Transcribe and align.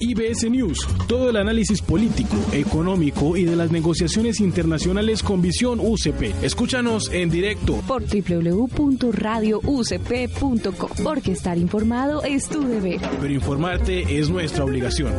IBS 0.00 0.50
News, 0.50 0.88
todo 1.06 1.30
el 1.30 1.36
análisis 1.36 1.80
político, 1.82 2.34
económico 2.52 3.36
y 3.36 3.44
de 3.44 3.54
las 3.56 3.70
negociaciones 3.70 4.40
internacionales 4.40 5.22
con 5.22 5.42
visión 5.42 5.78
UCP. 5.80 6.42
Escúchanos 6.42 7.10
en 7.12 7.28
directo 7.30 7.80
por 7.86 8.02
www.radioucp.com, 8.02 10.90
porque 11.02 11.32
estar 11.32 11.58
informado 11.58 12.22
es 12.22 12.48
tu 12.48 12.66
deber. 12.66 13.00
Pero 13.20 13.32
informarte 13.32 14.18
es 14.18 14.30
nuestra 14.30 14.64
obligación. 14.64 15.12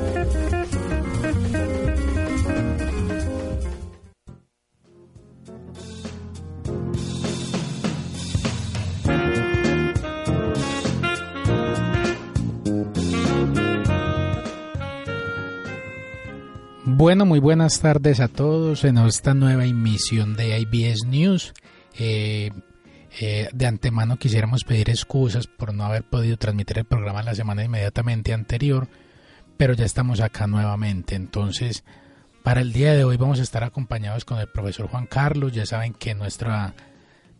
Bueno, 17.05 17.23
muy 17.27 17.37
buenas 17.37 17.81
tardes 17.81 18.19
a 18.19 18.27
todos 18.27 18.83
en 18.83 18.97
esta 18.97 19.35
nueva 19.35 19.67
emisión 19.67 20.35
de 20.35 20.59
IBS 20.59 21.05
News. 21.05 21.53
Eh, 21.99 22.49
eh, 23.21 23.47
de 23.53 23.67
antemano 23.67 24.17
quisiéramos 24.17 24.63
pedir 24.63 24.89
excusas 24.89 25.45
por 25.45 25.71
no 25.71 25.83
haber 25.83 26.01
podido 26.01 26.35
transmitir 26.37 26.79
el 26.79 26.85
programa 26.85 27.21
la 27.21 27.35
semana 27.35 27.63
inmediatamente 27.63 28.33
anterior, 28.33 28.87
pero 29.55 29.75
ya 29.75 29.85
estamos 29.85 30.19
acá 30.19 30.47
nuevamente. 30.47 31.13
Entonces, 31.13 31.83
para 32.41 32.61
el 32.61 32.73
día 32.73 32.93
de 32.93 33.03
hoy 33.03 33.17
vamos 33.17 33.39
a 33.39 33.43
estar 33.43 33.63
acompañados 33.63 34.25
con 34.25 34.39
el 34.39 34.47
profesor 34.47 34.87
Juan 34.87 35.05
Carlos. 35.05 35.51
Ya 35.51 35.67
saben 35.67 35.93
que 35.93 36.15
nuestra, 36.15 36.73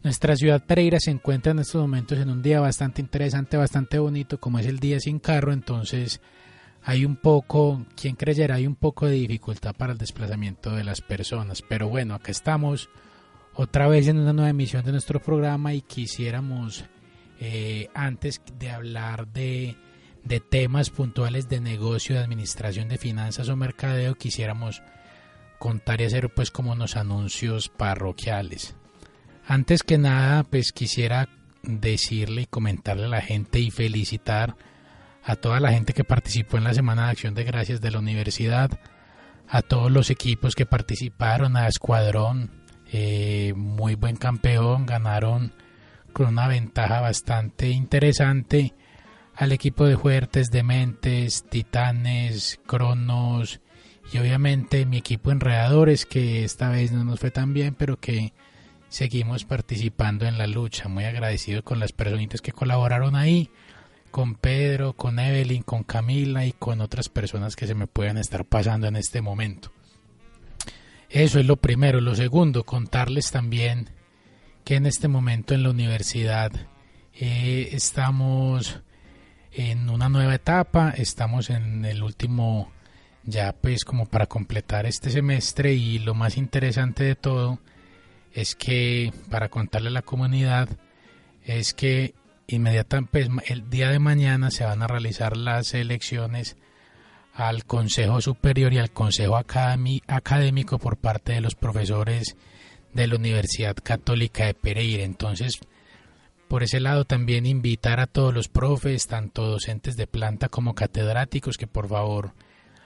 nuestra 0.04 0.36
ciudad 0.36 0.64
Pereira 0.64 1.00
se 1.00 1.10
encuentra 1.10 1.54
en 1.54 1.58
estos 1.58 1.82
momentos 1.82 2.20
en 2.20 2.30
un 2.30 2.44
día 2.44 2.60
bastante 2.60 3.02
interesante, 3.02 3.58
bastante 3.58 3.98
bonito, 3.98 4.40
como 4.40 4.60
es 4.60 4.68
el 4.68 4.78
día 4.78 5.00
sin 5.00 5.18
carro. 5.18 5.54
Entonces, 5.54 6.22
hay 6.88 7.04
un 7.04 7.16
poco, 7.16 7.84
quien 7.96 8.16
creyera, 8.16 8.56
hay 8.56 8.68
un 8.68 8.76
poco 8.76 9.08
de 9.08 9.14
dificultad 9.14 9.76
para 9.76 9.94
el 9.94 9.98
desplazamiento 9.98 10.76
de 10.76 10.84
las 10.84 11.02
personas. 11.02 11.64
Pero 11.68 11.90
bueno, 11.90 12.14
acá 12.14 12.32
estamos 12.32 12.90
otra 13.56 13.88
vez 13.88 14.08
en 14.08 14.20
una 14.20 14.34
nueva 14.34 14.52
emisión 14.52 14.86
de 14.86 14.92
nuestro 14.92 15.20
programa 15.20 15.74
y 15.74 15.82
quisiéramos, 15.82 16.86
eh, 17.40 17.90
antes 17.96 18.40
de 18.60 18.70
hablar 18.70 19.28
de, 19.30 19.76
de 20.24 20.40
temas 20.40 20.92
puntuales 20.92 21.50
de 21.50 21.60
negocio, 21.60 22.16
de 22.16 22.22
administración 22.22 22.88
de 22.88 23.00
finanzas 23.00 23.50
o 23.50 23.56
mercadeo, 23.56 24.14
quisiéramos 24.14 24.84
contar 25.58 26.02
y 26.02 26.04
hacer 26.04 26.30
pues 26.36 26.52
como 26.52 26.74
unos 26.74 26.98
anuncios 26.98 27.68
parroquiales. 27.68 28.76
Antes 29.48 29.82
que 29.82 29.98
nada, 29.98 30.44
pues 30.44 30.72
quisiera 30.72 31.30
decirle 31.64 32.44
y 32.44 32.46
comentarle 32.46 33.06
a 33.06 33.10
la 33.10 33.22
gente 33.22 33.60
y 33.60 33.72
felicitar 33.72 34.56
a 35.26 35.36
toda 35.36 35.60
la 35.60 35.72
gente 35.72 35.94
que 35.94 36.04
participó 36.04 36.58
en 36.58 36.64
la 36.64 36.74
Semana 36.76 37.06
de 37.06 37.12
Acción 37.12 37.34
de 37.34 37.44
Gracias 37.44 37.82
de 37.82 37.90
la 37.90 37.98
universidad, 37.98 38.80
a 39.48 39.64
todos 39.64 39.92
los 39.92 40.12
equipos 40.12 40.54
que 40.54 40.68
participaron, 40.68 41.58
a 41.58 41.68
Escuadrón, 41.68 42.52
eh, 42.92 43.54
muy 43.56 43.96
buen 43.96 44.18
campeón, 44.18 44.86
ganaron 44.86 45.52
con 46.14 46.28
una 46.28 46.48
ventaja 46.48 47.02
bastante 47.02 47.70
interesante 47.70 48.74
al 49.36 49.52
equipo 49.52 49.86
de 49.86 49.98
Fuertes, 49.98 50.52
Dementes, 50.52 51.44
Titanes, 51.50 52.60
Cronos 52.68 53.60
y 54.14 54.20
obviamente 54.20 54.86
mi 54.86 54.98
equipo 54.98 55.32
Enredadores 55.32 56.06
que 56.06 56.44
esta 56.44 56.70
vez 56.70 56.92
no 56.92 57.04
nos 57.04 57.20
fue 57.20 57.32
tan 57.32 57.54
bien 57.54 57.74
pero 57.74 58.00
que 58.00 58.32
seguimos 58.88 59.44
participando 59.44 60.26
en 60.26 60.38
la 60.38 60.46
lucha, 60.46 60.88
muy 60.88 61.04
agradecido 61.04 61.64
con 61.64 61.80
las 61.80 61.92
personitas 61.92 62.42
que 62.42 62.52
colaboraron 62.52 63.16
ahí 63.16 63.50
con 64.16 64.36
Pedro, 64.36 64.94
con 64.94 65.20
Evelyn, 65.20 65.62
con 65.62 65.84
Camila 65.84 66.46
y 66.46 66.54
con 66.54 66.80
otras 66.80 67.10
personas 67.10 67.58
que 67.58 67.68
se 67.68 67.76
me 67.76 67.86
puedan 67.86 68.18
estar 68.18 68.46
pasando 68.46 68.88
en 68.88 68.96
este 68.96 69.20
momento. 69.22 69.74
Eso 71.10 71.38
es 71.38 71.46
lo 71.46 71.58
primero. 71.58 72.00
Lo 72.00 72.16
segundo, 72.16 72.64
contarles 72.64 73.30
también 73.32 73.90
que 74.64 74.76
en 74.76 74.86
este 74.86 75.10
momento 75.10 75.54
en 75.54 75.64
la 75.64 75.70
universidad 75.70 76.50
eh, 77.14 77.72
estamos 77.74 78.80
en 79.52 79.90
una 79.90 80.08
nueva 80.08 80.36
etapa, 80.36 80.92
estamos 80.92 81.50
en 81.50 81.84
el 81.84 82.02
último, 82.02 82.72
ya 83.26 83.52
pues 83.52 83.84
como 83.84 84.06
para 84.06 84.28
completar 84.28 84.86
este 84.86 85.10
semestre 85.10 85.74
y 85.74 86.00
lo 86.00 86.14
más 86.14 86.38
interesante 86.38 87.04
de 87.04 87.16
todo 87.16 87.60
es 88.34 88.56
que 88.56 89.12
para 89.30 89.50
contarle 89.50 89.90
a 89.90 89.92
la 89.92 90.04
comunidad 90.04 90.70
es 91.44 91.74
que 91.74 92.14
inmediatamente 92.48 93.10
pues, 93.12 93.50
el 93.50 93.70
día 93.70 93.90
de 93.90 94.00
mañana 94.00 94.52
se 94.52 94.66
van 94.66 94.82
a 94.82 94.88
realizar 94.88 95.38
las 95.38 95.74
elecciones 95.74 96.58
al 97.34 97.66
Consejo 97.66 98.22
Superior 98.22 98.74
y 98.74 98.80
al 98.80 98.92
Consejo 98.92 99.36
Académico 99.38 100.80
por 100.80 100.98
parte 100.98 101.34
de 101.34 101.42
los 101.42 101.56
profesores 101.56 102.38
de 102.94 103.08
la 103.08 103.16
Universidad 103.16 103.76
Católica 103.76 104.46
de 104.46 104.54
Pereira. 104.54 105.04
Entonces, 105.04 105.60
por 106.48 106.64
ese 106.64 106.80
lado 106.80 107.04
también 107.04 107.46
invitar 107.46 108.00
a 108.00 108.08
todos 108.08 108.34
los 108.34 108.48
profes, 108.48 109.08
tanto 109.08 109.46
docentes 109.46 109.98
de 109.98 110.08
planta 110.08 110.48
como 110.48 110.76
catedráticos, 110.76 111.58
que 111.58 111.68
por 111.68 111.90
favor 111.90 112.34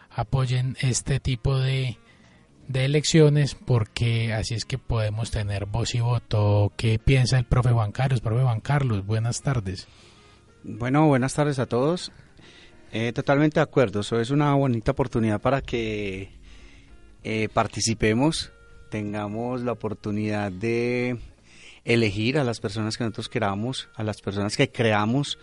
apoyen 0.09 0.75
este 0.81 1.19
tipo 1.19 1.59
de, 1.59 1.97
de 2.69 2.85
elecciones 2.85 3.55
porque 3.55 4.31
así 4.31 4.53
es 4.53 4.63
que 4.63 4.77
podemos 4.77 5.31
tener 5.31 5.65
voz 5.65 5.95
y 5.95 5.99
voto. 5.99 6.71
¿Qué 6.77 6.99
piensa 6.99 7.37
el 7.37 7.45
profe 7.45 7.71
Juan 7.71 7.91
Carlos? 7.91 8.21
Profe 8.21 8.43
Juan 8.43 8.61
Carlos, 8.61 9.05
buenas 9.05 9.41
tardes. 9.41 9.87
Bueno, 10.63 11.07
buenas 11.07 11.33
tardes 11.33 11.57
a 11.57 11.65
todos. 11.65 12.11
Eh, 12.91 13.11
totalmente 13.11 13.59
de 13.59 13.63
acuerdo, 13.63 14.01
eso 14.01 14.19
es 14.19 14.29
una 14.29 14.53
bonita 14.53 14.91
oportunidad 14.91 15.41
para 15.41 15.61
que 15.61 16.29
eh, 17.23 17.49
participemos, 17.53 18.51
tengamos 18.89 19.61
la 19.61 19.71
oportunidad 19.71 20.51
de 20.51 21.19
elegir 21.85 22.37
a 22.37 22.43
las 22.43 22.59
personas 22.59 22.97
que 22.97 23.03
nosotros 23.03 23.29
queramos, 23.29 23.89
a 23.95 24.03
las 24.03 24.21
personas 24.21 24.55
que 24.55 24.71
creamos 24.71 25.39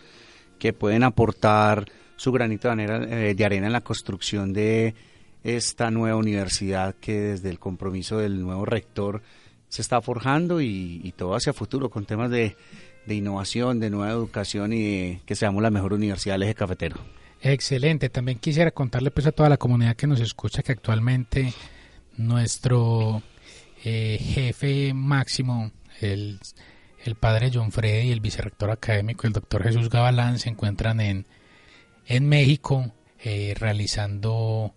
que 0.61 0.73
pueden 0.73 1.03
aportar 1.03 1.87
su 2.17 2.31
granito 2.31 2.69
de 2.69 2.73
arena, 2.73 3.07
eh, 3.09 3.35
de 3.35 3.45
arena 3.45 3.67
en 3.67 3.73
la 3.73 3.81
construcción 3.83 4.53
de 4.53 4.95
esta 5.47 5.93
nueva 5.93 6.17
universidad 6.17 6.97
que 6.97 7.21
desde 7.21 7.51
el 7.51 7.61
compromiso 7.61 8.19
del 8.19 8.43
nuevo 8.43 8.65
rector 8.65 9.23
se 9.69 9.81
está 9.81 10.03
forjando 10.03 10.61
y, 10.61 11.15
todo 11.17 11.37
hacia 11.37 11.53
futuro 11.53 11.89
con 11.89 12.05
temas 12.05 12.31
de, 12.31 12.57
innovación, 13.07 13.79
de 13.79 13.91
nueva 13.91 14.11
educación 14.11 14.73
y 14.73 14.83
de 14.83 15.21
que 15.25 15.37
seamos 15.37 15.63
la 15.63 15.71
mejor 15.71 15.93
universidad 15.93 16.35
del 16.35 16.43
eje 16.45 16.55
cafetero. 16.55 16.97
Excelente. 17.41 18.09
También 18.09 18.39
quisiera 18.39 18.73
contarle 18.73 19.13
pues 19.13 19.27
a 19.29 19.33
toda 19.33 19.49
la 19.49 19.57
comunidad 19.57 19.95
que 19.95 20.09
nos 20.09 20.21
escucha 20.21 20.65
que 20.65 20.73
actualmente 20.73 21.53
nuestro 22.17 23.23
eh, 23.85 24.19
jefe 24.21 24.95
máximo, 24.95 25.71
el, 26.01 26.41
el 27.05 27.15
padre 27.15 27.53
John 27.55 27.71
Freddy 27.71 28.09
y 28.09 28.13
el 28.13 28.21
vicerrector 28.21 28.71
académico, 28.71 29.29
el 29.29 29.33
doctor 29.33 29.63
Jesús 29.63 29.91
Gabalán, 29.91 30.41
se 30.41 30.49
encuentran 30.49 31.01
en, 31.01 31.27
en 32.07 32.29
México 32.29 32.93
eh, 33.23 33.55
realizando 33.57 34.75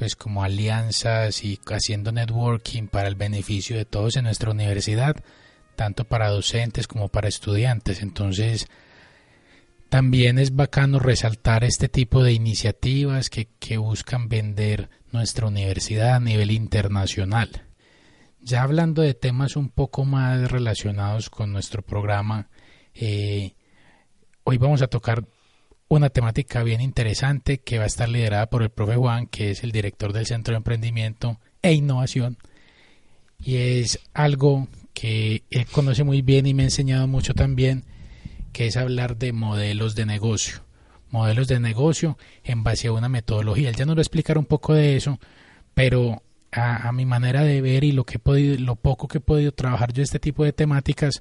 pues 0.00 0.16
como 0.16 0.42
alianzas 0.42 1.44
y 1.44 1.60
haciendo 1.66 2.10
networking 2.10 2.86
para 2.86 3.06
el 3.06 3.16
beneficio 3.16 3.76
de 3.76 3.84
todos 3.84 4.16
en 4.16 4.24
nuestra 4.24 4.50
universidad, 4.50 5.14
tanto 5.76 6.04
para 6.04 6.30
docentes 6.30 6.88
como 6.88 7.08
para 7.08 7.28
estudiantes. 7.28 8.00
Entonces, 8.00 8.66
también 9.90 10.38
es 10.38 10.56
bacano 10.56 11.00
resaltar 11.00 11.64
este 11.64 11.90
tipo 11.90 12.24
de 12.24 12.32
iniciativas 12.32 13.28
que, 13.28 13.48
que 13.58 13.76
buscan 13.76 14.30
vender 14.30 14.88
nuestra 15.12 15.48
universidad 15.48 16.14
a 16.14 16.20
nivel 16.20 16.50
internacional. 16.50 17.66
Ya 18.40 18.62
hablando 18.62 19.02
de 19.02 19.12
temas 19.12 19.54
un 19.54 19.68
poco 19.68 20.06
más 20.06 20.50
relacionados 20.50 21.28
con 21.28 21.52
nuestro 21.52 21.82
programa, 21.82 22.48
eh, 22.94 23.52
hoy 24.44 24.56
vamos 24.56 24.80
a 24.80 24.86
tocar 24.86 25.26
una 25.90 26.08
temática 26.08 26.62
bien 26.62 26.80
interesante 26.80 27.58
que 27.58 27.78
va 27.78 27.84
a 27.84 27.88
estar 27.88 28.08
liderada 28.08 28.48
por 28.48 28.62
el 28.62 28.70
profe 28.70 28.94
Juan, 28.94 29.26
que 29.26 29.50
es 29.50 29.64
el 29.64 29.72
director 29.72 30.12
del 30.12 30.24
Centro 30.24 30.52
de 30.52 30.58
Emprendimiento 30.58 31.40
e 31.62 31.72
Innovación. 31.72 32.38
Y 33.40 33.56
es 33.56 33.98
algo 34.14 34.68
que 34.94 35.42
él 35.50 35.66
conoce 35.66 36.04
muy 36.04 36.22
bien 36.22 36.46
y 36.46 36.54
me 36.54 36.62
ha 36.62 36.66
enseñado 36.66 37.08
mucho 37.08 37.34
también, 37.34 37.84
que 38.52 38.68
es 38.68 38.76
hablar 38.76 39.16
de 39.16 39.32
modelos 39.32 39.96
de 39.96 40.06
negocio. 40.06 40.62
Modelos 41.10 41.48
de 41.48 41.58
negocio 41.58 42.16
en 42.44 42.62
base 42.62 42.86
a 42.86 42.92
una 42.92 43.08
metodología. 43.08 43.68
Él 43.68 43.74
ya 43.74 43.84
nos 43.84 43.96
va 43.96 44.00
a 44.00 44.02
explicar 44.02 44.38
un 44.38 44.46
poco 44.46 44.74
de 44.74 44.96
eso, 44.96 45.18
pero 45.74 46.22
a, 46.52 46.92
mi 46.92 47.04
manera 47.04 47.42
de 47.42 47.60
ver 47.60 47.82
y 47.82 47.90
lo, 47.90 48.04
que 48.04 48.18
he 48.18 48.20
podido, 48.20 48.56
lo 48.60 48.76
poco 48.76 49.08
que 49.08 49.18
he 49.18 49.20
podido 49.20 49.50
trabajar 49.50 49.92
yo 49.92 50.04
este 50.04 50.20
tipo 50.20 50.44
de 50.44 50.52
temáticas, 50.52 51.20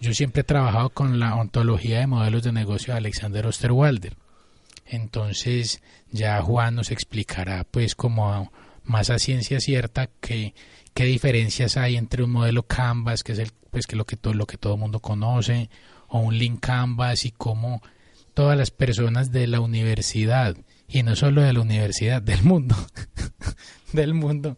yo 0.00 0.14
siempre 0.14 0.40
he 0.40 0.44
trabajado 0.44 0.90
con 0.90 1.20
la 1.20 1.34
ontología 1.36 2.00
de 2.00 2.06
modelos 2.06 2.42
de 2.42 2.52
negocio 2.52 2.94
de 2.94 2.98
Alexander 2.98 3.46
Osterwalder. 3.46 4.16
Entonces 4.86 5.82
ya 6.10 6.40
Juan 6.40 6.74
nos 6.74 6.90
explicará 6.90 7.64
pues 7.64 7.94
como 7.94 8.50
más 8.84 9.10
a 9.10 9.18
ciencia 9.18 9.60
cierta 9.60 10.08
que, 10.20 10.54
qué 10.94 11.04
diferencias 11.04 11.76
hay 11.76 11.96
entre 11.96 12.24
un 12.24 12.30
modelo 12.30 12.62
Canvas, 12.64 13.22
que 13.22 13.32
es 13.32 13.38
el 13.38 13.52
pues 13.70 13.86
que 13.86 13.94
lo 13.94 14.04
que 14.04 14.16
todo 14.16 14.34
lo 14.34 14.46
que 14.46 14.56
todo 14.56 14.76
mundo 14.76 15.00
conoce, 15.00 15.70
o 16.08 16.18
un 16.18 16.36
Link 16.36 16.60
Canvas 16.60 17.24
y 17.24 17.30
cómo 17.30 17.82
todas 18.34 18.56
las 18.58 18.70
personas 18.70 19.30
de 19.30 19.46
la 19.46 19.60
universidad 19.60 20.56
y 20.88 21.02
no 21.02 21.14
solo 21.14 21.42
de 21.42 21.52
la 21.52 21.60
universidad, 21.60 22.22
del 22.22 22.42
mundo, 22.42 22.74
del 23.92 24.14
mundo 24.14 24.56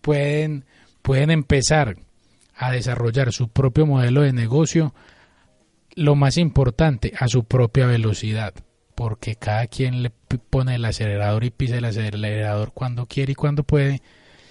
pueden 0.00 0.64
pueden 1.02 1.30
empezar 1.30 1.96
a 2.56 2.70
desarrollar 2.70 3.32
su 3.32 3.48
propio 3.48 3.86
modelo 3.86 4.22
de 4.22 4.32
negocio, 4.32 4.94
lo 5.94 6.14
más 6.14 6.36
importante, 6.36 7.12
a 7.18 7.28
su 7.28 7.44
propia 7.44 7.86
velocidad, 7.86 8.54
porque 8.94 9.36
cada 9.36 9.66
quien 9.66 10.02
le 10.02 10.10
pone 10.10 10.76
el 10.76 10.84
acelerador 10.84 11.44
y 11.44 11.50
pisa 11.50 11.76
el 11.76 11.84
acelerador 11.84 12.72
cuando 12.72 13.06
quiere 13.06 13.32
y 13.32 13.36
cuando 13.36 13.64
puede. 13.64 14.02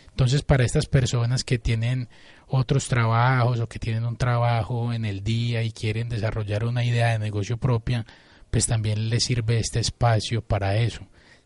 Entonces, 0.10 0.44
para 0.44 0.64
estas 0.64 0.86
personas 0.86 1.44
que 1.44 1.58
tienen 1.58 2.08
otros 2.48 2.88
trabajos 2.88 3.60
o 3.60 3.68
que 3.68 3.80
tienen 3.80 4.06
un 4.06 4.16
trabajo 4.16 4.94
en 4.94 5.06
el 5.06 5.24
día 5.24 5.64
y 5.64 5.72
quieren 5.72 6.10
desarrollar 6.10 6.66
una 6.66 6.86
idea 6.86 7.12
de 7.12 7.20
negocio 7.20 7.58
propia, 7.58 8.06
pues 8.52 8.68
también 8.68 9.10
les 9.10 9.24
sirve 9.24 9.58
este 9.58 9.80
espacio 9.80 10.44
para 10.44 10.78
eso. 10.78 11.02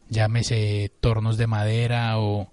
Llámese 0.10 0.92
tornos 1.00 1.38
de 1.38 1.48
madera 1.48 2.20
o, 2.20 2.52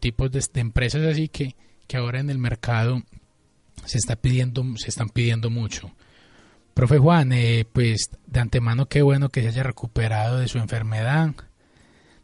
tipos 0.00 0.30
de, 0.30 0.42
de 0.52 0.60
empresas 0.60 1.02
así 1.02 1.28
que, 1.28 1.56
que 1.86 1.98
ahora 1.98 2.20
en 2.20 2.30
el 2.30 2.38
mercado 2.38 3.02
se 3.84 3.98
está 3.98 4.16
pidiendo, 4.16 4.64
se 4.76 4.88
están 4.88 5.08
pidiendo 5.08 5.50
mucho. 5.50 5.92
Profe 6.74 6.98
Juan, 6.98 7.32
eh, 7.32 7.64
pues 7.72 8.10
de 8.26 8.40
antemano 8.40 8.86
qué 8.86 9.02
bueno 9.02 9.28
que 9.28 9.42
se 9.42 9.48
haya 9.48 9.62
recuperado 9.62 10.38
de 10.38 10.48
su 10.48 10.58
enfermedad, 10.58 11.30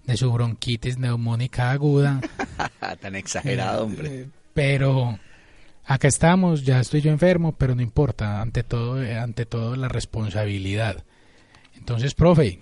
de 0.04 0.16
su 0.16 0.32
bronquitis 0.32 0.98
neumónica 0.98 1.70
aguda. 1.70 2.20
Tan 3.00 3.14
exagerado, 3.14 3.84
hombre. 3.84 4.22
Eh, 4.22 4.28
pero 4.52 5.18
acá 5.84 6.08
estamos, 6.08 6.64
ya 6.64 6.80
estoy 6.80 7.00
yo 7.00 7.12
enfermo, 7.12 7.52
pero 7.52 7.76
no 7.76 7.82
importa, 7.82 8.40
ante 8.40 8.64
todo, 8.64 9.00
eh, 9.00 9.16
ante 9.16 9.46
todo 9.46 9.76
la 9.76 9.88
responsabilidad. 9.88 11.04
Entonces, 11.76 12.14
profe, 12.14 12.60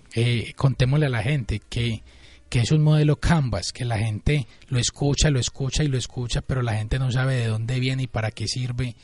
contémosle 0.57 1.07
a 1.07 1.11
la 1.11 1.23
gente 1.23 1.61
que 1.61 2.03
que 2.49 2.61
es 2.61 2.73
un 2.73 2.83
modelo 2.83 3.17
Canvas, 3.17 3.73
que 3.73 3.85
la 3.85 3.99
gente 3.99 4.47
lo 4.69 4.79
escucha, 4.79 5.31
lo 5.31 5.39
escucha 5.39 5.85
y 5.85 5.89
lo 5.89 5.99
escucha, 5.99 6.41
pero 6.41 6.63
la 6.63 6.75
gente 6.75 6.99
no 6.99 7.11
sabe 7.11 7.37
de 7.37 7.47
dónde 7.47 7.79
viene 7.79 8.05
y 8.05 8.07
para 8.07 8.31
qué 8.31 8.49
sirve 8.49 8.97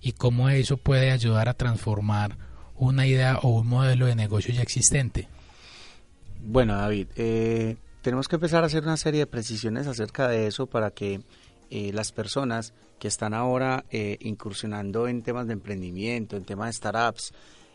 y 0.00 0.12
cómo 0.12 0.48
eso 0.48 0.76
puede 0.76 1.10
ayudar 1.10 1.48
a 1.48 1.54
transformar 1.54 2.36
una 2.74 3.06
idea 3.06 3.38
o 3.42 3.48
un 3.48 3.66
modelo 3.66 4.06
de 4.06 4.14
negocio 4.14 4.54
ya 4.54 4.62
existente. 4.62 5.28
Bueno, 6.42 6.76
David, 6.76 7.08
eh, 7.16 7.76
tenemos 8.02 8.28
que 8.28 8.36
empezar 8.36 8.62
a 8.62 8.66
hacer 8.66 8.84
una 8.84 8.96
serie 8.96 9.20
de 9.20 9.26
precisiones 9.26 9.86
acerca 9.86 10.28
de 10.28 10.46
eso 10.46 10.66
para 10.66 10.90
que 10.90 11.20
eh, 11.70 11.90
las 11.92 12.12
personas 12.12 12.72
que 12.98 13.08
están 13.08 13.34
ahora 13.34 13.84
eh, 13.90 14.16
incursionando 14.20 15.08
en 15.08 15.22
temas 15.22 15.46
de 15.46 15.54
emprendimiento, 15.54 16.36
en 16.36 16.44
temas 16.44 16.68
de 16.68 16.72
startups, 16.74 17.32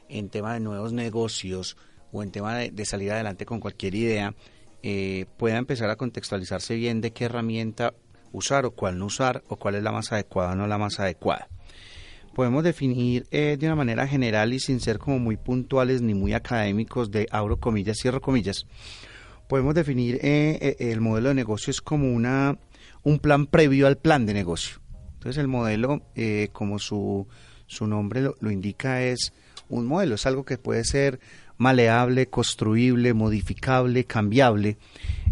en 0.10 0.30
temas 0.30 0.54
de 0.54 0.62
nuevos 0.62 0.94
negocios 0.94 1.78
o 2.12 2.24
en 2.24 2.32
temas 2.32 2.74
de 2.74 2.86
salir 2.86 3.12
adelante 3.12 3.46
con 3.46 3.60
cualquier 3.60 3.96
idea, 3.96 4.34
eh, 4.84 5.26
pueda 5.38 5.58
empezar 5.58 5.90
a 5.90 5.96
contextualizarse 5.96 6.76
bien 6.76 7.02
de 7.02 7.12
qué 7.12 7.26
herramienta 7.26 7.94
usar 8.32 8.66
o 8.66 8.72
cuál 8.72 8.98
no 8.98 9.06
usar 9.06 9.44
o 9.48 9.58
cuál 9.58 9.76
es 9.76 9.84
la 9.84 9.92
más 9.92 10.12
adecuada 10.12 10.54
o 10.54 10.56
no 10.56 10.68
la 10.68 10.78
más 10.78 11.00
adecuada. 11.00 11.48
Podemos 12.34 12.64
definir 12.64 13.28
eh, 13.32 13.58
de 13.60 13.66
una 13.66 13.76
manera 13.76 14.08
general 14.08 14.54
y 14.54 14.60
sin 14.60 14.80
ser 14.80 15.00
como 15.00 15.20
muy 15.20 15.38
puntuales 15.38 16.02
ni 16.02 16.14
muy 16.14 16.34
académicos 16.34 17.12
de 17.12 17.28
abro 17.32 17.60
comillas, 17.60 17.98
cierro 18.02 18.22
comillas. 18.22 18.66
Podemos 19.50 19.76
definir 19.76 20.18
eh, 20.22 20.78
el 20.80 21.02
modelo 21.02 21.30
de 21.30 21.36
negocio 21.36 21.72
es 21.72 21.82
como 21.82 22.14
una, 22.14 22.58
un 23.04 23.20
plan 23.20 23.48
previo 23.48 23.88
al 23.88 23.98
plan 23.98 24.26
de 24.26 24.34
negocio. 24.34 24.80
Entonces 25.14 25.38
el 25.38 25.50
modelo, 25.50 26.02
como 26.54 26.80
su, 26.80 27.28
su 27.68 27.86
nombre 27.86 28.22
lo 28.40 28.50
indica, 28.50 29.04
es 29.04 29.34
un 29.72 29.86
modelo, 29.86 30.16
es 30.16 30.26
algo 30.26 30.46
que 30.46 30.58
puede 30.58 30.84
ser 30.84 31.20
maleable, 31.62 32.26
construible, 32.26 33.14
modificable, 33.14 34.06
cambiable. 34.06 34.78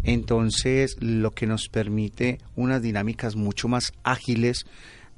Entonces, 0.04 0.96
lo 1.00 1.32
que 1.32 1.48
nos 1.48 1.70
permite 1.70 2.38
unas 2.56 2.84
dinámicas 2.84 3.36
mucho 3.36 3.68
más 3.68 3.94
ágiles 4.04 4.68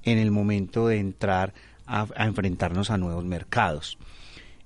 en 0.03 0.17
el 0.19 0.31
momento 0.31 0.87
de 0.87 0.99
entrar 0.99 1.53
a, 1.85 2.07
enfrentarnos 2.25 2.91
a 2.91 2.97
nuevos 2.97 3.25
mercados. 3.25 3.97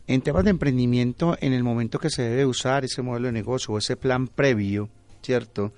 En 0.05 0.21
temas 0.21 0.43
de 0.43 0.51
emprendimiento, 0.51 1.35
en 1.41 1.51
el 1.51 1.63
momento 1.63 1.97
que 1.97 2.11
se 2.11 2.21
debe 2.21 2.45
usar 2.45 2.85
ese 2.85 3.01
modelo 3.01 3.25
de 3.25 3.31
negocio 3.31 3.73
o 3.73 3.79
ese 3.79 3.97
plan 3.97 4.27
previo, 4.27 4.87
¿cierto? 5.23 5.73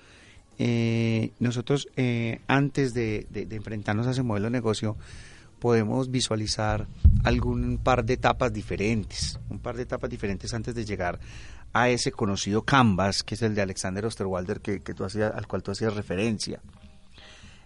Eh, 0.59 1.31
nosotros 1.39 1.87
eh, 1.95 2.41
antes 2.47 2.93
de, 2.93 3.25
de, 3.29 3.55
enfrentarnos 3.55 4.05
a 4.05 4.11
ese 4.11 4.23
modelo 4.23 4.47
de 4.47 4.51
negocio 4.51 4.97
podemos 5.59 6.11
visualizar 6.11 6.87
algún 7.23 7.77
par 7.77 8.05
de 8.05 8.13
etapas 8.13 8.53
diferentes, 8.53 9.39
un 9.49 9.59
par 9.59 9.75
de 9.75 9.83
etapas 9.83 10.09
diferentes 10.09 10.53
antes 10.53 10.75
de 10.75 10.85
llegar 10.85 11.19
a 11.73 11.89
ese 11.89 12.11
conocido 12.11 12.63
canvas 12.63 13.23
que 13.23 13.35
es 13.35 13.41
el 13.41 13.55
de 13.55 13.61
Alexander 13.61 14.05
Osterwalder 14.05 14.61
que, 14.61 14.79
tú 14.79 15.03
hacías, 15.03 15.33
al 15.33 15.47
cual 15.47 15.63
tú 15.63 15.71
hacías 15.71 15.93
referencia. 15.93 16.61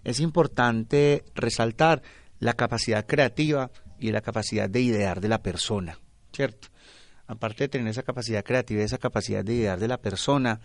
Es 0.04 0.20
importante 0.20 1.24
resaltar 1.36 2.02
la 2.40 2.54
capacidad 2.54 3.06
creativa 3.06 3.70
y 4.00 4.12
la 4.12 4.22
capacidad 4.22 4.70
de 4.70 4.82
idear 4.82 5.22
de 5.22 5.30
la 5.30 5.44
persona, 5.44 6.00
¿cierto? 6.34 6.70
Aparte 7.28 7.66
de 7.66 7.70
tener 7.70 7.88
esa 7.88 8.04
capacidad 8.04 8.44
creativa 8.44 8.82
y 8.82 8.86
esa 8.86 8.98
capacidad 8.98 9.46
de 9.46 9.54
idear 9.54 9.80
de 9.80 9.88
la 9.88 10.00
persona, 10.00 10.60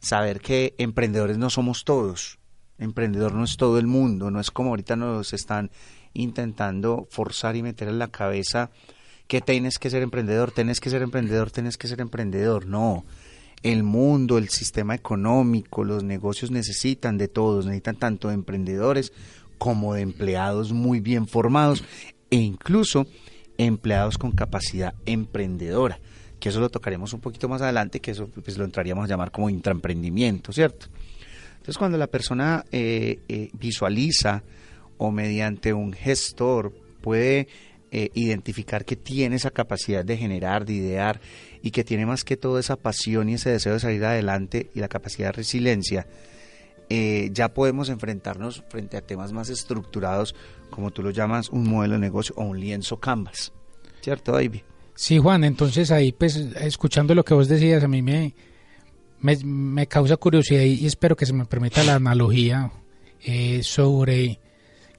saber 0.00 0.40
que 0.40 0.74
emprendedores 0.78 1.36
no 1.36 1.50
somos 1.50 1.84
todos, 1.84 2.38
Emprendedor 2.78 3.34
no 3.34 3.42
es 3.42 3.56
todo 3.56 3.78
el 3.78 3.88
mundo, 3.88 4.30
no 4.30 4.38
es 4.38 4.52
como 4.52 4.70
ahorita 4.70 4.94
nos 4.94 5.32
están 5.32 5.70
intentando 6.18 7.06
forzar 7.10 7.56
y 7.56 7.62
meter 7.62 7.88
en 7.88 7.98
la 7.98 8.08
cabeza 8.08 8.70
que 9.26 9.40
tienes 9.40 9.78
que 9.78 9.90
ser 9.90 10.02
emprendedor, 10.02 10.52
tienes 10.52 10.80
que 10.80 10.90
ser 10.90 11.02
emprendedor, 11.02 11.50
tienes 11.50 11.76
que 11.76 11.86
ser 11.86 12.00
emprendedor. 12.00 12.66
No, 12.66 13.04
el 13.62 13.82
mundo, 13.82 14.38
el 14.38 14.48
sistema 14.48 14.94
económico, 14.94 15.84
los 15.84 16.02
negocios 16.02 16.50
necesitan 16.50 17.18
de 17.18 17.28
todos, 17.28 17.66
necesitan 17.66 17.96
tanto 17.96 18.28
de 18.28 18.34
emprendedores 18.34 19.12
como 19.58 19.94
de 19.94 20.02
empleados 20.02 20.72
muy 20.72 21.00
bien 21.00 21.26
formados 21.26 21.84
e 22.30 22.36
incluso 22.36 23.06
empleados 23.58 24.18
con 24.18 24.32
capacidad 24.32 24.94
emprendedora, 25.04 25.98
que 26.38 26.48
eso 26.48 26.60
lo 26.60 26.70
tocaremos 26.70 27.12
un 27.12 27.20
poquito 27.20 27.48
más 27.48 27.60
adelante, 27.60 28.00
que 28.00 28.12
eso 28.12 28.28
pues, 28.28 28.56
lo 28.56 28.64
entraríamos 28.64 29.04
a 29.04 29.08
llamar 29.08 29.30
como 29.30 29.50
intraemprendimiento, 29.50 30.52
¿cierto? 30.52 30.86
Entonces 31.54 31.76
cuando 31.76 31.98
la 31.98 32.06
persona 32.06 32.64
eh, 32.70 33.20
eh, 33.28 33.50
visualiza 33.52 34.42
o 34.98 35.10
mediante 35.10 35.72
un 35.72 35.92
gestor 35.92 36.72
puede 37.00 37.48
eh, 37.90 38.10
identificar 38.12 38.84
que 38.84 38.96
tiene 38.96 39.36
esa 39.36 39.50
capacidad 39.50 40.04
de 40.04 40.18
generar, 40.18 40.66
de 40.66 40.74
idear 40.74 41.20
y 41.62 41.70
que 41.70 41.84
tiene 41.84 42.04
más 42.04 42.22
que 42.22 42.36
todo 42.36 42.58
esa 42.58 42.76
pasión 42.76 43.30
y 43.30 43.34
ese 43.34 43.50
deseo 43.50 43.72
de 43.72 43.80
salir 43.80 44.04
adelante 44.04 44.70
y 44.74 44.80
la 44.80 44.88
capacidad 44.88 45.28
de 45.28 45.32
resiliencia, 45.32 46.06
eh, 46.90 47.30
ya 47.32 47.54
podemos 47.54 47.88
enfrentarnos 47.88 48.62
frente 48.68 48.96
a 48.96 49.00
temas 49.00 49.32
más 49.32 49.48
estructurados, 49.48 50.34
como 50.70 50.90
tú 50.90 51.02
lo 51.02 51.10
llamas, 51.10 51.48
un 51.48 51.68
modelo 51.68 51.94
de 51.94 52.00
negocio 52.00 52.34
o 52.36 52.44
un 52.44 52.60
lienzo 52.60 52.98
canvas. 52.98 53.52
¿Cierto, 54.02 54.32
David? 54.32 54.60
Sí, 54.94 55.18
Juan, 55.18 55.44
entonces 55.44 55.90
ahí, 55.90 56.12
pues, 56.12 56.36
escuchando 56.36 57.14
lo 57.14 57.24
que 57.24 57.32
vos 57.32 57.48
decías, 57.48 57.84
a 57.84 57.88
mí 57.88 58.02
me, 58.02 58.34
me, 59.20 59.86
causa 59.86 60.16
curiosidad 60.16 60.62
y, 60.62 60.86
espero 60.86 61.16
que 61.16 61.24
se 61.24 61.32
me 61.32 61.44
permita 61.44 61.84
la 61.84 61.94
analogía 61.94 62.70
eh, 63.24 63.62
sobre 63.62 64.40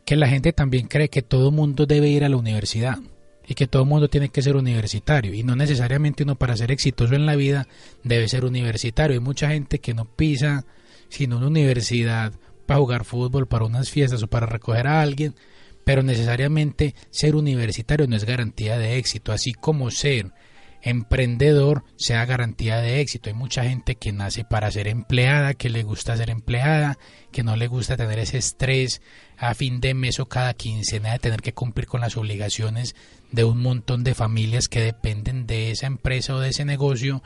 que 0.10 0.16
la 0.16 0.28
gente 0.28 0.54
también 0.54 0.88
cree 0.88 1.08
que 1.10 1.22
todo 1.22 1.52
mundo 1.52 1.86
debe 1.86 2.10
ir 2.10 2.24
a 2.24 2.30
la 2.30 2.38
universidad 2.38 2.98
y 3.46 3.54
que 3.54 3.68
todo 3.68 3.86
mundo 3.86 4.10
tiene 4.10 4.30
que 4.30 4.42
ser 4.42 4.56
universitario 4.56 5.36
y 5.36 5.44
no 5.44 5.56
necesariamente 5.56 6.24
uno 6.24 6.34
para 6.34 6.58
ser 6.58 6.72
exitoso 6.72 7.14
en 7.14 7.28
la 7.28 7.36
vida 7.36 7.68
debe 8.04 8.28
ser 8.28 8.44
universitario. 8.44 9.14
Hay 9.14 9.20
mucha 9.20 9.50
gente 9.50 9.78
que 9.78 9.94
no 9.94 10.06
pisa 10.06 10.66
sino 11.10 11.38
una 11.38 11.46
universidad 11.46 12.34
para 12.66 12.80
jugar 12.80 13.06
fútbol, 13.06 13.48
para 13.48 13.66
unas 13.66 13.92
fiestas 13.92 14.24
o 14.24 14.28
para 14.28 14.48
recoger 14.48 14.88
a 14.88 15.00
alguien, 15.00 15.36
pero 15.84 16.02
necesariamente 16.02 16.96
ser 17.12 17.36
universitario 17.36 18.08
no 18.08 18.16
es 18.16 18.26
garantía 18.26 18.80
de 18.80 18.98
éxito, 18.98 19.32
así 19.32 19.54
como 19.54 19.92
ser 19.92 20.32
emprendedor 20.82 21.84
sea 21.98 22.26
garantía 22.26 22.78
de 22.78 23.02
éxito. 23.02 23.30
Hay 23.30 23.36
mucha 23.36 23.64
gente 23.64 23.96
que 23.96 24.12
nace 24.12 24.44
para 24.44 24.72
ser 24.72 24.88
empleada, 24.88 25.54
que 25.54 25.70
le 25.70 25.84
gusta 25.84 26.18
ser 26.18 26.30
empleada, 26.30 26.98
que 27.32 27.44
no 27.44 27.56
le 27.56 27.68
gusta 27.68 27.98
tener 27.98 28.20
ese 28.20 28.38
estrés 28.38 29.02
a 29.38 29.54
fin 29.54 29.82
de 29.82 29.94
mes 29.94 30.20
o 30.20 30.28
cada 30.28 30.54
quincena 30.54 31.14
de 31.14 31.20
tener 31.20 31.42
que 31.42 31.54
cumplir 31.54 31.88
con 31.88 32.02
las 32.02 32.18
obligaciones 32.18 32.96
de 33.32 33.44
un 33.44 33.62
montón 33.62 34.04
de 34.04 34.16
familias 34.16 34.68
que 34.68 34.82
dependen 34.82 35.48
de 35.48 35.72
esa 35.72 35.88
empresa 35.88 36.36
o 36.36 36.40
de 36.40 36.50
ese 36.50 36.66
negocio 36.66 37.22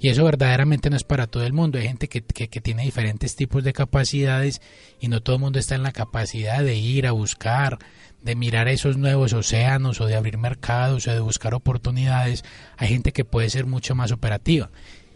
y 0.00 0.08
eso 0.08 0.24
verdaderamente 0.24 0.90
no 0.90 0.96
es 0.96 1.02
para 1.02 1.26
todo 1.26 1.44
el 1.44 1.52
mundo. 1.52 1.78
Hay 1.78 1.88
gente 1.88 2.08
que, 2.08 2.22
que, 2.22 2.60
tiene 2.60 2.84
diferentes 2.84 3.34
tipos 3.34 3.64
de 3.64 3.72
capacidades 3.72 4.62
y 5.00 5.08
no 5.08 5.20
todo 5.20 5.36
el 5.36 5.42
mundo 5.42 5.58
está 5.58 5.74
en 5.74 5.82
la 5.82 5.92
capacidad 5.92 6.62
de 6.62 6.76
ir 6.76 7.06
a 7.06 7.12
buscar, 7.12 7.78
de 8.22 8.34
mirar 8.34 8.68
esos 8.68 8.96
nuevos 8.96 9.32
océanos 9.32 10.00
o 10.00 10.06
de 10.06 10.16
abrir 10.16 10.38
mercados 10.38 11.06
o 11.06 11.12
de 11.12 11.20
buscar 11.20 11.54
oportunidades. 11.54 12.44
Hay 12.76 12.88
gente 12.88 13.12
que 13.12 13.24
puede 13.24 13.50
ser 13.50 13.66
mucho 13.66 13.94
más 13.94 14.12
operativa. 14.12 14.70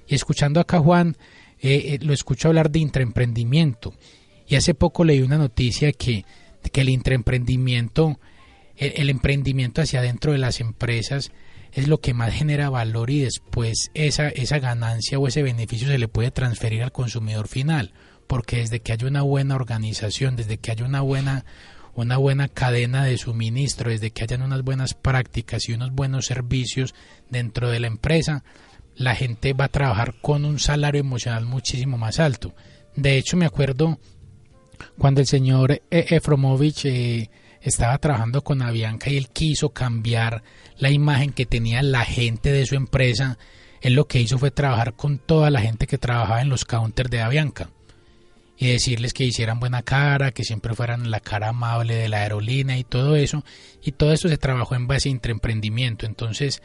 Y 0.07 0.15
escuchando 0.15 0.61
acá 0.61 0.79
Juan, 0.79 1.17
eh, 1.61 1.95
eh, 1.95 1.99
lo 2.03 2.13
escucho 2.13 2.49
hablar 2.49 2.71
de 2.71 2.81
intraemprendimiento. 2.81 3.95
Y 4.47 4.57
hace 4.57 4.75
poco 4.75 5.05
leí 5.05 5.21
una 5.21 5.39
noticia 5.39 5.93
que, 5.93 6.25
que 6.73 6.81
el 6.81 6.89
intraemprendimiento, 6.89 8.19
el 8.77 9.11
emprendimiento 9.11 9.81
hacia 9.81 10.01
adentro 10.01 10.33
de 10.33 10.39
las 10.39 10.61
empresas, 10.61 11.31
es 11.73 11.89
lo 11.89 12.01
que 12.01 12.15
más 12.15 12.35
genera 12.35 12.71
valor 12.71 13.11
y 13.11 13.21
después 13.21 13.91
esa, 13.95 14.29
esa 14.29 14.59
ganancia 14.59 15.19
o 15.19 15.27
ese 15.27 15.43
beneficio 15.43 15.89
se 15.89 15.99
le 15.99 16.09
puede 16.09 16.31
transferir 16.31 16.83
al 16.83 16.93
consumidor 16.93 17.49
final, 17.49 17.93
porque 18.27 18.59
desde 18.59 18.81
que 18.81 18.93
haya 18.93 19.07
una 19.07 19.23
buena 19.23 19.57
organización, 19.57 20.37
desde 20.37 20.59
que 20.59 20.71
haya 20.71 20.85
una 20.85 21.01
buena 21.01 21.45
una 21.95 22.17
buena 22.17 22.49
cadena 22.49 23.05
de 23.05 23.19
suministro, 23.19 23.91
desde 23.91 24.11
que 24.11 24.25
hayan 24.25 24.43
unas 24.43 24.63
buenas 24.63 24.95
prácticas 24.95 25.69
y 25.69 25.73
unos 25.73 25.93
buenos 25.93 26.27
servicios 26.27 26.95
dentro 27.29 27.71
de 27.71 27.81
la 27.81 27.87
empresa, 27.87 28.45
la 28.95 29.15
gente 29.15 29.53
va 29.53 29.67
a 29.67 29.69
trabajar 29.69 30.15
con 30.21 30.45
un 30.45 30.59
salario 30.59 31.01
emocional 31.01 31.45
muchísimo 31.45 31.99
más 31.99 32.19
alto. 32.19 32.55
De 32.97 33.19
hecho, 33.19 33.37
me 33.37 33.47
acuerdo 33.47 33.99
cuando 34.99 35.21
el 35.21 35.27
señor 35.27 35.73
e. 35.73 35.83
Efromovich 35.91 36.87
eh, 36.87 37.31
estaba 37.61 37.99
trabajando 37.99 38.43
con 38.43 38.63
Avianca 38.63 39.11
y 39.11 39.17
él 39.17 39.29
quiso 39.29 39.71
cambiar 39.71 40.43
la 40.79 40.91
imagen 40.91 41.33
que 41.33 41.47
tenía 41.47 41.83
la 41.83 42.05
gente 42.05 42.53
de 42.53 42.67
su 42.67 42.75
empresa, 42.75 43.39
él 43.81 43.95
lo 43.95 44.07
que 44.07 44.21
hizo 44.21 44.39
fue 44.39 44.51
trabajar 44.51 44.95
con 44.95 45.19
toda 45.19 45.51
la 45.51 45.61
gente 45.61 45.87
que 45.87 45.99
trabajaba 45.99 46.41
en 46.41 46.49
los 46.49 46.65
counters 46.65 47.11
de 47.11 47.21
Avianca 47.21 47.71
y 48.57 48.69
decirles 48.69 49.13
que 49.13 49.25
hicieran 49.25 49.61
buena 49.61 49.83
cara, 49.83 50.33
que 50.33 50.45
siempre 50.45 50.75
fueran 50.75 51.11
la 51.11 51.21
cara 51.21 51.49
amable 51.49 51.95
de 51.95 52.09
la 52.09 52.19
aerolínea 52.19 52.79
y 52.79 52.85
todo 52.85 53.17
eso. 53.17 53.45
Y 53.83 53.93
todo 53.93 54.13
eso 54.13 54.29
se 54.29 54.39
trabajó 54.39 54.75
en 54.75 54.87
base 54.87 55.09
a 55.09 55.13
emprendimiento. 55.13 56.07
Entonces, 56.07 56.63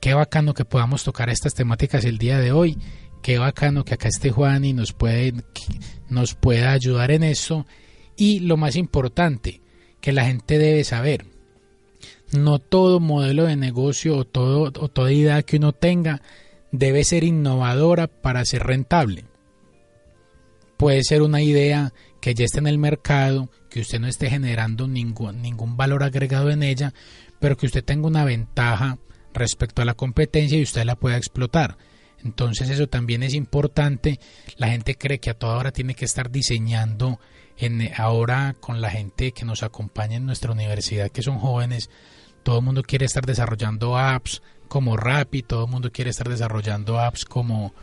qué 0.00 0.14
bacano 0.14 0.54
que 0.54 0.64
podamos 0.64 1.04
tocar 1.04 1.28
estas 1.28 1.54
temáticas 1.54 2.04
el 2.04 2.18
día 2.18 2.38
de 2.38 2.52
hoy. 2.52 2.78
Qué 3.22 3.38
bacano 3.38 3.84
que 3.84 3.94
acá 3.94 4.08
esté 4.08 4.30
Juan 4.30 4.64
y 4.64 4.72
nos, 4.72 4.92
puede, 4.92 5.32
nos 6.08 6.34
pueda 6.34 6.72
ayudar 6.72 7.10
en 7.10 7.22
eso. 7.22 7.66
Y 8.16 8.40
lo 8.40 8.56
más 8.56 8.76
importante, 8.76 9.60
que 10.00 10.12
la 10.12 10.26
gente 10.26 10.58
debe 10.58 10.84
saber. 10.84 11.26
No 12.32 12.58
todo 12.58 13.00
modelo 13.00 13.44
de 13.44 13.56
negocio 13.56 14.16
o, 14.16 14.24
todo, 14.24 14.64
o 14.64 14.88
toda 14.88 15.12
idea 15.12 15.42
que 15.42 15.56
uno 15.56 15.72
tenga 15.72 16.20
debe 16.72 17.04
ser 17.04 17.24
innovadora 17.24 18.06
para 18.08 18.44
ser 18.44 18.64
rentable. 18.64 19.24
Puede 20.76 21.02
ser 21.02 21.22
una 21.22 21.42
idea 21.42 21.92
que 22.20 22.34
ya 22.34 22.44
esté 22.44 22.58
en 22.58 22.66
el 22.66 22.78
mercado, 22.78 23.50
que 23.70 23.80
usted 23.80 24.00
no 24.00 24.06
esté 24.06 24.30
generando 24.30 24.88
ningún, 24.88 25.42
ningún 25.42 25.76
valor 25.76 26.02
agregado 26.02 26.50
en 26.50 26.62
ella, 26.62 26.92
pero 27.38 27.56
que 27.56 27.66
usted 27.66 27.84
tenga 27.84 28.06
una 28.06 28.24
ventaja 28.24 28.98
respecto 29.32 29.82
a 29.82 29.84
la 29.84 29.94
competencia 29.94 30.58
y 30.58 30.62
usted 30.62 30.84
la 30.84 30.96
pueda 30.96 31.16
explotar. 31.16 31.76
Entonces 32.24 32.70
eso 32.70 32.86
también 32.86 33.22
es 33.22 33.34
importante. 33.34 34.18
La 34.56 34.68
gente 34.68 34.96
cree 34.96 35.18
que 35.18 35.30
a 35.30 35.38
toda 35.38 35.58
hora 35.58 35.72
tiene 35.72 35.94
que 35.94 36.06
estar 36.06 36.30
diseñando 36.30 37.20
en, 37.58 37.90
ahora 37.96 38.56
con 38.58 38.80
la 38.80 38.90
gente 38.90 39.32
que 39.32 39.44
nos 39.44 39.62
acompaña 39.62 40.16
en 40.16 40.26
nuestra 40.26 40.52
universidad, 40.52 41.10
que 41.10 41.22
son 41.22 41.38
jóvenes, 41.38 41.90
todo 42.42 42.58
el 42.58 42.64
mundo 42.64 42.82
quiere 42.82 43.06
estar 43.06 43.26
desarrollando 43.26 43.98
apps 43.98 44.42
como 44.68 44.96
Rappi, 44.96 45.42
todo 45.42 45.66
el 45.66 45.70
mundo 45.70 45.92
quiere 45.92 46.10
estar 46.10 46.28
desarrollando 46.28 46.98
apps 46.98 47.24
como, 47.24 47.74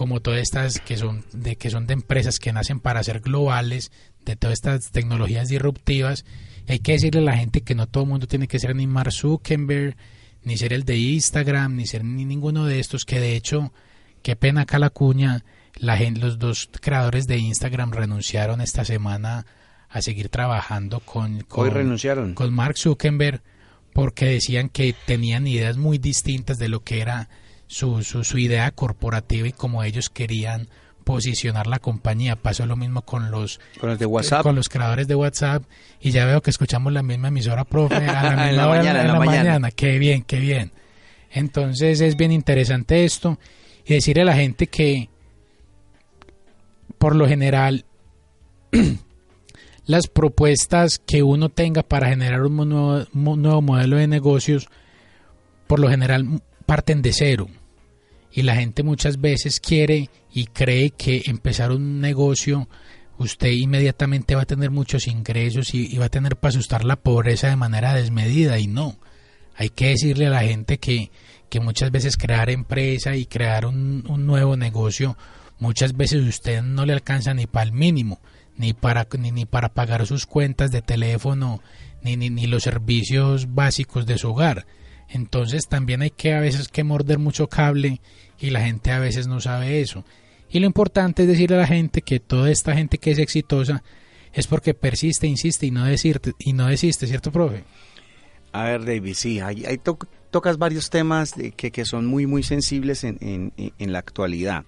como 0.00 0.20
todas 0.20 0.40
estas 0.40 0.80
que 0.80 0.96
son 0.96 1.26
de 1.34 1.56
que 1.56 1.68
son 1.68 1.86
de 1.86 1.92
empresas 1.92 2.38
que 2.38 2.54
nacen 2.54 2.80
para 2.80 3.02
ser 3.02 3.20
globales, 3.20 3.92
de 4.24 4.34
todas 4.34 4.54
estas 4.54 4.92
tecnologías 4.92 5.50
disruptivas. 5.50 6.24
hay 6.68 6.78
que 6.78 6.92
decirle 6.92 7.20
a 7.20 7.24
la 7.24 7.36
gente 7.36 7.60
que 7.60 7.74
no 7.74 7.86
todo 7.86 8.04
el 8.04 8.08
mundo 8.08 8.26
tiene 8.26 8.48
que 8.48 8.58
ser 8.58 8.74
ni 8.74 8.86
Mark 8.86 9.12
Zuckerberg, 9.12 9.98
ni 10.42 10.56
ser 10.56 10.72
el 10.72 10.84
de 10.86 10.96
Instagram, 10.96 11.76
ni 11.76 11.86
ser 11.86 12.02
ni 12.02 12.24
ninguno 12.24 12.64
de 12.64 12.80
estos, 12.80 13.04
que 13.04 13.20
de 13.20 13.36
hecho, 13.36 13.74
qué 14.22 14.36
pena 14.36 14.62
acá 14.62 14.78
la 14.78 14.88
cuña, 14.88 15.44
la 15.76 15.98
gente, 15.98 16.18
los 16.18 16.38
dos 16.38 16.70
creadores 16.80 17.26
de 17.26 17.36
Instagram 17.36 17.92
renunciaron 17.92 18.62
esta 18.62 18.86
semana 18.86 19.44
a 19.90 20.00
seguir 20.00 20.30
trabajando 20.30 21.00
con, 21.00 21.42
con, 21.42 21.70
renunciaron. 21.70 22.32
con 22.32 22.54
Mark 22.54 22.78
Zuckerberg 22.78 23.42
porque 23.92 24.24
decían 24.24 24.70
que 24.70 24.94
tenían 25.04 25.46
ideas 25.46 25.76
muy 25.76 25.98
distintas 25.98 26.56
de 26.56 26.70
lo 26.70 26.84
que 26.84 27.02
era 27.02 27.28
su, 27.70 28.02
su, 28.02 28.38
idea 28.38 28.72
corporativa 28.72 29.46
y 29.46 29.52
como 29.52 29.84
ellos 29.84 30.10
querían 30.10 30.66
posicionar 31.04 31.68
la 31.68 31.78
compañía. 31.78 32.34
Pasó 32.34 32.66
lo 32.66 32.74
mismo 32.74 33.02
con 33.02 33.30
los, 33.30 33.60
con 33.78 33.90
los 33.90 33.98
de 33.98 34.06
WhatsApp. 34.06 34.42
Con 34.42 34.56
los 34.56 34.68
creadores 34.68 35.06
de 35.06 35.14
WhatsApp. 35.14 35.62
Y 36.00 36.10
ya 36.10 36.26
veo 36.26 36.42
que 36.42 36.50
escuchamos 36.50 36.92
la 36.92 37.04
misma 37.04 37.28
emisora, 37.28 37.64
profe, 37.64 37.94
a 37.94 38.34
la 38.34 38.46
misma 38.48 38.66
mañana, 38.66 39.02
en 39.02 39.06
la, 39.06 39.18
mañana. 39.20 39.70
Qué 39.70 40.00
bien, 40.00 40.24
qué 40.24 40.40
bien. 40.40 40.72
Entonces 41.30 42.00
es 42.00 42.16
bien 42.16 42.32
interesante 42.32 43.04
esto. 43.04 43.38
Y 43.86 43.94
decirle 43.94 44.22
a 44.22 44.26
la 44.26 44.34
gente 44.34 44.66
que 44.66 45.08
por 46.98 47.14
lo 47.14 47.28
general 47.28 47.84
las 49.86 50.08
propuestas 50.08 50.98
que 50.98 51.22
uno 51.22 51.50
tenga 51.50 51.84
para 51.84 52.08
generar 52.08 52.42
un 52.42 52.56
nuevo, 52.68 53.06
nuevo, 53.12 53.62
modelo 53.62 53.96
de 53.96 54.08
negocios 54.08 54.68
por 55.68 55.78
lo 55.78 55.88
general 55.88 56.42
parten 56.66 57.00
de 57.00 57.12
cero 57.12 57.46
y 58.32 58.42
la 58.42 58.56
gente 58.56 58.82
muchas 58.82 59.20
veces 59.20 59.60
quiere 59.60 60.10
y 60.32 60.46
cree 60.46 60.90
que 60.90 61.22
empezar 61.26 61.72
un 61.72 62.00
negocio 62.00 62.68
usted 63.18 63.50
inmediatamente 63.50 64.34
va 64.34 64.42
a 64.42 64.46
tener 64.46 64.70
muchos 64.70 65.06
ingresos 65.06 65.74
y, 65.74 65.96
va 65.98 66.06
a 66.06 66.10
tener 66.10 66.36
para 66.36 66.50
asustar 66.50 66.84
la 66.84 66.96
pobreza 66.96 67.48
de 67.48 67.56
manera 67.56 67.94
desmedida 67.94 68.58
y 68.58 68.66
no 68.66 68.96
hay 69.56 69.68
que 69.68 69.88
decirle 69.88 70.26
a 70.26 70.30
la 70.30 70.42
gente 70.42 70.78
que, 70.78 71.10
que 71.50 71.60
muchas 71.60 71.90
veces 71.90 72.16
crear 72.16 72.48
empresa 72.48 73.16
y 73.16 73.26
crear 73.26 73.66
un, 73.66 74.04
un 74.08 74.26
nuevo 74.26 74.56
negocio 74.56 75.18
muchas 75.60 75.96
veces 75.96 76.26
usted 76.26 76.62
no 76.62 76.84
le 76.84 76.94
alcanza 76.94 77.34
ni 77.34 77.46
para 77.46 77.66
el 77.66 77.72
mínimo. 77.72 78.20
ni 78.56 78.74
para, 78.74 79.06
ni, 79.18 79.30
ni 79.30 79.46
para 79.46 79.70
pagar 79.70 80.06
sus 80.06 80.26
cuentas 80.26 80.70
de 80.70 80.82
teléfono, 80.82 81.62
ni, 82.02 82.16
ni, 82.16 82.28
ni 82.28 82.46
los 82.46 82.64
servicios 82.64 83.54
básicos 83.54 84.04
de 84.04 84.18
su 84.18 84.30
hogar. 84.30 84.66
Entonces 85.12 85.66
también 85.68 86.02
hay 86.02 86.10
que 86.10 86.34
a 86.34 86.40
veces 86.40 86.68
que 86.68 86.84
morder 86.84 87.18
mucho 87.18 87.48
cable 87.48 88.00
y 88.38 88.50
la 88.50 88.60
gente 88.62 88.92
a 88.92 88.98
veces 88.98 89.26
no 89.26 89.40
sabe 89.40 89.80
eso. 89.80 90.04
Y 90.50 90.60
lo 90.60 90.66
importante 90.66 91.22
es 91.22 91.28
decirle 91.28 91.56
a 91.56 91.60
la 91.60 91.66
gente 91.66 92.02
que 92.02 92.20
toda 92.20 92.50
esta 92.50 92.74
gente 92.74 92.98
que 92.98 93.10
es 93.10 93.18
exitosa 93.18 93.82
es 94.32 94.46
porque 94.46 94.74
persiste, 94.74 95.26
insiste 95.26 95.66
y 95.66 95.70
no, 95.72 95.84
decirte, 95.84 96.32
y 96.38 96.52
no 96.52 96.66
desiste, 96.68 97.06
¿cierto, 97.06 97.32
profe? 97.32 97.64
A 98.52 98.64
ver, 98.64 98.84
David, 98.84 99.14
sí, 99.14 99.40
hay 99.40 99.78
to- 99.78 99.98
tocas 100.30 100.58
varios 100.58 100.90
temas 100.90 101.34
que, 101.56 101.70
que 101.70 101.84
son 101.84 102.06
muy, 102.06 102.26
muy 102.26 102.42
sensibles 102.42 103.04
en, 103.04 103.18
en- 103.20 103.52
en 103.78 103.92
la 103.92 103.98
actualidad. 104.00 104.64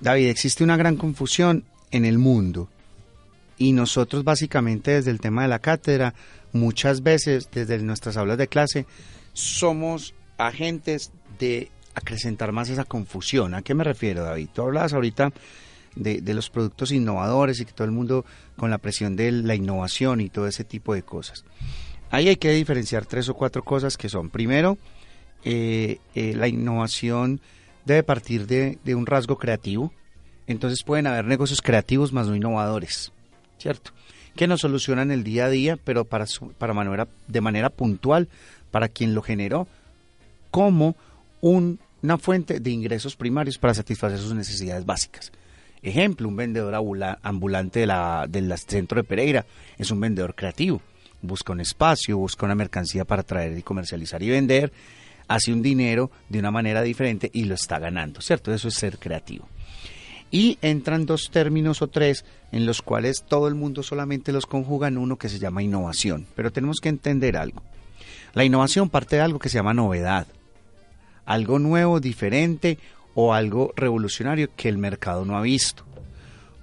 David, 0.00 0.28
existe 0.28 0.64
una 0.64 0.76
gran 0.76 0.96
confusión 0.96 1.64
en 1.90 2.04
el 2.04 2.18
mundo 2.18 2.68
y 3.58 3.72
nosotros 3.72 4.24
básicamente 4.24 4.92
desde 4.92 5.10
el 5.10 5.20
tema 5.20 5.42
de 5.42 5.48
la 5.48 5.58
cátedra, 5.58 6.14
muchas 6.52 7.02
veces 7.02 7.48
desde 7.52 7.78
nuestras 7.78 8.16
aulas 8.16 8.38
de 8.38 8.48
clase, 8.48 8.86
somos 9.32 10.14
agentes 10.38 11.12
de 11.38 11.70
acrecentar 11.94 12.52
más 12.52 12.68
esa 12.68 12.84
confusión. 12.84 13.54
¿A 13.54 13.62
qué 13.62 13.74
me 13.74 13.84
refiero, 13.84 14.24
David? 14.24 14.48
Tú 14.52 14.62
hablabas 14.62 14.92
ahorita 14.92 15.32
de, 15.96 16.34
los 16.34 16.50
productos 16.50 16.92
innovadores 16.92 17.60
y 17.60 17.64
que 17.64 17.72
todo 17.72 17.84
el 17.84 17.92
mundo 17.92 18.24
con 18.56 18.70
la 18.70 18.78
presión 18.78 19.16
de 19.16 19.32
la 19.32 19.54
innovación 19.54 20.20
y 20.20 20.28
todo 20.28 20.46
ese 20.46 20.64
tipo 20.64 20.94
de 20.94 21.02
cosas. 21.02 21.44
Ahí 22.10 22.28
hay 22.28 22.36
que 22.36 22.50
diferenciar 22.50 23.06
tres 23.06 23.28
o 23.28 23.34
cuatro 23.34 23.62
cosas 23.62 23.96
que 23.96 24.08
son, 24.08 24.30
primero, 24.30 24.78
eh, 25.44 25.98
eh, 26.14 26.34
la 26.34 26.48
innovación 26.48 27.40
debe 27.84 28.02
partir 28.02 28.46
de, 28.46 28.78
un 28.94 29.06
rasgo 29.06 29.38
creativo, 29.38 29.92
entonces 30.46 30.82
pueden 30.82 31.06
haber 31.06 31.24
negocios 31.24 31.62
creativos 31.62 32.12
más 32.12 32.26
no 32.26 32.34
innovadores, 32.34 33.12
¿cierto? 33.58 33.92
Que 34.34 34.46
nos 34.46 34.60
solucionan 34.60 35.10
el 35.10 35.24
día 35.24 35.46
a 35.46 35.50
día, 35.50 35.76
pero 35.76 36.04
para, 36.04 36.26
para 36.58 36.74
manera, 36.74 37.08
de 37.28 37.40
manera 37.40 37.70
puntual 37.70 38.28
para 38.70 38.88
quien 38.88 39.14
lo 39.14 39.22
generó, 39.22 39.66
como 40.50 40.96
un- 41.40 41.78
una 42.02 42.18
fuente 42.18 42.60
de 42.60 42.70
ingresos 42.70 43.16
primarios 43.16 43.58
para 43.58 43.74
satisfacer 43.74 44.18
sus 44.18 44.34
necesidades 44.34 44.86
básicas. 44.86 45.32
Ejemplo, 45.82 46.28
un 46.28 46.36
vendedor 46.36 46.74
ambulante 47.22 47.80
de 47.80 47.86
la, 47.86 48.26
del 48.28 48.52
centro 48.58 49.00
de 49.00 49.08
Pereira 49.08 49.46
es 49.78 49.90
un 49.90 50.00
vendedor 50.00 50.34
creativo. 50.34 50.82
Busca 51.22 51.52
un 51.52 51.60
espacio, 51.60 52.16
busca 52.18 52.46
una 52.46 52.54
mercancía 52.54 53.04
para 53.04 53.22
traer 53.22 53.56
y 53.56 53.62
comercializar 53.62 54.22
y 54.22 54.30
vender, 54.30 54.72
hace 55.28 55.52
un 55.52 55.62
dinero 55.62 56.10
de 56.28 56.38
una 56.38 56.50
manera 56.50 56.82
diferente 56.82 57.30
y 57.32 57.44
lo 57.44 57.54
está 57.54 57.78
ganando, 57.78 58.20
¿cierto? 58.20 58.52
Eso 58.52 58.68
es 58.68 58.74
ser 58.74 58.98
creativo. 58.98 59.48
Y 60.30 60.58
entran 60.62 61.06
dos 61.06 61.30
términos 61.30 61.82
o 61.82 61.88
tres 61.88 62.24
en 62.52 62.64
los 62.66 62.82
cuales 62.82 63.24
todo 63.26 63.48
el 63.48 63.54
mundo 63.54 63.82
solamente 63.82 64.32
los 64.32 64.46
conjuga 64.46 64.88
en 64.88 64.96
uno 64.98 65.16
que 65.16 65.28
se 65.28 65.38
llama 65.38 65.62
innovación. 65.62 66.26
Pero 66.36 66.52
tenemos 66.52 66.78
que 66.80 66.88
entender 66.88 67.36
algo. 67.36 67.62
La 68.32 68.44
innovación 68.44 68.88
parte 68.88 69.16
de 69.16 69.22
algo 69.22 69.38
que 69.38 69.48
se 69.48 69.58
llama 69.58 69.74
novedad. 69.74 70.26
Algo 71.24 71.58
nuevo, 71.58 72.00
diferente 72.00 72.78
o 73.14 73.34
algo 73.34 73.72
revolucionario 73.76 74.50
que 74.56 74.68
el 74.68 74.78
mercado 74.78 75.24
no 75.24 75.36
ha 75.36 75.42
visto. 75.42 75.84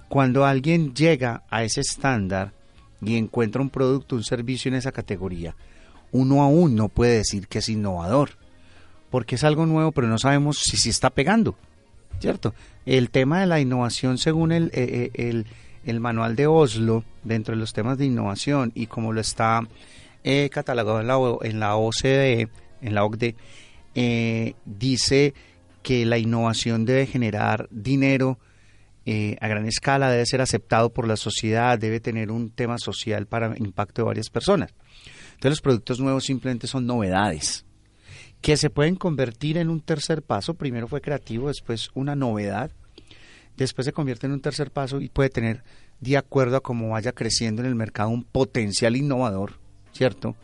Cuando 0.08 0.46
alguien 0.46 0.94
llega 0.94 1.42
a 1.50 1.62
ese 1.62 1.82
estándar 1.82 2.52
y 3.02 3.16
encuentra 3.16 3.60
un 3.60 3.70
producto, 3.70 4.16
un 4.16 4.24
servicio 4.24 4.68
en 4.70 4.74
esa 4.74 4.92
categoría, 4.92 5.54
uno 6.10 6.42
aún 6.42 6.74
no 6.74 6.88
puede 6.88 7.18
decir 7.18 7.46
que 7.48 7.58
es 7.58 7.68
innovador, 7.68 8.30
porque 9.10 9.34
es 9.34 9.44
algo 9.44 9.66
nuevo, 9.66 9.92
pero 9.92 10.08
no 10.08 10.18
sabemos 10.18 10.58
si 10.58 10.78
se 10.78 10.88
está 10.88 11.10
pegando, 11.10 11.54
¿cierto? 12.20 12.54
El 12.86 13.10
tema 13.10 13.40
de 13.40 13.46
la 13.46 13.60
innovación, 13.60 14.16
según 14.16 14.52
el, 14.52 14.66
eh, 14.68 14.70
eh, 14.74 15.28
el, 15.28 15.46
el 15.84 16.00
manual 16.00 16.36
de 16.36 16.46
Oslo, 16.46 17.04
dentro 17.24 17.54
de 17.54 17.60
los 17.60 17.74
temas 17.74 17.98
de 17.98 18.06
innovación 18.06 18.72
y 18.74 18.86
como 18.86 19.12
lo 19.12 19.20
está 19.20 19.60
eh, 20.30 20.50
catalogado 20.50 21.00
en 21.00 21.06
la, 21.06 21.16
en 21.48 21.58
la 21.58 21.76
OCDE, 21.76 22.48
en 22.82 22.94
la 22.94 23.02
OCDE, 23.02 23.34
eh, 23.94 24.52
dice 24.66 25.32
que 25.82 26.04
la 26.04 26.18
innovación 26.18 26.84
debe 26.84 27.06
generar 27.06 27.66
dinero 27.70 28.38
eh, 29.06 29.38
a 29.40 29.48
gran 29.48 29.64
escala, 29.64 30.10
debe 30.10 30.26
ser 30.26 30.42
aceptado 30.42 30.92
por 30.92 31.08
la 31.08 31.16
sociedad, 31.16 31.78
debe 31.78 31.98
tener 31.98 32.30
un 32.30 32.50
tema 32.50 32.76
social 32.76 33.26
para 33.26 33.56
impacto 33.56 34.02
de 34.02 34.06
varias 34.06 34.28
personas. 34.28 34.74
Entonces 35.28 35.50
los 35.50 35.62
productos 35.62 35.98
nuevos 35.98 36.24
simplemente 36.24 36.66
son 36.66 36.84
novedades 36.84 37.64
que 38.42 38.58
se 38.58 38.68
pueden 38.68 38.96
convertir 38.96 39.56
en 39.56 39.70
un 39.70 39.80
tercer 39.80 40.22
paso. 40.22 40.52
Primero 40.52 40.88
fue 40.88 41.00
creativo, 41.00 41.48
después 41.48 41.88
una 41.94 42.14
novedad, 42.14 42.70
después 43.56 43.86
se 43.86 43.94
convierte 43.94 44.26
en 44.26 44.34
un 44.34 44.42
tercer 44.42 44.70
paso 44.72 45.00
y 45.00 45.08
puede 45.08 45.30
tener, 45.30 45.64
de 46.00 46.18
acuerdo 46.18 46.58
a 46.58 46.62
cómo 46.62 46.90
vaya 46.90 47.12
creciendo 47.12 47.62
en 47.62 47.68
el 47.68 47.74
mercado, 47.74 48.10
un 48.10 48.24
potencial 48.24 48.94
innovador, 48.94 49.54
¿cierto? 49.92 50.36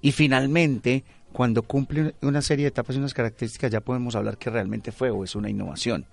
Y 0.00 0.12
finalmente, 0.12 1.04
cuando 1.32 1.62
cumple 1.62 2.14
una 2.22 2.42
serie 2.42 2.64
de 2.64 2.68
etapas 2.68 2.96
y 2.96 2.98
unas 2.98 3.14
características, 3.14 3.70
ya 3.70 3.80
podemos 3.80 4.14
hablar 4.14 4.38
que 4.38 4.50
realmente 4.50 4.92
fue 4.92 5.10
o 5.10 5.24
es 5.24 5.34
una 5.34 5.50
innovación. 5.50 6.06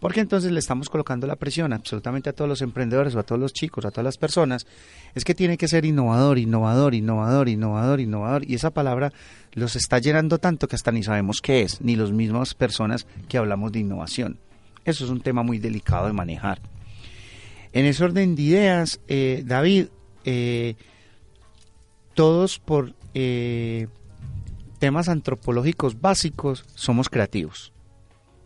Porque 0.00 0.20
entonces 0.20 0.50
le 0.50 0.58
estamos 0.58 0.88
colocando 0.88 1.26
la 1.26 1.36
presión 1.36 1.74
absolutamente 1.74 2.30
a 2.30 2.32
todos 2.32 2.48
los 2.48 2.62
emprendedores 2.62 3.14
o 3.14 3.18
a 3.18 3.22
todos 3.22 3.40
los 3.40 3.52
chicos, 3.52 3.84
a 3.84 3.90
todas 3.90 4.04
las 4.06 4.16
personas, 4.16 4.66
es 5.14 5.24
que 5.24 5.34
tiene 5.34 5.58
que 5.58 5.68
ser 5.68 5.84
innovador, 5.84 6.38
innovador, 6.38 6.94
innovador, 6.94 7.50
innovador, 7.50 8.00
innovador. 8.00 8.50
Y 8.50 8.54
esa 8.54 8.70
palabra 8.70 9.12
los 9.52 9.76
está 9.76 9.98
llenando 9.98 10.38
tanto 10.38 10.68
que 10.68 10.76
hasta 10.76 10.90
ni 10.90 11.02
sabemos 11.02 11.42
qué 11.42 11.60
es, 11.60 11.82
ni 11.82 11.96
las 11.96 12.12
mismas 12.12 12.54
personas 12.54 13.06
que 13.28 13.36
hablamos 13.36 13.72
de 13.72 13.80
innovación. 13.80 14.38
Eso 14.86 15.04
es 15.04 15.10
un 15.10 15.20
tema 15.20 15.42
muy 15.42 15.58
delicado 15.58 16.06
de 16.06 16.14
manejar. 16.14 16.62
En 17.74 17.84
ese 17.84 18.02
orden 18.02 18.34
de 18.34 18.42
ideas, 18.42 19.00
eh, 19.06 19.42
David, 19.44 19.88
eh, 20.24 20.76
todos 22.20 22.58
por 22.58 22.92
eh, 23.14 23.86
temas 24.78 25.08
antropológicos 25.08 25.98
básicos 26.02 26.66
somos 26.74 27.08
creativos. 27.08 27.72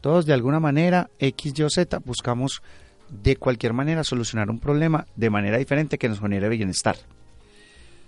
Todos 0.01 0.27
de 0.27 0.33
alguna 0.33 0.61
manera, 0.61 1.11
X, 1.19 1.53
Y 1.59 1.63
o 1.65 1.69
Z, 1.69 1.99
buscamos 2.05 2.63
de 3.11 3.35
cualquier 3.35 3.73
manera 3.73 4.05
solucionar 4.05 4.49
un 4.49 4.61
problema 4.61 5.07
de 5.17 5.29
manera 5.29 5.59
diferente 5.59 5.99
que 5.99 6.09
nos 6.09 6.21
genere 6.21 6.49
bienestar. 6.51 6.95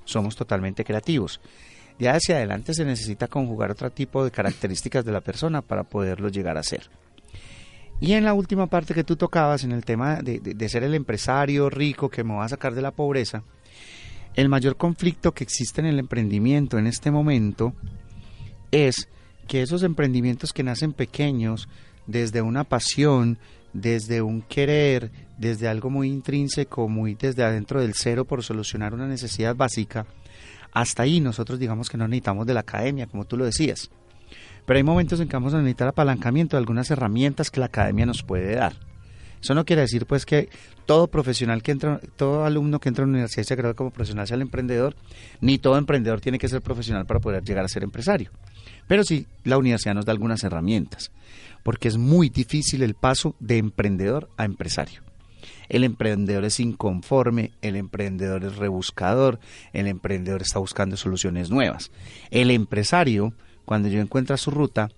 Somos 0.05 0.37
totalmente 0.37 0.85
creativos. 0.85 1.41
Ya 1.99 2.13
hacia 2.15 2.37
adelante 2.37 2.73
se 2.73 2.85
necesita 2.85 3.27
conjugar 3.27 3.73
otro 3.73 3.91
tipo 3.91 4.25
de 4.25 4.31
características 4.31 5.05
de 5.05 5.11
la 5.11 5.21
persona 5.21 5.63
para 5.63 5.83
poderlo 5.83 6.29
llegar 6.29 6.59
a 6.59 6.63
ser. 6.63 6.89
Y 7.99 8.13
en 8.13 8.25
la 8.25 8.35
última 8.35 8.69
parte 8.69 8.95
que 8.95 9.03
tú 9.03 9.17
tocabas, 9.17 9.65
en 9.65 9.73
el 9.73 9.85
tema 9.85 10.23
de, 10.23 10.39
de- 10.39 10.55
de 10.55 10.69
ser 10.69 10.85
el 10.85 10.95
empresario 10.95 11.71
rico 11.71 12.09
que 12.09 12.23
me 12.23 12.35
va 12.37 12.45
a 12.45 12.49
sacar 12.51 12.73
de 12.73 12.83
la 12.83 12.93
pobreza, 12.93 13.43
el 14.37 14.49
mayor 14.51 14.77
conflicto 14.77 15.33
que 15.33 15.45
existe 15.45 15.81
en 15.81 15.87
el 15.87 15.99
emprendimiento 15.99 16.79
en 16.79 16.87
este 16.87 17.11
momento 17.11 17.73
es 18.71 19.09
que 19.49 19.63
esos 19.63 19.83
emprendimientos 19.83 20.53
que 20.53 20.63
nacen 20.63 20.93
pequeños, 20.93 21.69
desde 22.07 22.43
una 22.43 22.65
pasión, 22.65 23.39
desde 23.73 24.21
un 24.21 24.43
querer, 24.43 25.11
desde 25.39 25.69
algo 25.69 25.89
muy 25.89 26.09
intrínseco, 26.09 26.89
muy 26.89 27.15
desde 27.15 27.45
adentro 27.45 27.81
del 27.81 27.95
cero 27.95 28.27
por 28.27 28.43
solucionar 28.43 28.93
una 28.93 29.07
necesidad 29.07 29.57
básica, 29.57 30.07
hasta 30.73 31.05
ahí 31.05 31.21
nosotros 31.21 31.59
digamos 31.59 31.89
que 31.89 31.97
no 31.97 32.07
necesitamos 32.07 32.47
de 32.47 32.55
la 32.55 32.61
academia, 32.61 33.07
como 33.07 33.25
tú 33.25 33.39
lo 33.39 33.47
decías. 33.47 33.91
Pero 34.67 34.77
hay 34.77 34.83
momentos 34.83 35.21
en 35.21 35.29
que 35.29 35.37
vamos 35.37 35.55
a 35.55 35.59
necesitar 35.59 35.89
apalancamiento 35.89 36.57
de 36.57 36.61
algunas 36.61 36.91
herramientas 36.91 37.51
que 37.51 37.61
la 37.61 37.67
academia 37.67 38.05
nos 38.05 38.23
puede 38.23 38.55
dar. 38.55 38.75
Eso 39.47 39.55
no 39.55 39.65
quiere 39.65 39.83
decir 39.83 40.07
pues 40.07 40.27
que 40.27 40.49
todo 40.87 41.07
profesional 41.07 41.63
que 41.63 41.71
entra, 41.71 42.01
todo 42.17 42.45
alumno 42.45 42.81
que 42.81 42.89
entra 42.89 43.05
a 43.05 43.07
la 43.07 43.13
universidad 43.13 43.43
y 43.43 43.45
se 43.45 43.55
gradúa 43.55 43.75
como 43.75 43.93
profesional 43.93 44.27
sea 44.27 44.35
el 44.35 44.43
emprendedor, 44.43 44.97
ni 45.41 45.59
todo 45.59 45.79
emprendedor 45.79 46.21
tiene 46.21 46.41
que 46.41 46.49
ser 46.49 46.63
profesional 46.63 47.07
para 47.07 47.21
poder 47.21 47.45
llegar 47.45 47.65
a 47.65 47.69
ser 47.69 47.85
empresario. 47.85 48.33
Pero 48.89 49.05
sí, 49.05 49.29
la 49.45 49.57
universidad 49.57 49.95
nos 49.95 50.05
da 50.05 50.11
algunas 50.11 50.43
herramientas, 50.43 51.13
porque 51.63 51.87
es 51.87 51.97
muy 51.97 52.29
difícil 52.29 52.83
el 52.83 52.95
paso 52.95 53.37
de 53.39 53.59
emprendedor 53.59 54.29
a 54.37 54.45
empresario. 54.45 55.03
El 55.69 55.85
emprendedor 55.85 56.45
es 56.45 56.59
inconforme, 56.59 57.53
el 57.63 57.77
emprendedor 57.77 58.43
es 58.43 58.57
rebuscador, 58.57 59.39
el 59.73 59.87
emprendedor 59.87 60.43
está 60.43 60.59
buscando 60.59 60.97
soluciones 60.97 61.51
nuevas. 61.51 61.93
El 62.33 62.51
empresario, 62.51 63.33
cuando 63.65 63.87
yo 63.87 64.01
encuentra 64.01 64.39
su 64.39 64.51
ruta, 64.51 64.89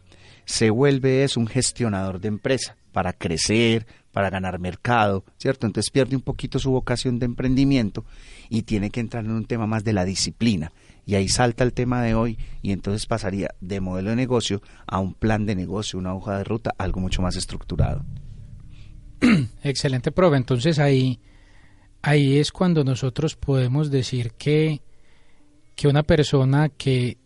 se 0.46 0.70
vuelve 0.70 1.22
es 1.22 1.36
un 1.36 1.48
gestionador 1.48 2.18
de 2.18 2.28
empresa 2.28 2.78
para 2.92 3.12
crecer, 3.12 3.86
para 4.18 4.30
ganar 4.30 4.58
mercado, 4.58 5.24
¿cierto? 5.36 5.64
Entonces 5.64 5.92
pierde 5.92 6.16
un 6.16 6.22
poquito 6.22 6.58
su 6.58 6.72
vocación 6.72 7.20
de 7.20 7.26
emprendimiento 7.26 8.04
y 8.48 8.62
tiene 8.62 8.90
que 8.90 8.98
entrar 8.98 9.24
en 9.24 9.30
un 9.30 9.44
tema 9.44 9.68
más 9.68 9.84
de 9.84 9.92
la 9.92 10.04
disciplina. 10.04 10.72
Y 11.06 11.14
ahí 11.14 11.28
salta 11.28 11.62
el 11.62 11.72
tema 11.72 12.02
de 12.02 12.16
hoy 12.16 12.36
y 12.60 12.72
entonces 12.72 13.06
pasaría 13.06 13.54
de 13.60 13.80
modelo 13.80 14.10
de 14.10 14.16
negocio 14.16 14.60
a 14.88 14.98
un 14.98 15.14
plan 15.14 15.46
de 15.46 15.54
negocio, 15.54 16.00
una 16.00 16.16
hoja 16.16 16.36
de 16.36 16.42
ruta, 16.42 16.74
algo 16.78 17.00
mucho 17.00 17.22
más 17.22 17.36
estructurado. 17.36 18.04
Excelente, 19.62 20.10
profe. 20.10 20.36
Entonces 20.36 20.80
ahí, 20.80 21.20
ahí 22.02 22.38
es 22.38 22.50
cuando 22.50 22.82
nosotros 22.82 23.36
podemos 23.36 23.88
decir 23.88 24.32
que, 24.32 24.82
que 25.76 25.86
una 25.86 26.02
persona 26.02 26.70
que 26.70 27.18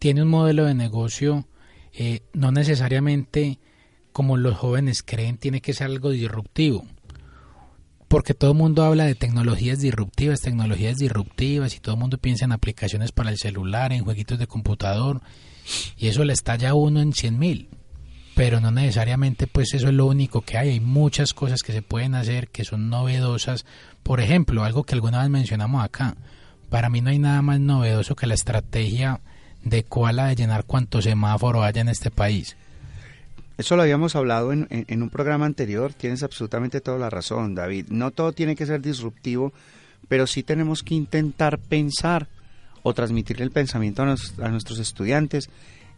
tiene 0.00 0.22
un 0.22 0.30
modelo 0.30 0.64
de 0.64 0.74
negocio 0.74 1.46
eh, 1.92 2.22
no 2.32 2.50
necesariamente 2.50 3.60
como 4.14 4.36
los 4.36 4.56
jóvenes 4.56 5.02
creen 5.02 5.38
tiene 5.38 5.60
que 5.60 5.74
ser 5.74 5.88
algo 5.88 6.10
disruptivo. 6.10 6.86
porque 8.06 8.32
todo 8.32 8.52
el 8.52 8.56
mundo 8.56 8.84
habla 8.84 9.06
de 9.06 9.16
tecnologías 9.16 9.80
disruptivas, 9.80 10.40
tecnologías 10.40 10.98
disruptivas 10.98 11.74
y 11.74 11.80
todo 11.80 11.96
el 11.96 12.00
mundo 12.00 12.16
piensa 12.16 12.44
en 12.44 12.52
aplicaciones 12.52 13.10
para 13.10 13.30
el 13.30 13.38
celular, 13.38 13.92
en 13.92 14.04
jueguitos 14.04 14.38
de 14.38 14.46
computador 14.46 15.20
y 15.96 16.06
eso 16.06 16.22
le 16.22 16.32
estalla 16.32 16.70
a 16.70 16.74
uno 16.74 17.00
en 17.00 17.12
100 17.12 17.38
mil. 17.38 17.68
Pero 18.36 18.60
no 18.60 18.70
necesariamente 18.70 19.48
pues 19.48 19.74
eso 19.74 19.88
es 19.88 19.94
lo 19.94 20.06
único 20.06 20.42
que 20.42 20.58
hay, 20.58 20.68
hay 20.68 20.80
muchas 20.80 21.34
cosas 21.34 21.62
que 21.62 21.72
se 21.72 21.82
pueden 21.82 22.14
hacer 22.14 22.48
que 22.48 22.64
son 22.64 22.88
novedosas. 22.88 23.66
Por 24.04 24.20
ejemplo, 24.20 24.62
algo 24.62 24.84
que 24.84 24.94
alguna 24.94 25.22
vez 25.22 25.30
mencionamos 25.30 25.82
acá, 25.82 26.16
para 26.70 26.88
mí 26.88 27.00
no 27.00 27.10
hay 27.10 27.18
nada 27.18 27.42
más 27.42 27.58
novedoso 27.58 28.14
que 28.14 28.28
la 28.28 28.34
estrategia 28.34 29.22
de 29.64 29.82
Koala 29.82 30.26
de 30.26 30.36
llenar 30.36 30.66
cuanto 30.66 31.02
semáforo 31.02 31.64
haya 31.64 31.80
en 31.80 31.88
este 31.88 32.12
país. 32.12 32.56
Eso 33.56 33.76
lo 33.76 33.82
habíamos 33.82 34.16
hablado 34.16 34.52
en, 34.52 35.02
un 35.02 35.10
programa 35.10 35.46
anterior, 35.46 35.94
tienes 35.94 36.24
absolutamente 36.24 36.80
toda 36.80 36.98
la 36.98 37.08
razón, 37.08 37.54
David. 37.54 37.86
No 37.88 38.10
todo 38.10 38.32
tiene 38.32 38.56
que 38.56 38.66
ser 38.66 38.80
disruptivo, 38.82 39.52
pero 40.08 40.26
sí 40.26 40.42
tenemos 40.42 40.82
que 40.82 40.94
intentar 40.94 41.58
pensar 41.58 42.26
o 42.82 42.94
transmitirle 42.94 43.44
el 43.44 43.52
pensamiento 43.52 44.02
a, 44.02 44.48
nuestros 44.48 44.80
estudiantes 44.80 45.50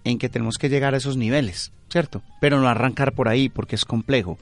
en 0.05 0.19
que 0.19 0.29
tenemos 0.29 0.59
que 0.59 0.69
llegar 0.69 0.92
a 0.95 0.99
esos 0.99 1.16
niveles, 1.16 1.73
¿cierto? 1.88 2.23
Pero 2.40 2.61
no 2.61 2.69
arrancar 2.69 3.12
por 3.12 3.29
ahí 3.29 3.49
porque 3.49 3.75
es 3.75 3.87
complejo. 3.87 4.38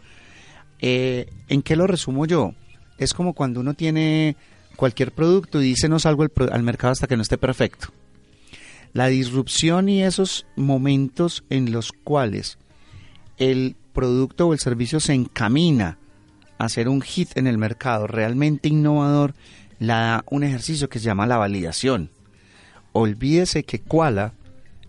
Eh, 0.80 1.28
¿En 1.48 1.62
qué 1.62 1.76
lo 1.76 1.86
resumo 1.86 2.26
yo? 2.26 2.52
Es 2.98 3.14
como 3.14 3.32
cuando 3.32 3.60
uno 3.60 3.74
tiene 3.74 4.36
cualquier 4.74 5.12
producto 5.12 5.62
y 5.62 5.66
dice 5.66 5.88
no 5.88 6.00
salgo 6.00 6.26
al 6.50 6.62
mercado 6.64 6.92
hasta 6.92 7.06
que 7.06 7.16
no 7.16 7.22
esté 7.22 7.38
perfecto. 7.38 7.88
La 8.92 9.06
disrupción 9.06 9.88
y 9.88 10.02
esos 10.02 10.46
momentos 10.56 11.44
en 11.48 11.72
los 11.72 11.92
cuales 11.92 12.58
el 13.38 13.76
producto 13.92 14.48
o 14.48 14.52
el 14.52 14.58
servicio 14.58 15.00
se 15.00 15.14
encamina 15.14 15.98
a 16.58 16.68
ser 16.68 16.88
un 16.88 17.02
hit 17.02 17.36
en 17.36 17.46
el 17.46 17.58
mercado 17.58 18.06
realmente 18.06 18.68
innovador, 18.68 19.34
la 19.78 20.00
da 20.00 20.24
un 20.30 20.44
ejercicio 20.44 20.88
que 20.88 20.98
se 20.98 21.06
llama 21.06 21.26
la 21.26 21.36
validación. 21.36 22.10
Olvídese 22.92 23.64
que 23.64 23.80
Koala 23.80 24.34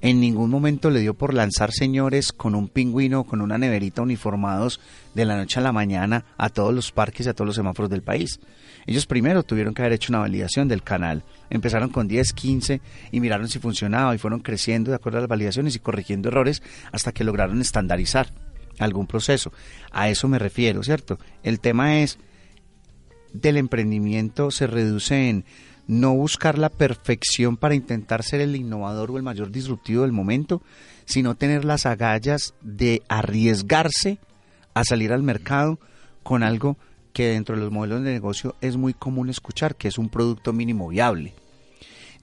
en 0.05 0.19
ningún 0.19 0.51
momento 0.51 0.91
le 0.91 0.99
dio 0.99 1.15
por 1.15 1.33
lanzar 1.33 1.71
señores 1.71 2.31
con 2.31 2.53
un 2.53 2.67
pingüino 2.67 3.23
con 3.23 3.41
una 3.41 3.57
neverita 3.57 4.03
uniformados 4.03 4.79
de 5.15 5.25
la 5.25 5.35
noche 5.35 5.59
a 5.59 5.63
la 5.63 5.71
mañana 5.71 6.25
a 6.37 6.49
todos 6.49 6.71
los 6.75 6.91
parques 6.91 7.25
y 7.25 7.29
a 7.29 7.33
todos 7.33 7.47
los 7.47 7.55
semáforos 7.55 7.89
del 7.89 8.03
país. 8.03 8.39
Ellos 8.85 9.07
primero 9.07 9.41
tuvieron 9.41 9.73
que 9.73 9.81
haber 9.81 9.93
hecho 9.93 10.11
una 10.11 10.19
validación 10.19 10.67
del 10.67 10.83
canal. 10.83 11.23
Empezaron 11.49 11.89
con 11.89 12.07
10, 12.07 12.33
15 12.33 12.81
y 13.11 13.19
miraron 13.19 13.49
si 13.49 13.57
funcionaba 13.57 14.13
y 14.13 14.19
fueron 14.19 14.41
creciendo 14.41 14.91
de 14.91 14.97
acuerdo 14.97 15.17
a 15.17 15.21
las 15.21 15.29
validaciones 15.29 15.75
y 15.75 15.79
corrigiendo 15.79 16.29
errores 16.29 16.61
hasta 16.91 17.11
que 17.11 17.23
lograron 17.23 17.59
estandarizar 17.59 18.31
algún 18.77 19.07
proceso. 19.07 19.51
A 19.91 20.07
eso 20.09 20.27
me 20.27 20.37
refiero, 20.37 20.83
¿cierto? 20.83 21.17
El 21.41 21.59
tema 21.59 22.01
es 22.01 22.19
del 23.33 23.57
emprendimiento 23.57 24.51
se 24.51 24.67
reduce 24.67 25.29
en 25.29 25.45
no 25.87 26.13
buscar 26.13 26.57
la 26.57 26.69
perfección 26.69 27.57
para 27.57 27.75
intentar 27.75 28.23
ser 28.23 28.41
el 28.41 28.55
innovador 28.55 29.11
o 29.11 29.17
el 29.17 29.23
mayor 29.23 29.51
disruptivo 29.51 30.01
del 30.01 30.11
momento, 30.11 30.61
sino 31.05 31.35
tener 31.35 31.65
las 31.65 31.85
agallas 31.85 32.55
de 32.61 33.03
arriesgarse 33.07 34.19
a 34.73 34.83
salir 34.83 35.13
al 35.13 35.23
mercado 35.23 35.79
con 36.23 36.43
algo 36.43 36.77
que 37.13 37.29
dentro 37.29 37.55
de 37.55 37.61
los 37.61 37.71
modelos 37.71 38.03
de 38.03 38.11
negocio 38.11 38.55
es 38.61 38.75
muy 38.75 38.93
común 38.93 39.29
escuchar, 39.29 39.75
que 39.75 39.87
es 39.87 39.97
un 39.97 40.09
producto 40.09 40.51
mínimo 40.51 40.89
viable. 40.89 41.33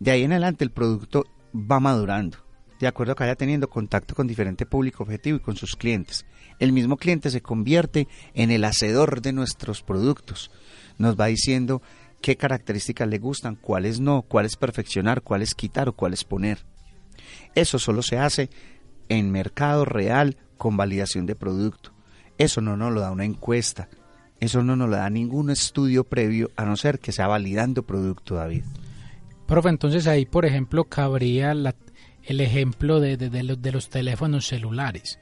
De 0.01 0.11
ahí 0.11 0.23
en 0.23 0.33
adelante 0.33 0.65
el 0.65 0.71
producto 0.71 1.25
va 1.55 1.81
madurando, 1.81 2.39
de 2.81 2.89
acuerdo 2.89 3.13
a 3.13 3.17
que 3.17 3.25
vaya 3.25 3.37
teniendo 3.37 3.71
contacto 3.71 4.15
con 4.15 4.27
diferente 4.27 4.67
público 4.67 5.05
objetivo 5.05 5.37
y 5.37 5.41
con 5.41 5.57
sus 5.57 5.77
clientes. 5.77 6.27
El 6.59 6.73
mismo 6.73 6.97
cliente 6.97 7.31
se 7.31 7.41
convierte 7.41 8.07
en 8.35 8.51
el 8.51 8.65
hacedor 8.65 9.23
de 9.23 9.33
nuestros 9.33 9.83
productos. 9.83 10.51
Nos 10.99 11.19
va 11.19 11.27
diciendo 11.27 11.81
qué 12.23 12.37
características 12.37 13.09
le 13.09 13.19
gustan, 13.19 13.57
cuáles 13.57 14.01
no, 14.01 14.23
cuáles 14.23 14.57
perfeccionar, 14.57 15.21
cuáles 15.21 15.55
quitar 15.55 15.91
o 15.91 15.93
cuáles 15.93 16.25
poner. 16.25 16.65
Eso 17.55 17.79
solo 17.79 18.03
se 18.03 18.19
hace 18.19 18.49
en 19.11 19.31
mercado 19.31 19.85
real 19.85 20.39
con 20.57 20.77
validación 20.77 21.27
de 21.27 21.35
producto. 21.35 21.93
Eso 22.39 22.63
no 22.63 22.77
nos 22.77 22.93
lo 22.93 23.01
da 23.01 23.11
una 23.11 23.27
encuesta, 23.27 23.89
eso 24.41 24.63
no 24.63 24.77
nos 24.77 24.89
lo 24.89 24.97
da 24.97 25.11
ningún 25.11 25.51
estudio 25.51 26.05
previo, 26.05 26.51
a 26.57 26.65
no 26.65 26.77
ser 26.77 26.99
que 26.99 27.13
sea 27.13 27.27
validando 27.27 27.83
producto, 27.83 28.37
David. 28.37 28.65
Profe, 29.47 29.69
entonces 29.69 30.07
ahí, 30.07 30.25
por 30.25 30.47
ejemplo, 30.47 30.85
cabría 30.85 31.53
el 31.53 32.41
ejemplo 32.41 33.01
de, 33.01 33.17
de 33.17 33.73
los 33.73 33.91
teléfonos 33.91 34.47
celulares. 34.47 35.19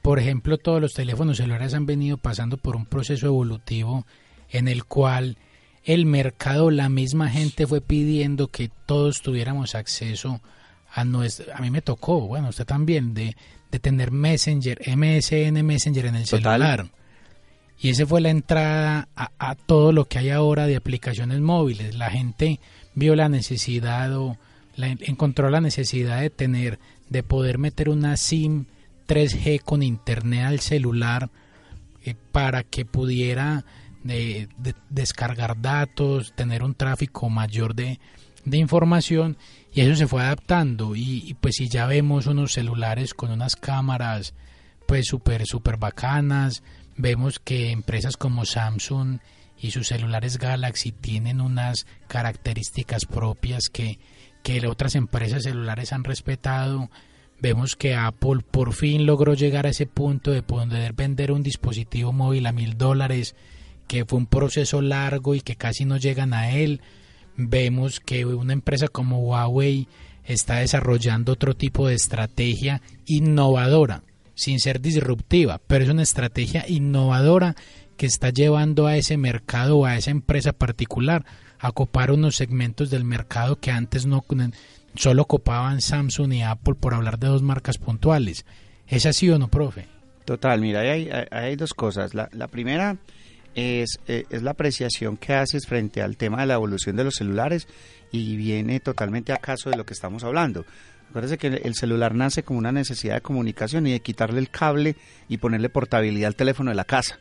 Por 0.00 0.18
ejemplo, 0.18 0.58
todos 0.58 0.80
los 0.80 0.94
teléfonos 0.94 1.36
celulares 1.36 1.74
han 1.74 1.86
venido 1.86 2.16
pasando 2.16 2.56
por 2.56 2.74
un 2.74 2.86
proceso 2.86 3.26
evolutivo 3.28 4.04
en 4.50 4.66
el 4.66 4.84
cual 4.84 5.38
el 5.84 6.06
mercado, 6.06 6.70
la 6.70 6.88
misma 6.88 7.28
gente 7.28 7.66
fue 7.66 7.80
pidiendo 7.80 8.48
que 8.48 8.70
todos 8.86 9.20
tuviéramos 9.22 9.74
acceso 9.74 10.40
a 10.92 11.04
nuestro, 11.04 11.46
a 11.54 11.60
mí 11.60 11.70
me 11.70 11.82
tocó, 11.82 12.20
bueno, 12.20 12.50
usted 12.50 12.66
también, 12.66 13.14
de, 13.14 13.36
de 13.70 13.78
tener 13.78 14.10
Messenger, 14.10 14.80
MSN 14.86 15.64
Messenger 15.64 16.06
en 16.06 16.16
el 16.16 16.26
celular. 16.26 16.90
Y 17.80 17.88
esa 17.88 18.06
fue 18.06 18.20
la 18.20 18.30
entrada 18.30 19.08
a, 19.16 19.54
todo 19.56 19.90
lo 19.90 20.04
que 20.04 20.18
hay 20.18 20.30
ahora 20.30 20.68
de 20.68 20.76
aplicaciones 20.76 21.40
móviles. 21.40 21.96
La 21.96 22.10
gente 22.10 22.60
vio 22.94 23.16
la 23.16 23.28
necesidad 23.28 24.16
o 24.16 24.36
la, 24.76 24.86
encontró 24.86 25.50
la 25.50 25.60
necesidad 25.60 26.20
de 26.20 26.30
tener, 26.30 26.78
de 27.08 27.24
poder 27.24 27.58
meter 27.58 27.88
una 27.88 28.16
SIM 28.16 28.66
3G 29.08 29.62
con 29.62 29.82
internet 29.82 30.44
al 30.44 30.60
celular 30.60 31.30
eh, 32.04 32.14
para 32.30 32.62
que 32.62 32.84
pudiera 32.84 33.64
de, 34.04 34.48
descargar 34.90 35.60
datos, 35.60 36.32
tener 36.34 36.62
un 36.62 36.74
tráfico 36.74 37.28
mayor 37.28 37.74
de, 37.74 37.98
información 38.44 39.36
y 39.72 39.82
eso 39.82 39.94
se 39.94 40.06
fue 40.06 40.22
adaptando 40.22 40.96
y, 40.96 41.36
pues 41.40 41.56
si 41.56 41.68
ya 41.68 41.86
vemos 41.86 42.26
unos 42.26 42.52
celulares 42.52 43.14
con 43.14 43.30
unas 43.30 43.54
cámaras 43.56 44.34
pues 44.86 45.06
súper 45.06 45.46
súper 45.46 45.76
bacanas, 45.76 46.62
vemos 46.96 47.38
que 47.38 47.70
empresas 47.70 48.16
como 48.16 48.44
Samsung 48.44 49.18
y 49.58 49.70
sus 49.70 49.88
celulares 49.88 50.38
Galaxy 50.38 50.90
tienen 50.90 51.40
unas 51.40 51.86
características 52.08 53.06
propias 53.06 53.68
que, 53.68 54.00
que 54.42 54.66
otras 54.66 54.96
empresas 54.96 55.44
celulares 55.44 55.92
han 55.92 56.02
respetado. 56.02 56.90
Vemos 57.40 57.76
que 57.76 57.94
Apple 57.94 58.40
por 58.50 58.72
fin 58.72 59.06
logró 59.06 59.34
llegar 59.34 59.66
a 59.66 59.70
ese 59.70 59.86
punto 59.86 60.32
de 60.32 60.42
poder 60.42 60.92
vender 60.94 61.30
un 61.30 61.42
dispositivo 61.42 62.12
móvil 62.12 62.46
a 62.46 62.52
mil 62.52 62.76
dólares 62.76 63.36
que 63.92 64.06
fue 64.06 64.18
un 64.18 64.24
proceso 64.24 64.80
largo 64.80 65.34
y 65.34 65.42
que 65.42 65.54
casi 65.54 65.84
no 65.84 65.98
llegan 65.98 66.32
a 66.32 66.52
él. 66.52 66.80
Vemos 67.36 68.00
que 68.00 68.24
una 68.24 68.54
empresa 68.54 68.88
como 68.88 69.18
Huawei 69.18 69.86
está 70.24 70.60
desarrollando 70.60 71.32
otro 71.32 71.54
tipo 71.54 71.86
de 71.88 71.94
estrategia 71.94 72.80
innovadora, 73.04 74.02
sin 74.34 74.60
ser 74.60 74.80
disruptiva, 74.80 75.60
pero 75.66 75.84
es 75.84 75.90
una 75.90 76.04
estrategia 76.04 76.64
innovadora 76.66 77.54
que 77.98 78.06
está 78.06 78.30
llevando 78.30 78.86
a 78.86 78.96
ese 78.96 79.18
mercado 79.18 79.76
o 79.76 79.84
a 79.84 79.98
esa 79.98 80.10
empresa 80.10 80.54
particular 80.54 81.26
a 81.58 81.70
copar 81.72 82.12
unos 82.12 82.36
segmentos 82.36 82.88
del 82.88 83.04
mercado 83.04 83.56
que 83.56 83.72
antes 83.72 84.06
no 84.06 84.24
solo 84.94 85.26
copaban 85.26 85.82
Samsung 85.82 86.32
y 86.32 86.40
Apple 86.40 86.76
por 86.80 86.94
hablar 86.94 87.18
de 87.18 87.26
dos 87.26 87.42
marcas 87.42 87.76
puntuales. 87.76 88.46
¿Es 88.86 89.04
así 89.04 89.28
o 89.28 89.38
no, 89.38 89.48
profe? 89.48 89.86
Total, 90.24 90.62
mira, 90.62 90.80
hay, 90.80 91.10
hay, 91.30 91.56
dos 91.56 91.74
cosas. 91.74 92.14
La 92.14 92.48
primera 92.48 92.96
es, 93.54 93.98
eh, 94.06 94.24
es 94.30 94.42
la 94.42 94.52
apreciación 94.52 95.16
que 95.16 95.34
haces 95.34 95.66
frente 95.66 96.02
al 96.02 96.16
tema 96.16 96.40
de 96.40 96.46
la 96.46 96.54
evolución 96.54 96.96
de 96.96 97.04
los 97.04 97.14
celulares 97.14 97.68
y 98.10 98.36
viene 98.36 98.80
totalmente 98.80 99.32
a 99.32 99.38
caso 99.38 99.70
de 99.70 99.76
lo 99.76 99.86
que 99.86 99.94
estamos 99.94 100.24
hablando. 100.24 100.64
Acuérdese 101.10 101.36
que 101.36 101.48
el 101.48 101.74
celular 101.74 102.14
nace 102.14 102.42
como 102.42 102.58
una 102.58 102.72
necesidad 102.72 103.16
de 103.16 103.20
comunicación 103.20 103.86
y 103.86 103.92
de 103.92 104.00
quitarle 104.00 104.38
el 104.38 104.48
cable 104.48 104.96
y 105.28 105.36
ponerle 105.36 105.68
portabilidad 105.68 106.28
al 106.28 106.36
teléfono 106.36 106.70
de 106.70 106.74
la 106.74 106.84
casa. 106.84 107.18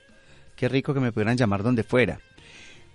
Qué 0.55 0.69
rico 0.69 0.93
que 0.93 1.01
me 1.01 1.11
pudieran 1.11 1.35
llamar 1.35 1.61
donde 1.61 1.83
fuera. 1.83 2.19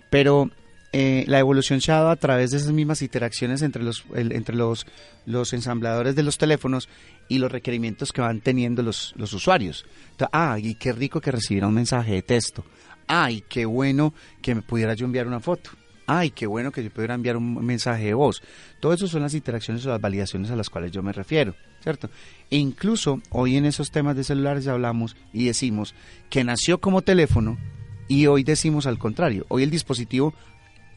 Pero 0.09 0.49
eh, 0.93 1.25
la 1.27 1.37
evolución 1.37 1.81
se 1.81 1.91
ha 1.91 1.97
dado 1.97 2.09
a 2.09 2.15
través 2.15 2.49
de 2.49 2.57
esas 2.57 2.71
mismas 2.71 3.03
interacciones 3.03 3.61
entre 3.61 3.83
los, 3.83 4.05
entre 4.15 4.55
los, 4.55 4.87
los 5.27 5.53
ensambladores 5.53 6.15
de 6.15 6.23
los 6.23 6.39
teléfonos 6.39 6.89
y 7.27 7.37
los 7.37 7.51
requerimientos 7.51 8.11
que 8.11 8.21
van 8.21 8.41
teniendo 8.41 8.81
los, 8.81 9.13
los 9.17 9.33
usuarios. 9.33 9.85
ah, 10.31 10.57
y 10.59 10.75
qué 10.75 10.93
rico 10.93 11.21
que 11.21 11.31
recibiera 11.31 11.67
un 11.67 11.75
mensaje 11.75 12.13
de 12.13 12.21
texto 12.23 12.65
ay, 13.07 13.43
qué 13.47 13.65
bueno 13.65 14.13
que 14.41 14.55
me 14.55 14.61
pudiera 14.61 14.93
yo 14.93 15.05
enviar 15.05 15.27
una 15.27 15.39
foto. 15.39 15.71
Ay, 16.09 16.31
qué 16.31 16.47
bueno 16.47 16.71
que 16.71 16.83
yo 16.83 16.89
pudiera 16.89 17.15
enviar 17.15 17.35
un 17.35 17.65
mensaje 17.65 18.05
de 18.05 18.13
voz. 18.13 18.41
Todo 18.79 18.93
eso 18.93 19.07
son 19.07 19.23
las 19.23 19.33
interacciones 19.33 19.85
o 19.85 19.89
las 19.89 19.99
validaciones 19.99 20.49
a 20.51 20.55
las 20.55 20.69
cuales 20.69 20.91
yo 20.91 21.03
me 21.03 21.11
refiero, 21.11 21.53
¿cierto? 21.81 22.09
E 22.49 22.57
incluso 22.57 23.21
hoy 23.29 23.57
en 23.57 23.65
esos 23.65 23.91
temas 23.91 24.15
de 24.15 24.23
celulares 24.23 24.67
hablamos 24.67 25.17
y 25.33 25.45
decimos 25.45 25.95
que 26.29 26.45
nació 26.45 26.79
como 26.79 27.01
teléfono 27.01 27.57
y 28.07 28.27
hoy 28.27 28.43
decimos 28.43 28.87
al 28.87 28.97
contrario. 28.97 29.45
Hoy 29.49 29.63
el 29.63 29.69
dispositivo 29.69 30.33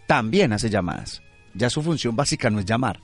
también 0.07 0.53
hace 0.53 0.71
llamadas. 0.71 1.23
Ya 1.55 1.71
su 1.71 1.83
función 1.83 2.15
básica 2.15 2.49
no 2.49 2.61
es 2.61 2.67
llamar, 2.67 3.01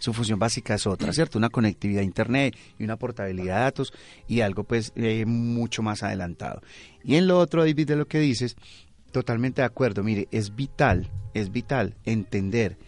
su 0.00 0.12
función 0.12 0.40
básica 0.40 0.74
es 0.74 0.86
otra, 0.88 1.12
¿cierto? 1.12 1.38
Una 1.38 1.50
conectividad 1.50 2.00
a 2.00 2.04
Internet 2.04 2.56
y 2.78 2.84
una 2.84 2.96
portabilidad 2.96 3.56
de 3.56 3.62
datos 3.62 3.92
y 4.26 4.40
algo 4.40 4.64
pues 4.64 4.92
eh, 4.96 5.24
mucho 5.26 5.82
más 5.82 6.02
adelantado. 6.02 6.60
Y 7.04 7.14
en 7.14 7.28
lo 7.28 7.38
otro, 7.38 7.62
David, 7.62 7.86
de 7.86 7.96
lo 7.96 8.08
que 8.08 8.18
dices, 8.18 8.56
Totalmente 9.12 9.62
de 9.62 9.66
acuerdo. 9.66 10.02
Mire, 10.02 10.28
es 10.30 10.54
vital, 10.54 11.10
es 11.34 11.50
vital 11.50 11.96
entender 12.04 12.78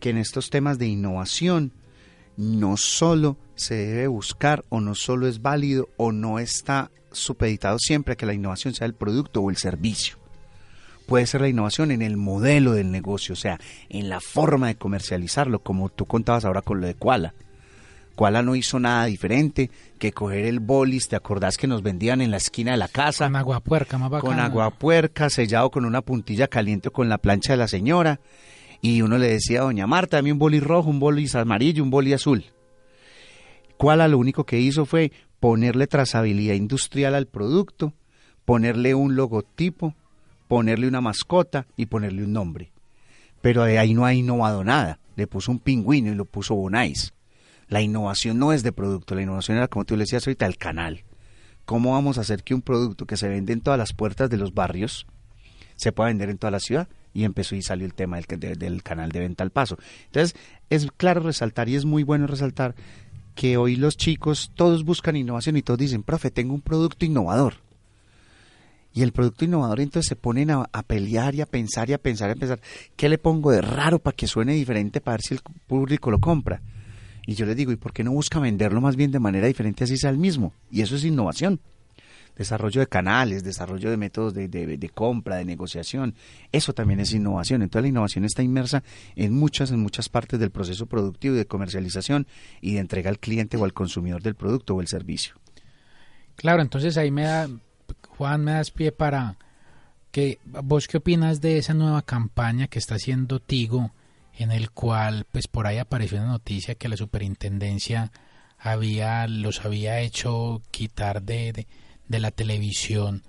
que 0.00 0.10
en 0.10 0.18
estos 0.18 0.50
temas 0.50 0.78
de 0.78 0.86
innovación 0.86 1.72
no 2.36 2.76
solo 2.76 3.36
se 3.54 3.74
debe 3.74 4.06
buscar 4.06 4.64
o 4.68 4.80
no 4.80 4.94
solo 4.94 5.26
es 5.26 5.42
válido 5.42 5.88
o 5.96 6.12
no 6.12 6.38
está 6.38 6.90
supeditado 7.12 7.78
siempre 7.78 8.12
a 8.12 8.16
que 8.16 8.26
la 8.26 8.34
innovación 8.34 8.74
sea 8.74 8.86
el 8.86 8.94
producto 8.94 9.40
o 9.40 9.50
el 9.50 9.56
servicio. 9.56 10.16
Puede 11.06 11.26
ser 11.26 11.40
la 11.40 11.48
innovación 11.48 11.92
en 11.92 12.02
el 12.02 12.16
modelo 12.16 12.72
del 12.72 12.90
negocio, 12.90 13.32
o 13.34 13.36
sea, 13.36 13.58
en 13.88 14.08
la 14.08 14.20
forma 14.20 14.66
de 14.66 14.74
comercializarlo, 14.74 15.60
como 15.60 15.88
tú 15.88 16.04
contabas 16.04 16.44
ahora 16.44 16.62
con 16.62 16.80
lo 16.80 16.86
de 16.86 16.94
Koala. 16.94 17.34
Koala 18.16 18.42
no 18.42 18.56
hizo 18.56 18.80
nada 18.80 19.04
diferente 19.04 19.70
que 19.98 20.10
coger 20.10 20.46
el 20.46 20.58
bolis, 20.58 21.08
¿te 21.08 21.16
acordás 21.16 21.58
que 21.58 21.66
nos 21.66 21.82
vendían 21.82 22.22
en 22.22 22.30
la 22.30 22.38
esquina 22.38 22.72
de 22.72 22.78
la 22.78 22.88
casa? 22.88 23.26
Con 23.26 23.36
agua 23.36 23.60
puerca, 23.60 23.98
más 23.98 24.08
Con 24.10 24.30
bacana. 24.30 24.46
agua 24.46 24.70
puerca, 24.70 25.30
sellado 25.30 25.70
con 25.70 25.84
una 25.84 26.00
puntilla 26.02 26.48
caliente 26.48 26.88
o 26.88 26.92
con 26.92 27.08
la 27.08 27.18
plancha 27.18 27.52
de 27.52 27.58
la 27.58 27.68
señora. 27.68 28.20
Y 28.80 29.02
uno 29.02 29.18
le 29.18 29.28
decía 29.28 29.60
a 29.60 29.64
doña 29.64 29.86
Marta, 29.86 30.16
dame 30.16 30.32
un 30.32 30.38
boli 30.38 30.60
rojo, 30.60 30.88
un 30.88 30.98
boli 30.98 31.28
amarillo, 31.34 31.82
un 31.82 31.90
boli 31.90 32.14
azul. 32.14 32.46
Koala 33.76 34.08
lo 34.08 34.18
único 34.18 34.44
que 34.44 34.58
hizo 34.58 34.86
fue 34.86 35.12
ponerle 35.38 35.86
trazabilidad 35.86 36.54
industrial 36.54 37.14
al 37.14 37.26
producto, 37.26 37.92
ponerle 38.46 38.94
un 38.94 39.14
logotipo, 39.14 39.94
ponerle 40.48 40.88
una 40.88 41.00
mascota 41.00 41.66
y 41.76 41.86
ponerle 41.86 42.24
un 42.24 42.32
nombre. 42.32 42.72
Pero 43.42 43.64
de 43.64 43.78
ahí 43.78 43.94
no 43.94 44.04
ha 44.04 44.14
innovado 44.14 44.64
nada. 44.64 44.98
Le 45.16 45.26
puso 45.26 45.50
un 45.52 45.58
pingüino 45.58 46.10
y 46.10 46.14
lo 46.14 46.24
puso 46.24 46.54
Bonais. 46.54 47.12
La 47.68 47.80
innovación 47.82 48.38
no 48.38 48.52
es 48.52 48.62
de 48.62 48.72
producto, 48.72 49.14
la 49.14 49.22
innovación 49.22 49.56
era, 49.56 49.68
como 49.68 49.84
tú 49.84 49.96
le 49.96 50.02
decías 50.04 50.26
ahorita, 50.26 50.46
el 50.46 50.56
canal. 50.56 51.04
¿Cómo 51.64 51.92
vamos 51.92 52.16
a 52.16 52.20
hacer 52.20 52.44
que 52.44 52.54
un 52.54 52.62
producto 52.62 53.06
que 53.06 53.16
se 53.16 53.28
vende 53.28 53.52
en 53.52 53.60
todas 53.60 53.78
las 53.78 53.92
puertas 53.92 54.30
de 54.30 54.36
los 54.36 54.54
barrios 54.54 55.06
se 55.74 55.90
pueda 55.90 56.08
vender 56.08 56.30
en 56.30 56.38
toda 56.38 56.52
la 56.52 56.60
ciudad? 56.60 56.88
Y 57.12 57.24
empezó 57.24 57.56
y 57.56 57.62
salió 57.62 57.86
el 57.86 57.94
tema 57.94 58.16
del, 58.20 58.26
de- 58.38 58.54
del 58.54 58.82
canal 58.84 59.10
de 59.10 59.20
venta 59.20 59.42
al 59.42 59.50
paso. 59.50 59.78
Entonces, 60.06 60.36
es 60.70 60.86
claro 60.96 61.22
resaltar 61.22 61.68
y 61.68 61.74
es 61.74 61.84
muy 61.84 62.02
bueno 62.04 62.26
resaltar 62.26 62.74
que 63.34 63.56
hoy 63.56 63.74
los 63.76 63.96
chicos 63.96 64.52
todos 64.54 64.84
buscan 64.84 65.16
innovación 65.16 65.56
y 65.56 65.62
todos 65.62 65.78
dicen, 65.78 66.02
profe, 66.02 66.30
tengo 66.30 66.54
un 66.54 66.60
producto 66.60 67.04
innovador. 67.04 67.54
Y 68.96 69.02
el 69.02 69.12
producto 69.12 69.44
innovador 69.44 69.80
entonces 69.80 70.08
se 70.08 70.16
ponen 70.16 70.50
a, 70.50 70.64
pelear 70.86 71.34
y 71.34 71.42
a 71.42 71.46
pensar 71.46 71.90
y 71.90 71.92
a 71.92 71.98
pensar 71.98 72.30
y 72.30 72.32
a 72.32 72.36
pensar, 72.36 72.60
¿qué 72.96 73.10
le 73.10 73.18
pongo 73.18 73.50
de 73.50 73.60
raro 73.60 73.98
para 73.98 74.16
que 74.16 74.26
suene 74.26 74.54
diferente 74.54 75.02
para 75.02 75.18
ver 75.18 75.20
si 75.22 75.34
el 75.34 75.40
público 75.66 76.10
lo 76.10 76.18
compra? 76.18 76.62
Y 77.26 77.34
yo 77.34 77.44
les 77.44 77.56
digo, 77.56 77.72
¿y 77.72 77.76
por 77.76 77.92
qué 77.92 78.02
no 78.02 78.12
busca 78.12 78.40
venderlo 78.40 78.80
más 78.80 78.96
bien 78.96 79.10
de 79.10 79.18
manera 79.20 79.48
diferente 79.48 79.84
así 79.84 79.98
sea 79.98 80.08
el 80.08 80.16
mismo? 80.16 80.54
Y 80.70 80.80
eso 80.80 80.96
es 80.96 81.04
innovación. 81.04 81.60
Desarrollo 82.38 82.80
de 82.80 82.86
canales, 82.86 83.44
desarrollo 83.44 83.90
de 83.90 83.98
métodos 83.98 84.32
de, 84.32 84.48
de- 84.48 84.78
de 84.78 84.88
compra, 84.88 85.36
de 85.36 85.44
negociación. 85.44 86.14
Eso 86.50 86.72
también 86.72 86.98
es 87.00 87.12
innovación. 87.12 87.60
Entonces 87.60 87.82
la 87.82 87.88
innovación 87.90 88.24
está 88.24 88.42
inmersa 88.42 88.82
en 89.14 89.34
muchas, 89.34 89.72
en 89.72 89.80
muchas 89.80 90.08
partes 90.08 90.40
del 90.40 90.50
proceso 90.50 90.86
productivo 90.86 91.34
y 91.34 91.38
de 91.38 91.46
comercialización 91.46 92.26
y 92.62 92.72
de 92.74 92.80
entrega 92.80 93.10
al 93.10 93.18
cliente 93.18 93.58
o 93.58 93.64
al 93.66 93.74
consumidor 93.74 94.22
del 94.22 94.36
producto 94.36 94.74
o 94.74 94.80
el 94.80 94.86
servicio. 94.88 95.34
Claro, 96.36 96.62
entonces 96.62 96.96
ahí 96.98 97.10
me 97.10 97.22
da, 97.24 97.48
Juan, 98.16 98.44
me 98.44 98.52
das 98.52 98.70
pie 98.70 98.92
para 98.92 99.36
que 100.10 100.38
vos 100.44 100.88
qué 100.88 100.96
opinas 100.98 101.40
de 101.40 101.58
esa 101.58 101.74
nueva 101.74 102.02
campaña 102.02 102.68
que 102.68 102.78
está 102.78 102.94
haciendo 102.94 103.40
Tigo, 103.40 103.92
en 104.38 104.50
el 104.50 104.70
cual, 104.70 105.26
pues 105.30 105.48
por 105.48 105.66
ahí 105.66 105.78
apareció 105.78 106.18
una 106.18 106.28
noticia 106.28 106.74
que 106.74 106.88
la 106.88 106.96
superintendencia 106.96 108.12
había, 108.58 109.26
los 109.28 109.64
había 109.64 110.00
hecho 110.00 110.62
quitar 110.70 111.22
de, 111.22 111.66
de, 112.08 112.18
la 112.18 112.30
televisión 112.30 113.22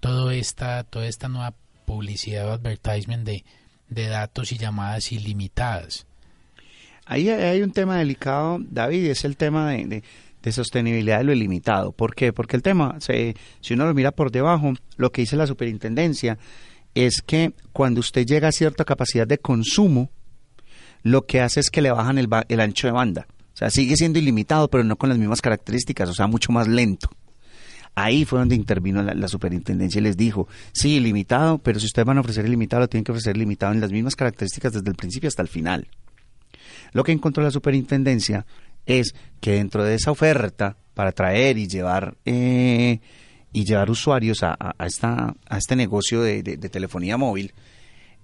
todo 0.00 0.30
esta, 0.30 0.84
toda 0.84 1.06
esta 1.06 1.28
nueva 1.28 1.54
publicidad 1.86 2.48
o 2.48 2.52
advertisement 2.52 3.24
de, 3.24 3.44
de 3.88 4.08
datos 4.08 4.52
y 4.52 4.58
llamadas 4.58 5.12
ilimitadas. 5.12 6.06
Ahí 7.06 7.28
hay 7.28 7.60
un 7.62 7.72
tema 7.72 7.98
delicado, 7.98 8.58
David, 8.60 9.06
es 9.10 9.24
el 9.24 9.36
tema 9.36 9.70
de- 9.70 10.02
de 10.44 10.52
sostenibilidad 10.52 11.18
de 11.18 11.24
lo 11.24 11.32
ilimitado. 11.32 11.92
¿Por 11.92 12.14
qué? 12.14 12.32
Porque 12.32 12.56
el 12.56 12.62
tema, 12.62 12.98
si 13.00 13.74
uno 13.74 13.86
lo 13.86 13.94
mira 13.94 14.12
por 14.12 14.30
debajo, 14.30 14.74
lo 14.96 15.10
que 15.10 15.22
dice 15.22 15.36
la 15.36 15.46
superintendencia 15.46 16.38
es 16.94 17.22
que 17.22 17.54
cuando 17.72 18.00
usted 18.00 18.26
llega 18.26 18.48
a 18.48 18.52
cierta 18.52 18.84
capacidad 18.84 19.26
de 19.26 19.38
consumo, 19.38 20.10
lo 21.02 21.26
que 21.26 21.40
hace 21.40 21.60
es 21.60 21.70
que 21.70 21.82
le 21.82 21.90
bajan 21.90 22.18
el, 22.18 22.28
el 22.48 22.60
ancho 22.60 22.86
de 22.86 22.92
banda. 22.92 23.26
O 23.54 23.56
sea, 23.56 23.70
sigue 23.70 23.96
siendo 23.96 24.18
ilimitado, 24.18 24.68
pero 24.68 24.84
no 24.84 24.96
con 24.96 25.08
las 25.08 25.18
mismas 25.18 25.40
características, 25.40 26.08
o 26.08 26.14
sea, 26.14 26.26
mucho 26.26 26.52
más 26.52 26.68
lento. 26.68 27.08
Ahí 27.94 28.24
fue 28.24 28.40
donde 28.40 28.56
intervino 28.56 29.02
la, 29.02 29.28
superintendencia 29.28 30.00
y 30.00 30.02
les 30.02 30.16
dijo, 30.16 30.48
sí, 30.72 30.96
ilimitado, 30.96 31.58
pero 31.58 31.78
si 31.78 31.86
ustedes 31.86 32.04
van 32.04 32.18
a 32.18 32.22
ofrecer 32.22 32.44
ilimitado, 32.44 32.80
lo 32.80 32.88
tienen 32.88 33.04
que 33.04 33.12
ofrecer 33.12 33.36
limitado 33.36 33.72
en 33.72 33.80
las 33.80 33.92
mismas 33.92 34.16
características 34.16 34.72
desde 34.72 34.90
el 34.90 34.96
principio 34.96 35.28
hasta 35.28 35.42
el 35.42 35.48
final. 35.48 35.86
Lo 36.92 37.04
que 37.04 37.12
encontró 37.12 37.42
la 37.44 37.52
superintendencia 37.52 38.46
es 38.86 39.14
que 39.40 39.52
dentro 39.52 39.84
de 39.84 39.94
esa 39.94 40.10
oferta 40.10 40.76
para 40.94 41.12
traer 41.12 41.58
y 41.58 41.66
llevar 41.68 42.16
eh, 42.24 43.00
y 43.52 43.64
llevar 43.64 43.90
usuarios 43.90 44.42
a, 44.42 44.50
a- 44.58 44.74
a 44.78 44.86
esta, 44.86 45.34
a 45.48 45.58
este 45.58 45.76
negocio 45.76 46.22
de, 46.22 46.42
de- 46.42 46.56
de 46.56 46.68
telefonía 46.68 47.16
móvil, 47.16 47.52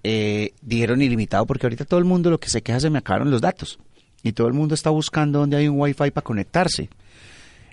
eh, 0.03 0.51
dijeron 0.61 1.01
ilimitado 1.01 1.45
porque 1.45 1.65
ahorita 1.67 1.85
todo 1.85 1.99
el 1.99 2.05
mundo 2.05 2.29
lo 2.29 2.39
que 2.39 2.49
se 2.49 2.61
queja 2.61 2.79
se 2.79 2.89
me 2.89 2.97
acabaron 2.99 3.29
los 3.31 3.41
datos 3.41 3.79
y 4.23 4.31
todo 4.33 4.47
el 4.47 4.53
mundo 4.53 4.73
está 4.75 4.89
buscando 4.89 5.39
donde 5.39 5.57
hay 5.57 5.67
un 5.67 5.79
wifi 5.79 6.11
para 6.11 6.23
conectarse. 6.23 6.89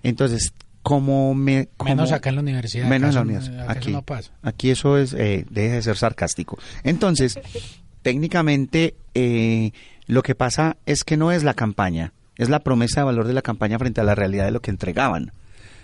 Entonces, 0.03 0.53
como 0.83 1.35
me... 1.35 1.69
Menos 1.85 2.13
acá 2.13 2.29
en 2.31 2.37
la 2.37 2.41
universidad. 2.43 2.87
Menos 2.89 3.11
en 3.11 3.15
la 3.15 3.21
eso- 3.21 3.25
universidad. 3.29 3.61
acá 3.63 3.73
eso 3.73 3.81
Aquí, 3.81 3.93
no 3.93 4.03
pasa. 4.03 4.31
aquí 4.43 4.71
eso 4.71 4.97
es, 4.99 5.13
eh, 5.13 5.45
deja 5.51 5.75
de 5.75 5.83
ser 5.83 5.97
sarcástico. 5.97 6.59
Entonces, 6.85 7.39
técnicamente, 8.03 8.95
eh, 9.15 9.73
lo 10.07 10.23
que 10.23 10.35
pasa 10.35 10.77
es 10.87 11.05
que 11.05 11.17
no 11.17 11.33
es 11.33 11.43
la 11.45 11.55
campaña, 11.55 12.13
es 12.39 12.49
la 12.49 12.61
promesa 12.61 13.01
de 13.01 13.05
valor 13.05 13.27
de 13.27 13.35
la 13.35 13.43
campaña 13.43 13.79
frente 13.79 14.01
a 14.01 14.05
la 14.05 14.15
realidad 14.15 14.47
de 14.47 14.53
lo 14.53 14.63
que 14.63 14.71
entregaban. 14.71 15.33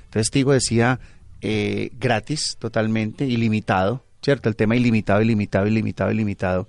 Entonces, 0.05 0.31
Tigo 0.31 0.53
decía 0.53 1.01
eh, 1.43 1.91
gratis, 2.01 2.57
totalmente, 2.59 3.27
ilimitado, 3.27 4.05
¿cierto? 4.23 4.49
El 4.49 4.57
tema 4.57 4.77
ilimitado, 4.77 5.21
ilimitado, 5.21 5.67
ilimitado, 5.67 6.11
ilimitado. 6.11 6.65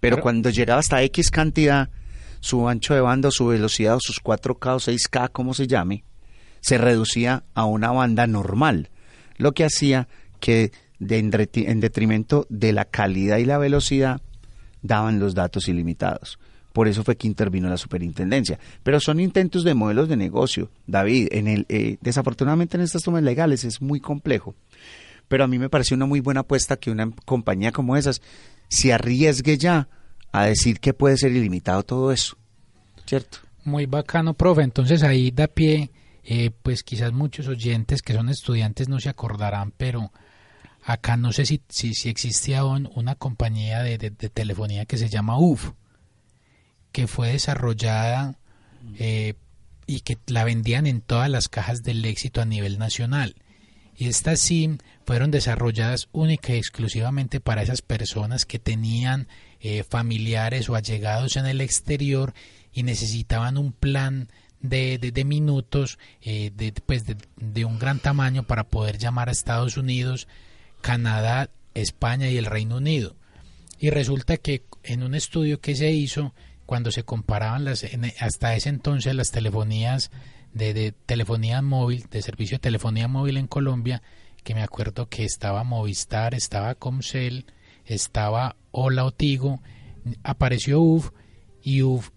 Pero, 0.00 0.16
Pero- 0.16 0.22
cuando 0.22 0.50
llegaba 0.50 0.80
hasta 0.80 1.02
X 1.04 1.30
cantidad, 1.30 1.88
su 2.40 2.68
ancho 2.68 2.94
de 2.94 3.00
banda 3.00 3.30
su 3.30 3.46
velocidad 3.46 3.96
o 3.96 4.00
sus 4.00 4.20
4K 4.22 4.74
o 4.74 4.80
6K, 4.80 5.30
como 5.30 5.54
se 5.54 5.66
llame, 5.66 6.04
se 6.60 6.76
reducía 6.78 7.44
a 7.54 7.64
una 7.64 7.92
banda 7.92 8.26
normal, 8.26 8.90
lo 9.36 9.52
que 9.52 9.64
hacía 9.64 10.08
que 10.40 10.72
de 10.98 11.18
en 11.18 11.80
detrimento 11.80 12.46
de 12.50 12.72
la 12.72 12.84
calidad 12.84 13.38
y 13.38 13.46
la 13.46 13.56
velocidad 13.58 14.20
daban 14.82 15.18
los 15.18 15.34
datos 15.34 15.68
ilimitados. 15.68 16.38
Por 16.72 16.86
eso 16.88 17.02
fue 17.04 17.16
que 17.16 17.26
intervino 17.26 17.68
la 17.68 17.76
superintendencia. 17.76 18.58
Pero 18.82 19.00
son 19.00 19.18
intentos 19.20 19.64
de 19.64 19.74
modelos 19.74 20.08
de 20.08 20.16
negocio, 20.16 20.70
David. 20.86 21.28
En 21.32 21.48
el, 21.48 21.66
eh, 21.68 21.96
desafortunadamente 22.00 22.76
en 22.76 22.82
estas 22.82 23.02
tomas 23.02 23.22
legales 23.22 23.64
es 23.64 23.80
muy 23.82 24.00
complejo. 24.00 24.54
Pero 25.28 25.44
a 25.44 25.48
mí 25.48 25.58
me 25.58 25.68
pareció 25.68 25.96
una 25.96 26.06
muy 26.06 26.20
buena 26.20 26.40
apuesta 26.40 26.76
que 26.76 26.90
una 26.90 27.10
compañía 27.24 27.72
como 27.72 27.96
esas 27.96 28.20
se 28.68 28.92
arriesgue 28.92 29.58
ya 29.58 29.88
a 30.32 30.44
decir 30.46 30.78
que 30.80 30.94
puede 30.94 31.16
ser 31.16 31.32
ilimitado 31.32 31.82
todo 31.82 32.12
eso. 32.12 32.36
¿Cierto? 33.06 33.38
Muy 33.64 33.86
bacano, 33.86 34.34
profe. 34.34 34.62
Entonces 34.62 35.02
ahí 35.02 35.30
da 35.32 35.48
pie, 35.48 35.90
eh, 36.24 36.50
pues 36.62 36.82
quizás 36.84 37.12
muchos 37.12 37.48
oyentes 37.48 38.00
que 38.02 38.12
son 38.14 38.28
estudiantes 38.28 38.88
no 38.88 39.00
se 39.00 39.08
acordarán, 39.08 39.72
pero 39.76 40.12
acá 40.84 41.16
no 41.16 41.32
sé 41.32 41.46
si, 41.46 41.60
si, 41.68 41.94
si 41.94 42.08
existía 42.08 42.60
aún 42.60 42.88
una 42.94 43.16
compañía 43.16 43.82
de, 43.82 43.98
de- 43.98 44.10
de 44.10 44.28
telefonía 44.30 44.86
que 44.86 44.96
se 44.98 45.08
llama 45.08 45.38
UF, 45.38 45.72
que 46.92 47.06
fue 47.06 47.32
desarrollada 47.32 48.36
eh, 48.98 49.34
y 49.86 50.00
que 50.00 50.18
la 50.26 50.44
vendían 50.44 50.86
en 50.86 51.00
todas 51.00 51.28
las 51.30 51.48
cajas 51.48 51.82
del 51.82 52.04
éxito 52.04 52.40
a 52.40 52.44
nivel 52.44 52.78
nacional. 52.78 53.34
Y 53.96 54.08
estas 54.08 54.40
SIM 54.40 54.78
fueron 55.04 55.30
desarrolladas 55.30 56.08
única 56.12 56.54
y 56.54 56.58
exclusivamente 56.58 57.40
para 57.40 57.62
esas 57.62 57.82
personas 57.82 58.46
que 58.46 58.58
tenían 58.58 59.28
eh, 59.60 59.82
familiares 59.82 60.68
o 60.70 60.74
allegados 60.74 61.36
en 61.36 61.44
el 61.46 61.60
exterior 61.60 62.32
y 62.72 62.82
necesitaban 62.82 63.58
un 63.58 63.72
plan 63.72 64.28
de, 64.60 64.98
de- 64.98 65.24
minutos 65.24 65.98
eh, 66.22 66.50
de, 66.54 66.72
pues 66.72 67.04
de, 67.04 67.16
de 67.36 67.64
un 67.64 67.78
gran 67.78 67.98
tamaño 67.98 68.42
para 68.44 68.64
poder 68.64 68.96
llamar 68.98 69.28
a 69.28 69.32
Estados 69.32 69.76
Unidos, 69.76 70.28
Canadá, 70.80 71.50
España 71.74 72.28
y 72.30 72.36
el 72.38 72.46
Reino 72.46 72.76
Unido. 72.76 73.16
Y 73.78 73.90
resulta 73.90 74.36
que 74.36 74.62
en 74.82 75.02
un 75.02 75.14
estudio 75.14 75.60
que 75.60 75.74
se 75.74 75.90
hizo, 75.90 76.34
cuando 76.70 76.92
se 76.92 77.02
comparaban 77.02 77.64
las, 77.64 77.82
en- 77.82 78.12
hasta 78.20 78.54
ese 78.54 78.68
entonces 78.68 79.12
las 79.16 79.32
telefonías 79.32 80.12
de, 80.54 80.92
telefonía 81.04 81.62
móvil, 81.62 82.06
de 82.12 82.22
servicio 82.22 82.58
de 82.58 82.60
telefonía 82.60 83.08
móvil 83.08 83.38
en 83.38 83.48
Colombia, 83.48 84.02
que 84.44 84.54
me 84.54 84.62
acuerdo 84.62 85.08
que 85.08 85.24
estaba 85.24 85.64
Movistar, 85.64 86.32
estaba 86.32 86.76
Comcel, 86.76 87.46
estaba 87.86 88.54
Hola 88.70 89.04
o 89.04 89.10
Tigo, 89.10 89.60
apareció 90.22 90.80
UF 90.80 91.10
y 91.60 91.82
UF 91.82 92.10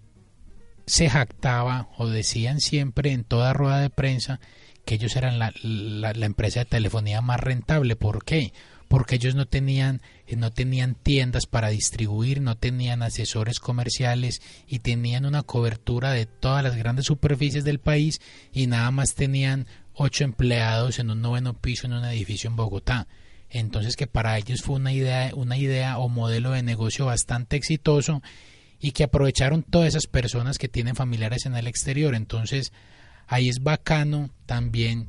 se 0.86 1.10
jactaba 1.10 1.90
o 1.98 2.08
decían 2.08 2.60
siempre 2.60 3.12
en 3.12 3.24
toda 3.24 3.54
rueda 3.54 3.80
de 3.80 3.90
prensa 3.90 4.40
que 4.86 4.94
ellos 4.96 5.16
eran 5.16 5.40
la- 5.40 5.52
la 5.64 6.26
empresa 6.28 6.60
de 6.60 6.66
telefonía 6.66 7.22
más 7.22 7.40
rentable. 7.40 7.96
¿Por 7.96 8.24
qué? 8.24 8.54
Porque 8.94 9.16
ellos 9.16 9.34
no 9.34 9.48
tenían, 9.48 10.04
eh, 10.28 10.36
no 10.36 10.52
tenían 10.52 10.94
tiendas 10.94 11.48
para 11.48 11.70
distribuir, 11.70 12.42
no 12.42 12.58
tenían 12.58 13.02
asesores 13.02 13.60
comerciales 13.60 14.40
y 14.68 14.78
tenían 14.78 15.26
una 15.26 15.42
cobertura 15.42 16.12
de 16.12 16.28
todas 16.28 16.64
las 16.64 16.76
grandes 16.76 17.08
superficies 17.08 17.64
del 17.64 17.80
país 17.80 18.22
y 18.52 18.68
nada 18.68 18.92
más 18.92 19.16
tenían 19.16 19.66
ocho 19.96 20.24
empleados 20.24 21.00
en 21.00 21.10
un 21.10 21.24
noveno 21.24 21.56
piso 21.56 21.88
en 21.88 21.94
un 21.94 22.06
edificio 22.06 22.52
en 22.52 22.56
Bogotá. 22.56 23.08
Entonces 23.50 23.96
que 23.96 24.06
para 24.06 24.38
ellos 24.38 24.62
fue 24.62 24.76
una 24.76 24.94
idea, 24.94 25.32
una 25.34 25.58
idea 25.58 25.98
o 25.98 26.08
modelo 26.08 26.52
de 26.52 26.62
negocio 26.62 27.08
bastante 27.08 27.56
exitoso 27.56 28.22
y 28.80 28.92
que 28.92 29.06
aprovecharon 29.06 29.64
todas 29.64 29.88
esas 29.88 30.06
personas 30.06 30.60
que 30.60 30.68
tienen 30.68 30.96
familiares 30.96 31.48
en 31.48 31.56
el 31.56 31.66
exterior. 31.66 32.14
Entonces 32.14 32.72
ahí 33.26 33.50
es 33.50 33.64
bacano 33.64 34.30
también 34.46 35.08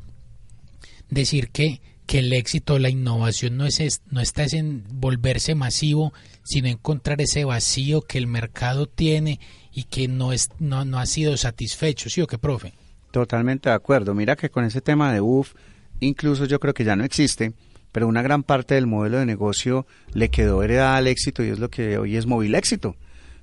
decir 1.10 1.50
que, 1.50 1.82
que 2.06 2.18
el 2.18 2.32
éxito, 2.32 2.78
la 2.78 2.90
innovación 2.90 3.56
no, 3.56 3.66
es, 3.66 4.02
no 4.10 4.20
está 4.20 4.44
en 4.52 4.84
volverse 4.90 5.54
masivo, 5.54 6.12
sino 6.42 6.68
encontrar 6.68 7.20
ese 7.20 7.44
vacío 7.44 8.02
que 8.02 8.18
el 8.18 8.26
mercado 8.26 8.86
tiene 8.86 9.40
y 9.72 9.84
que 9.84 10.08
no, 10.08 10.32
es, 10.32 10.50
no, 10.58 10.84
no 10.84 10.98
ha 10.98 11.06
sido 11.06 11.36
satisfecho, 11.36 12.10
¿sí 12.10 12.20
o 12.20 12.26
qué, 12.26 12.38
profe? 12.38 12.74
Totalmente 13.10 13.68
de 13.68 13.74
acuerdo. 13.74 14.14
Mira 14.14 14.36
que 14.36 14.50
con 14.50 14.64
ese 14.64 14.80
tema 14.80 15.12
de 15.12 15.20
UF, 15.20 15.54
incluso 16.00 16.44
yo 16.44 16.60
creo 16.60 16.74
que 16.74 16.84
ya 16.84 16.96
no 16.96 17.04
existe, 17.04 17.54
pero 17.90 18.08
una 18.08 18.22
gran 18.22 18.42
parte 18.42 18.74
del 18.74 18.86
modelo 18.86 19.18
de 19.18 19.26
negocio 19.26 19.86
le 20.12 20.28
quedó 20.28 20.62
heredada 20.62 20.96
al 20.96 21.06
éxito 21.06 21.42
y 21.42 21.48
es 21.48 21.58
lo 21.58 21.70
que 21.70 21.96
hoy 21.96 22.16
es 22.16 22.26
móvil 22.26 22.54
éxito. 22.54 22.96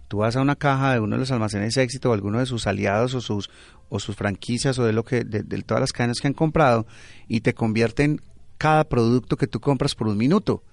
Tú 0.07 0.17
vas 0.17 0.35
a 0.35 0.41
una 0.41 0.57
caja 0.57 0.93
de 0.93 0.99
uno 0.99 1.15
de 1.15 1.21
los 1.21 1.31
almacenes 1.31 1.77
éxito 1.77 2.09
o 2.09 2.13
alguno 2.13 2.39
de 2.39 2.45
sus 2.45 2.67
aliados 2.67 3.13
o 3.13 3.21
sus 3.21 3.49
o 3.87 3.99
sus 3.99 4.15
franquicias 4.15 4.77
o 4.77 4.85
de 4.85 4.93
lo 4.93 5.03
que 5.03 5.23
de, 5.23 5.43
todas 5.63 5.81
las 5.81 5.93
cadenas 5.93 6.19
que 6.19 6.27
han 6.27 6.33
comprado 6.33 6.85
y 7.27 7.41
te 7.41 7.53
convierten 7.53 8.21
cada 8.61 8.83
producto 8.83 9.37
que 9.37 9.47
tú 9.47 9.59
compras 9.59 9.95
por 9.95 10.07
un 10.07 10.17
minuto 10.17 10.63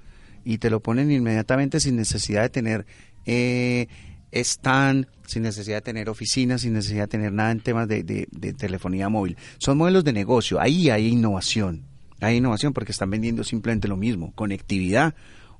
y 0.45 0.59
te 0.59 0.69
lo 0.69 0.81
ponen 0.81 1.11
inmediatamente 1.11 1.81
sin 1.81 1.97
necesidad 1.97 2.43
de 2.43 2.51
tener 2.51 2.87
eh, 3.25 3.89
stand, 4.31 5.07
sin 5.25 5.43
necesidad 5.43 5.79
de 5.79 5.81
tener 5.81 6.11
oficinas, 6.11 6.61
sin 6.61 6.75
necesidad 6.75 7.05
de 7.05 7.09
tener 7.09 7.33
nada 7.33 7.51
en 7.51 7.61
temas 7.61 7.89
de, 7.89 8.03
de 8.03 8.53
telefonía 8.53 9.09
móvil. 9.09 9.39
Son 9.57 9.79
modelos 9.79 10.05
de 10.05 10.13
negocio, 10.13 10.61
ahí 10.61 10.91
hay 10.91 11.07
innovación, 11.07 11.87
hay 12.21 12.37
innovación 12.37 12.75
porque 12.75 12.93
están 12.93 13.09
vendiendo 13.09 13.43
simplemente 13.43 13.89
lo 13.89 13.97
mismo, 13.97 14.35
conectividad 14.35 15.15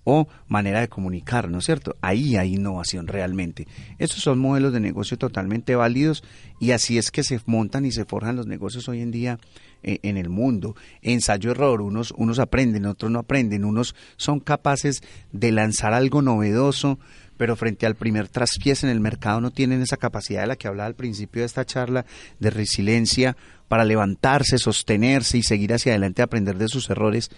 o 0.05 0.29
manera 0.49 0.81
de 0.81 0.89
comunicar, 0.89 1.49
¿no 1.49 1.59
es 1.59 1.65
cierto? 1.65 1.97
Ahí 2.03 2.37
hay 2.37 2.57
innovación 2.57 3.07
realmente. 3.07 3.67
Estos 3.99 4.21
son 4.23 4.39
modelos 4.39 4.75
de 4.75 4.81
negocio 4.81 5.17
totalmente 5.17 5.77
válidos 5.77 6.25
y 6.61 6.73
así 6.73 6.99
es 6.99 7.11
que 7.11 7.23
se 7.23 7.41
montan 7.47 7.87
y 7.87 7.91
se 7.91 8.05
forjan 8.05 8.37
los 8.37 8.47
negocios 8.47 8.87
hoy 8.89 9.01
en 9.01 9.13
día 9.13 9.39
en 9.83 10.17
el 10.17 10.29
mundo. 10.29 10.75
Ensayo-error, 11.03 11.81
unos, 11.83 12.13
unos 12.17 12.39
aprenden, 12.39 12.87
otros 12.87 13.11
no 13.11 13.21
aprenden, 13.21 13.65
unos 13.65 13.95
son 14.17 14.41
capaces 14.41 15.03
de 15.33 15.53
lanzar 15.53 15.95
algo 15.95 16.23
novedoso, 16.23 16.99
pero 17.37 17.57
frente 17.57 17.87
al 17.87 17.95
primer 17.95 18.29
traspiés 18.29 18.83
en 18.85 18.91
el 18.91 19.01
mercado 19.01 19.41
no 19.41 19.51
tienen 19.51 19.81
esa 19.81 19.97
capacidad 19.97 20.43
de 20.43 20.49
la 20.49 20.57
que 20.57 20.69
hablaba 20.69 20.89
al 20.89 20.95
principio 20.95 21.43
de 21.43 21.47
esta 21.47 21.65
charla 21.65 22.05
de 22.41 22.51
resiliencia 22.51 23.37
para 23.69 23.85
levantarse, 23.85 24.59
sostenerse 24.59 25.39
y 25.39 25.43
seguir 25.43 25.73
hacia 25.73 25.93
adelante, 25.93 26.23
aprender 26.23 26.59
de 26.59 26.69
sus 26.69 26.91
errores. 26.91 27.31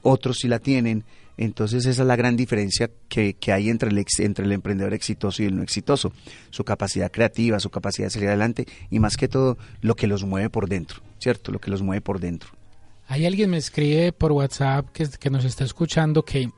Otros 0.00 0.38
sí 0.40 0.48
la 0.48 0.58
tienen 0.58 1.04
entonces 1.36 1.86
esa 1.86 2.02
es 2.02 2.08
la 2.08 2.16
gran 2.16 2.36
diferencia 2.36 2.90
que, 3.08 3.36
hay 3.48 3.68
entre 3.68 3.90
el, 3.90 4.04
entre 4.18 4.44
el 4.44 4.52
emprendedor 4.52 4.94
exitoso 4.94 5.42
y 5.42 5.46
el 5.46 5.56
no 5.56 5.62
exitoso. 5.62 6.12
Su 6.50 6.64
capacidad 6.64 7.10
creativa, 7.10 7.58
su 7.60 7.70
capacidad 7.70 8.06
de 8.06 8.10
salir 8.10 8.28
adelante 8.28 8.66
y 8.90 8.98
más 8.98 9.16
que 9.16 9.28
todo 9.28 9.56
lo 9.80 9.94
que 9.94 10.06
los 10.06 10.24
mueve 10.24 10.50
por 10.50 10.68
dentro, 10.68 11.00
¿cierto? 11.18 11.52
Lo 11.52 11.60
que 11.60 11.70
los 11.70 11.82
mueve 11.82 12.00
por 12.00 12.20
dentro. 12.20 12.50
Hay 13.08 13.26
alguien 13.26 13.50
me 13.50 13.56
escribe 13.56 14.12
por 14.12 14.32
WhatsApp 14.32 14.90
que, 14.92 15.08
que 15.08 15.30
nos 15.30 15.44
está 15.44 15.64
escuchando 15.64 16.22
que 16.24 16.50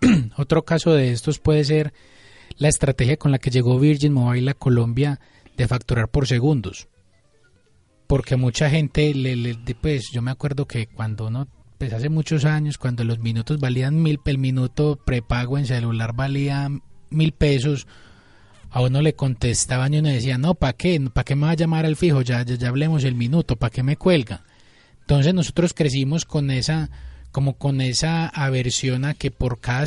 otro 0.36 0.64
caso 0.64 0.92
de 0.92 1.12
estos 1.12 1.38
puede 1.38 1.64
ser 1.64 1.92
la 2.56 2.68
estrategia 2.68 3.16
con 3.16 3.30
la 3.32 3.38
que 3.38 3.50
llegó 3.50 3.78
Virgin 3.78 4.12
Mobile 4.12 4.50
a 4.50 4.54
Colombia 4.54 5.20
de 5.56 5.68
facturar 5.68 6.08
por 6.08 6.26
segundos. 6.26 6.88
Porque 8.06 8.36
mucha 8.36 8.68
gente, 8.68 9.14
le, 9.14 9.36
le, 9.36 9.56
pues 9.80 10.10
yo 10.12 10.20
me 10.20 10.30
acuerdo 10.30 10.66
que 10.66 10.88
cuando 10.88 11.28
uno 11.28 11.46
pues 11.80 11.94
hace 11.94 12.10
muchos 12.10 12.44
años, 12.44 12.76
cuando 12.76 13.04
los 13.04 13.20
minutos 13.20 13.58
valían 13.58 14.02
mil, 14.02 14.20
el 14.26 14.36
minuto 14.36 15.00
prepago 15.02 15.56
en 15.56 15.64
celular 15.64 16.12
valía 16.14 16.68
mil 17.08 17.32
pesos, 17.32 17.86
a 18.68 18.82
uno 18.82 19.00
le 19.00 19.14
contestaban 19.14 19.94
y 19.94 20.00
uno 20.00 20.10
decía, 20.10 20.36
no, 20.36 20.54
¿para 20.54 20.74
qué? 20.74 21.00
¿Para 21.10 21.24
qué 21.24 21.36
me 21.36 21.46
va 21.46 21.52
a 21.52 21.54
llamar 21.54 21.86
al 21.86 21.96
fijo? 21.96 22.20
Ya, 22.20 22.42
ya, 22.42 22.68
hablemos 22.68 23.02
el 23.04 23.14
minuto, 23.14 23.56
¿para 23.56 23.70
qué 23.70 23.82
me 23.82 23.96
cuelga? 23.96 24.44
Entonces 25.00 25.32
nosotros 25.32 25.72
crecimos 25.72 26.26
con 26.26 26.50
esa, 26.50 26.90
como 27.32 27.54
con 27.54 27.80
esa 27.80 28.28
aversión 28.28 29.06
a 29.06 29.14
que 29.14 29.30
por 29.30 29.58
cada 29.58 29.86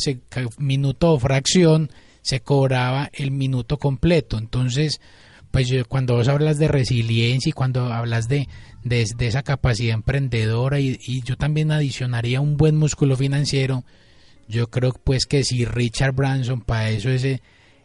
minuto 0.57 1.11
o 1.11 1.19
fracción 1.19 1.91
se 2.23 2.39
cobraba 2.39 3.11
el 3.13 3.29
minuto 3.29 3.77
completo. 3.77 4.39
Entonces, 4.39 4.99
pues 5.53 5.71
cuando 5.87 6.15
vos 6.15 6.29
hablas 6.29 6.57
de 6.57 6.67
resiliencia 6.67 7.51
y 7.51 7.53
cuando 7.53 7.93
hablas 7.93 8.27
de, 8.27 8.49
de, 8.83 9.05
esa 9.19 9.43
capacidad 9.43 9.93
emprendedora 9.93 10.79
y, 10.79 11.21
yo 11.23 11.37
también 11.37 11.71
adicionaría 11.71 12.41
un 12.41 12.57
buen 12.57 12.75
músculo 12.75 13.15
financiero, 13.15 13.85
yo 14.47 14.71
creo 14.71 14.93
pues 14.93 15.27
que 15.27 15.43
si 15.43 15.63
Richard 15.63 16.15
Branson 16.15 16.61
para 16.61 16.89
eso 16.89 17.11
es, 17.11 17.23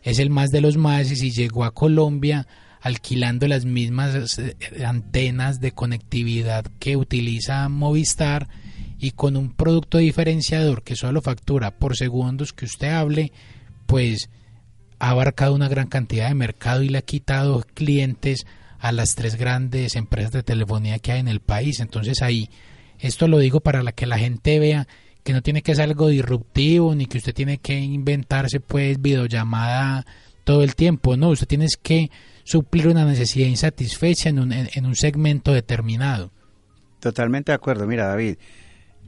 es 0.02 0.18
el 0.18 0.30
más 0.30 0.48
de 0.48 0.62
los 0.62 0.78
más 0.78 1.10
y 1.10 1.16
si 1.16 1.30
llegó 1.30 1.64
a 1.64 1.74
Colombia 1.74 2.46
alquilando 2.80 3.46
las 3.46 3.66
mismas 3.66 4.38
eh, 4.38 4.56
antenas 4.86 5.60
de 5.60 5.72
conectividad 5.72 6.64
que 6.78 6.96
utiliza 6.96 7.68
Movistar 7.68 8.48
y 8.98 9.10
con 9.10 9.36
un 9.36 9.52
producto 9.52 9.98
diferenciador 9.98 10.82
que 10.82 10.96
solo 10.96 11.20
factura 11.20 11.72
por 11.72 11.98
segundos 11.98 12.54
que 12.54 12.64
usted 12.64 12.88
hable, 12.88 13.30
pues 13.84 14.30
ha 14.98 15.10
abarcado 15.10 15.54
una 15.54 15.68
gran 15.68 15.88
cantidad 15.88 16.28
de 16.28 16.34
mercado 16.34 16.82
y 16.82 16.88
le 16.88 16.98
ha 16.98 17.02
quitado 17.02 17.64
clientes 17.74 18.46
a 18.78 18.92
las 18.92 19.14
tres 19.14 19.36
grandes 19.36 19.96
empresas 19.96 20.32
de 20.32 20.42
telefonía 20.42 20.98
que 20.98 21.12
hay 21.12 21.20
en 21.20 21.28
el 21.28 21.40
país. 21.40 21.80
Entonces 21.80 22.22
ahí, 22.22 22.48
esto 22.98 23.28
lo 23.28 23.38
digo 23.38 23.60
para 23.60 23.82
que 23.92 24.06
la 24.06 24.18
gente 24.18 24.58
vea 24.58 24.86
que 25.22 25.32
no 25.32 25.42
tiene 25.42 25.62
que 25.62 25.74
ser 25.74 25.84
algo 25.84 26.08
disruptivo 26.08 26.94
ni 26.94 27.06
que 27.06 27.18
usted 27.18 27.34
tiene 27.34 27.58
que 27.58 27.78
inventarse 27.78 28.60
pues 28.60 29.00
videollamada 29.00 30.06
todo 30.44 30.62
el 30.62 30.74
tiempo, 30.74 31.16
no, 31.18 31.28
usted 31.28 31.46
tiene 31.46 31.66
que 31.82 32.10
suplir 32.42 32.88
una 32.88 33.04
necesidad 33.04 33.48
insatisfecha 33.48 34.30
en 34.30 34.38
un, 34.38 34.52
en 34.52 34.86
un 34.86 34.96
segmento 34.96 35.52
determinado. 35.52 36.30
Totalmente 37.00 37.52
de 37.52 37.56
acuerdo, 37.56 37.86
mira 37.86 38.06
David, 38.06 38.36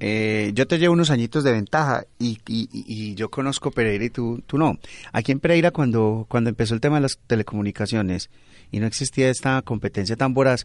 eh, 0.00 0.52
yo 0.54 0.66
te 0.66 0.78
llevo 0.78 0.94
unos 0.94 1.10
añitos 1.10 1.44
de 1.44 1.52
ventaja 1.52 2.04
y, 2.18 2.38
y, 2.46 3.14
yo 3.14 3.30
conozco 3.30 3.70
Pereira 3.70 4.04
y 4.04 4.10
tú, 4.10 4.42
tú 4.46 4.56
no. 4.56 4.78
Aquí 5.12 5.30
en 5.30 5.40
Pereira 5.40 5.70
cuando, 5.70 6.26
cuando 6.28 6.48
empezó 6.48 6.74
el 6.74 6.80
tema 6.80 6.96
de 6.96 7.02
las 7.02 7.18
telecomunicaciones 7.26 8.30
y 8.72 8.80
no 8.80 8.86
existía 8.86 9.28
esta 9.28 9.60
competencia 9.60 10.16
tan 10.16 10.32
voraz, 10.32 10.64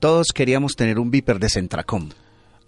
todos 0.00 0.28
queríamos 0.34 0.76
tener 0.76 0.98
un 0.98 1.10
Viper 1.10 1.38
de 1.38 1.48
Centracom. 1.48 2.10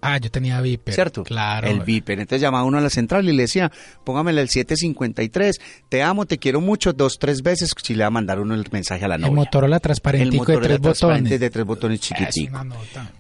Ah, 0.09 0.19
yo 0.19 0.31
tenía 0.31 0.61
Viper. 0.61 0.95
¿Cierto? 0.95 1.25
Claro. 1.25 1.66
El 1.66 1.81
Viper. 1.81 2.21
Entonces 2.21 2.40
llamaba 2.40 2.62
uno 2.62 2.79
a 2.79 2.81
la 2.81 2.90
central 2.90 3.29
y 3.29 3.33
le 3.33 3.42
decía, 3.42 3.73
póngamele 4.05 4.40
el 4.40 4.49
753, 4.49 5.57
te 5.88 6.03
amo, 6.03 6.27
te 6.27 6.38
quiero 6.38 6.61
mucho, 6.61 6.92
dos, 6.92 7.19
tres 7.19 7.42
veces, 7.42 7.73
si 7.83 7.95
le 7.95 8.05
va 8.05 8.07
a 8.09 8.11
mandar 8.11 8.38
uno 8.38 8.55
el 8.55 8.64
mensaje 8.71 9.05
a 9.05 9.09
la 9.09 9.19
novia. 9.19 9.31
El 9.31 9.35
Motorola 9.35 9.81
transparente 9.81 10.37
de 10.37 10.57
tres 10.61 10.79
botones. 10.79 11.40
de 11.40 11.51
tres 11.51 11.64
botones 11.64 12.01
chiquititos. 12.01 12.55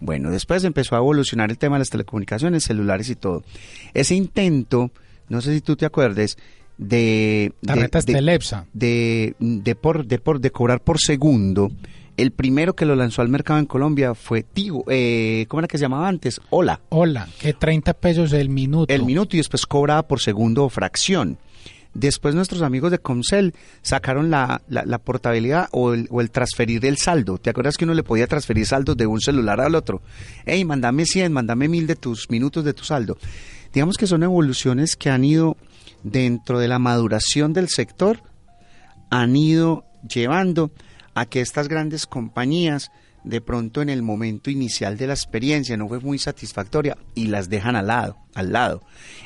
Bueno, 0.00 0.30
después 0.30 0.62
empezó 0.62 0.94
a 0.94 0.98
evolucionar 0.98 1.50
el 1.50 1.58
tema 1.58 1.74
de 1.76 1.80
las 1.80 1.90
telecomunicaciones, 1.90 2.62
celulares 2.62 3.10
y 3.10 3.16
todo. 3.16 3.42
Ese 3.92 4.14
intento, 4.14 4.92
no 5.28 5.40
sé 5.40 5.54
si 5.54 5.60
tú 5.62 5.74
te 5.74 5.86
acuerdes, 5.86 6.38
de... 6.78 7.52
Tarjetas 7.64 8.06
de, 8.06 8.14
de, 8.72 9.34
de, 9.40 9.74
por, 9.74 10.06
de, 10.06 10.18
por, 10.18 10.40
de 10.40 10.50
cobrar 10.50 10.80
por 10.80 11.00
segundo 11.00 11.72
el 12.16 12.30
primero 12.32 12.74
que 12.74 12.86
lo 12.86 12.96
lanzó 12.96 13.22
al 13.22 13.28
mercado 13.28 13.58
en 13.58 13.66
Colombia 13.66 14.14
fue 14.14 14.42
Tigo, 14.42 14.84
eh, 14.88 15.46
¿cómo 15.48 15.60
era 15.60 15.68
que 15.68 15.78
se 15.78 15.82
llamaba 15.82 16.08
antes? 16.08 16.40
Hola. 16.50 16.80
Hola, 16.88 17.28
que 17.38 17.52
30 17.52 17.94
pesos 17.94 18.32
el 18.32 18.48
minuto. 18.48 18.92
El 18.92 19.04
minuto 19.04 19.36
y 19.36 19.38
después 19.38 19.66
cobraba 19.66 20.06
por 20.06 20.20
segundo 20.20 20.64
o 20.64 20.68
fracción. 20.68 21.38
Después 21.92 22.34
nuestros 22.34 22.60
amigos 22.60 22.90
de 22.90 22.98
Comcel 22.98 23.54
sacaron 23.80 24.30
la, 24.30 24.60
la, 24.68 24.98
portabilidad 24.98 25.68
o 25.72 25.94
el, 25.94 26.08
o 26.10 26.20
el, 26.20 26.30
transferir 26.30 26.84
el 26.84 26.98
saldo. 26.98 27.38
¿Te 27.38 27.48
acuerdas 27.48 27.78
que 27.78 27.84
uno 27.84 27.94
le 27.94 28.02
podía 28.02 28.26
transferir 28.26 28.66
saldos 28.66 28.98
de 28.98 29.06
un 29.06 29.18
celular 29.22 29.62
al 29.62 29.74
otro? 29.74 30.02
Hey, 30.44 30.62
mándame 30.66 31.06
100, 31.06 31.32
mándame 31.32 31.68
1000 31.68 31.86
de 31.86 31.96
tus 31.96 32.28
minutos 32.28 32.64
de 32.64 32.74
tu 32.74 32.84
saldo. 32.84 33.16
Digamos 33.72 33.96
que 33.96 34.06
son 34.06 34.22
evoluciones 34.22 34.94
que 34.94 35.08
han 35.08 35.24
ido 35.24 35.56
dentro 36.02 36.58
de 36.58 36.68
la 36.68 36.78
maduración 36.78 37.54
del 37.54 37.68
sector, 37.68 38.20
han 39.08 39.34
ido 39.34 39.86
llevando 40.06 40.70
a 41.16 41.26
que 41.26 41.40
estas 41.40 41.66
grandes 41.66 42.06
compañías 42.06 42.92
de 43.24 43.40
pronto 43.40 43.82
en 43.82 43.88
el 43.88 44.02
momento 44.02 44.50
inicial 44.50 44.96
de 44.96 45.08
la 45.08 45.14
experiencia 45.14 45.76
no 45.76 45.88
fue 45.88 45.98
muy 45.98 46.18
satisfactoria 46.18 46.96
y 47.14 47.26
las 47.26 47.48
dejan 47.48 47.74
al 47.74 47.88
lado, 47.88 48.18
al 48.34 48.52
lado. 48.52 48.82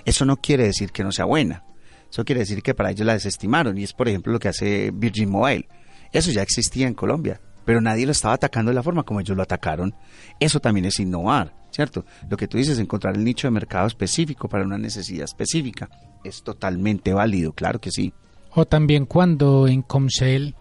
Eso 0.07 0.25
no 0.25 0.39
quiere 0.39 0.65
decir 0.65 0.93
que 0.93 1.05
no 1.05 1.13
sea 1.13 1.27
buena. 1.27 1.65
Eso 2.11 2.25
quiere 2.25 2.41
decir 2.41 2.63
que 2.63 2.75
para 2.75 2.93
ellos 2.93 3.07
la 3.07 3.13
desestimaron 3.13 3.77
y 3.77 3.83
es 3.83 3.93
por 3.93 4.09
ejemplo 4.09 4.33
lo 4.33 4.39
que 4.39 4.49
hace 4.49 4.91
Virgin 4.95 5.29
Mobile. 5.29 5.69
Eso 6.13 6.31
ya 6.31 6.43
existía 6.43 6.87
en 6.87 6.95
Colombia, 6.95 7.41
pero 7.65 7.81
nadie 7.81 8.07
lo 8.07 8.13
estaba 8.13 8.35
atacando 8.35 8.71
de 8.71 8.77
la 8.77 8.83
forma 8.83 9.03
como 9.03 9.21
ellos 9.21 9.37
lo 9.37 9.43
atacaron. 9.43 9.95
Eso 10.39 10.61
también 10.61 10.87
es 10.87 10.99
innovar. 10.99 11.61
¿cierto? 11.71 12.05
Lo 12.29 12.37
que 12.37 12.49
tú 12.49 12.59
dices, 12.59 12.79
encontrar 12.79 13.17
el 13.17 13.25
nicho 13.25 13.47
de 13.47 13.53
mercado 13.53 13.87
específico 13.87 14.49
para 14.49 14.65
una 14.65 14.79
necesidad 14.79 15.25
específica, 15.25 15.89
es 16.25 16.43
totalmente 16.43 17.13
válido, 17.13 17.53
claro 17.53 17.81
que 17.81 17.91
sí. 17.91 18.13
O 18.53 18.65
también 18.65 19.07
cuando 19.07 19.69
en 19.69 19.83
Comcel, 19.83 20.57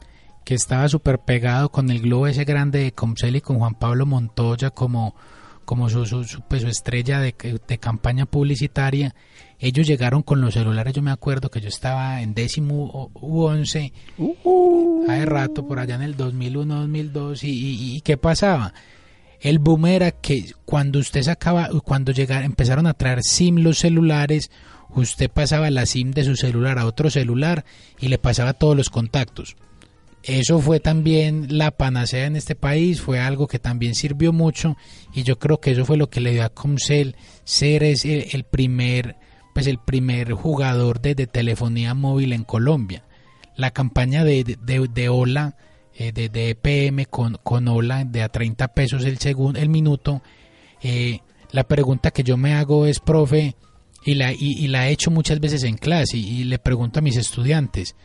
que 0.49 0.55
estaba 0.55 0.89
súper 0.89 1.19
pegado 1.19 1.69
con 1.69 1.91
el 1.91 2.01
globo 2.01 2.25
ese 2.25 2.43
grande 2.43 2.79
de 2.79 2.91
Comcel 2.91 3.35
y 3.35 3.41
con 3.41 3.59
Juan 3.59 3.75
Pablo 3.75 4.07
Montoya 4.07 4.71
como, 4.71 5.13
como 5.63 5.91
su, 5.91 6.07
su, 6.07 6.23
su, 6.23 6.41
pues, 6.41 6.63
su 6.63 6.67
estrella 6.67 7.19
de, 7.19 7.35
de 7.67 7.77
campaña 7.77 8.25
publicitaria, 8.25 9.13
ellos 9.59 9.85
llegaron 9.85 10.23
con 10.23 10.41
los 10.41 10.55
celulares, 10.55 10.95
yo 10.95 11.03
me 11.03 11.11
acuerdo 11.11 11.51
que 11.51 11.61
yo 11.61 11.69
estaba 11.69 12.23
en 12.23 12.33
décimo 12.33 13.11
u 13.13 13.43
once, 13.43 13.93
hace 15.07 15.25
rato, 15.27 15.67
por 15.67 15.77
allá 15.77 15.93
en 15.93 16.01
el 16.01 16.17
2001, 16.17 16.79
2002, 16.79 17.43
y, 17.43 17.49
y, 17.49 17.95
y 17.97 18.01
¿qué 18.01 18.17
pasaba? 18.17 18.73
El 19.41 19.59
boom 19.59 19.85
era 19.85 20.09
que 20.09 20.51
cuando 20.65 20.97
usted 20.97 21.21
sacaba, 21.21 21.69
cuando 21.83 22.11
llegaron, 22.11 22.45
empezaron 22.45 22.87
a 22.87 22.95
traer 22.95 23.21
SIM 23.21 23.57
los 23.57 23.77
celulares, 23.77 24.49
usted 24.89 25.29
pasaba 25.29 25.69
la 25.69 25.85
SIM 25.85 26.09
de 26.09 26.23
su 26.23 26.35
celular 26.35 26.79
a 26.79 26.87
otro 26.87 27.11
celular 27.11 27.65
y 27.99 28.07
le 28.07 28.17
pasaba 28.17 28.53
todos 28.53 28.75
los 28.75 28.89
contactos. 28.89 29.55
Eso 30.23 30.59
fue 30.59 30.79
también 30.79 31.57
la 31.57 31.71
panacea 31.71 32.25
en 32.25 32.35
este 32.35 32.55
país, 32.55 33.01
fue 33.01 33.19
algo 33.19 33.47
que 33.47 33.59
también 33.59 33.95
sirvió 33.95 34.33
mucho 34.33 34.75
y 35.13 35.23
yo 35.23 35.39
creo 35.39 35.59
que 35.61 35.71
eso 35.71 35.85
fue 35.85 35.97
lo 35.97 36.09
que 36.09 36.19
le 36.19 36.31
dio 36.31 36.43
a 36.43 36.49
Comcel 36.49 37.15
ser 37.45 37.83
ese, 37.83 38.35
el 38.35 38.43
primer 38.43 39.15
pues 39.53 39.67
el 39.67 39.79
primer 39.79 40.33
jugador 40.33 41.01
de, 41.01 41.15
telefonía 41.27 41.93
móvil 41.93 42.33
en 42.33 42.43
Colombia. 42.43 43.03
La 43.55 43.71
campaña 43.71 44.23
de, 44.23 44.43
de, 44.43 44.87
de 44.87 45.09
Ola, 45.09 45.57
eh, 45.95 46.11
de, 46.13 46.29
de, 46.29 46.51
EPM 46.51 47.05
con, 47.09 47.37
con 47.43 47.67
Ola 47.67 48.05
de 48.05 48.21
a 48.21 48.29
30 48.29 48.69
pesos 48.69 49.03
el, 49.03 49.17
segundo, 49.17 49.59
el 49.59 49.67
minuto, 49.67 50.21
eh, 50.81 51.19
la 51.51 51.65
pregunta 51.65 52.11
que 52.11 52.23
yo 52.23 52.37
me 52.37 52.53
hago 52.53 52.85
es, 52.85 52.99
profe, 52.99 53.55
y 54.05 54.15
la, 54.15 54.31
y, 54.31 54.37
y 54.39 54.67
la 54.67 54.87
he 54.87 54.91
hecho 54.91 55.11
muchas 55.11 55.39
veces 55.39 55.63
en 55.63 55.77
clase, 55.77 56.17
y, 56.17 56.43
le 56.45 56.59
pregunto 56.59 56.99
a 56.99 57.01
mis 57.01 57.17
estudiantes, 57.17 57.95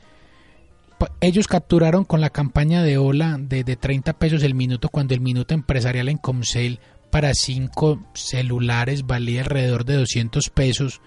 ellos 1.20 1.48
capturaron 1.48 2.04
con 2.04 2.20
la 2.20 2.30
campaña 2.30 2.82
de 2.82 2.98
Ola 2.98 3.36
de, 3.38 3.64
de 3.64 3.76
30 3.76 4.12
pesos 4.14 4.42
el 4.42 4.54
minuto 4.54 4.88
cuando 4.88 5.14
el 5.14 5.20
minuto 5.20 5.54
empresarial 5.54 6.08
en 6.08 6.18
Comcel 6.18 6.80
para 7.10 7.34
5 7.34 8.10
celulares 8.14 9.06
valía 9.06 9.42
alrededor 9.42 9.84
de 9.84 9.96
200 9.96 10.50
pesos 10.50 11.00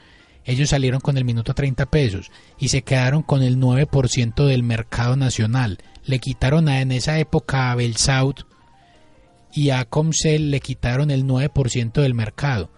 ellos 0.47 0.69
salieron 0.69 1.01
con 1.01 1.17
el 1.17 1.25
minuto 1.25 1.51
a 1.51 1.55
30 1.55 1.87
pesos 1.87 2.31
y 2.57 2.69
se 2.69 2.81
quedaron 2.81 3.21
con 3.21 3.43
el 3.43 3.57
9% 3.57 4.45
del 4.45 4.63
mercado 4.63 5.17
nacional. 5.17 5.77
Le 6.05 6.19
quitaron 6.19 6.69
a, 6.69 6.79
en 6.79 6.93
esa 6.93 7.19
época 7.19 7.69
a 7.69 7.75
Belsaut 7.75 8.43
y 9.53 9.71
a 9.71 9.83
Comcel 9.83 10.49
le 10.49 10.61
quitaron 10.61 11.11
el 11.11 11.25
9% 11.25 12.01
del 12.01 12.13
mercado. 12.13 12.71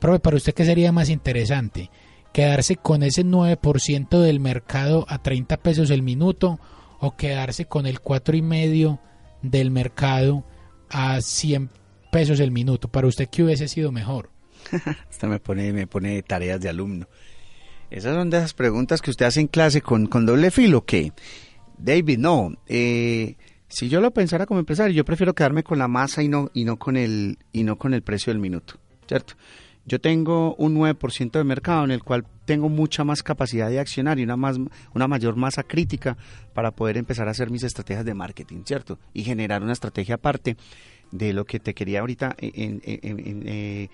Profe, 0.00 0.18
para 0.18 0.36
usted 0.36 0.52
qué 0.52 0.64
sería 0.64 0.90
más 0.90 1.10
interesante? 1.10 1.90
¿Quedarse 2.32 2.76
con 2.76 3.02
ese 3.02 3.24
9% 3.24 4.20
del 4.20 4.40
mercado 4.40 5.04
a 5.08 5.22
30 5.22 5.58
pesos 5.58 5.90
el 5.90 6.02
minuto 6.02 6.58
o 7.00 7.16
quedarse 7.16 7.66
con 7.66 7.86
el 7.86 8.00
4,5% 8.00 9.00
del 9.42 9.70
mercado 9.70 10.44
a 10.88 11.20
100 11.20 11.70
pesos 12.10 12.40
el 12.40 12.50
minuto? 12.50 12.88
Para 12.88 13.06
usted 13.06 13.28
qué 13.28 13.42
hubiese 13.42 13.68
sido 13.68 13.92
mejor? 13.92 14.30
Esta 15.10 15.26
me 15.26 15.40
pone, 15.40 15.72
me 15.72 15.86
pone 15.86 16.22
tareas 16.22 16.60
de 16.60 16.68
alumno. 16.68 17.06
Esas 17.90 18.14
son 18.14 18.30
de 18.30 18.38
esas 18.38 18.54
preguntas 18.54 19.02
que 19.02 19.10
usted 19.10 19.26
hace 19.26 19.40
en 19.40 19.48
clase 19.48 19.82
con, 19.82 20.06
con 20.06 20.24
doble 20.24 20.50
filo, 20.50 20.86
que 20.86 21.12
David, 21.76 22.18
no, 22.18 22.54
eh, 22.66 23.36
si 23.68 23.88
yo 23.88 24.00
lo 24.00 24.12
pensara 24.12 24.46
como 24.46 24.60
empresario, 24.60 24.94
yo 24.94 25.04
prefiero 25.04 25.34
quedarme 25.34 25.62
con 25.62 25.78
la 25.78 25.88
masa 25.88 26.22
y 26.22 26.28
no, 26.28 26.50
y 26.54 26.64
no 26.64 26.78
con 26.78 26.96
el, 26.96 27.38
y 27.52 27.64
no 27.64 27.76
con 27.76 27.92
el 27.92 28.02
precio 28.02 28.32
del 28.32 28.40
minuto, 28.40 28.74
¿cierto? 29.06 29.34
Yo 29.84 30.00
tengo 30.00 30.54
un 30.56 30.76
9% 30.76 31.32
de 31.32 31.44
mercado 31.44 31.84
en 31.84 31.90
el 31.90 32.02
cual 32.02 32.24
tengo 32.44 32.68
mucha 32.68 33.04
más 33.04 33.22
capacidad 33.22 33.68
de 33.68 33.80
accionar 33.80 34.18
y 34.18 34.22
una, 34.22 34.36
más, 34.36 34.58
una 34.94 35.08
mayor 35.08 35.36
masa 35.36 35.62
crítica 35.62 36.16
para 36.54 36.70
poder 36.70 36.96
empezar 36.96 37.28
a 37.28 37.32
hacer 37.32 37.50
mis 37.50 37.64
estrategias 37.64 38.04
de 38.04 38.14
marketing, 38.14 38.62
¿cierto? 38.64 38.98
Y 39.12 39.24
generar 39.24 39.62
una 39.62 39.72
estrategia 39.72 40.16
aparte 40.16 40.56
de 41.10 41.32
lo 41.32 41.44
que 41.44 41.60
te 41.60 41.74
quería 41.74 42.00
ahorita 42.00 42.34
en, 42.38 42.80
en 42.84 43.42
eh, 43.46 43.88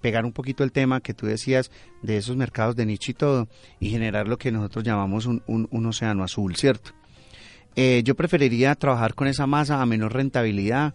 pegar 0.00 0.24
un 0.24 0.32
poquito 0.32 0.64
el 0.64 0.72
tema 0.72 1.00
que 1.00 1.14
tú 1.14 1.26
decías 1.26 1.70
de 2.02 2.16
esos 2.16 2.36
mercados 2.36 2.76
de 2.76 2.86
nicho 2.86 3.10
y 3.10 3.14
todo 3.14 3.48
y 3.80 3.90
generar 3.90 4.28
lo 4.28 4.38
que 4.38 4.52
nosotros 4.52 4.84
llamamos 4.84 5.26
un, 5.26 5.42
un, 5.46 5.68
un 5.70 5.86
océano 5.86 6.24
azul, 6.24 6.56
¿cierto? 6.56 6.92
Eh, 7.76 8.02
yo 8.04 8.16
preferiría 8.16 8.74
trabajar 8.74 9.14
con 9.14 9.28
esa 9.28 9.46
masa 9.46 9.80
a 9.80 9.86
menor 9.86 10.12
rentabilidad, 10.12 10.94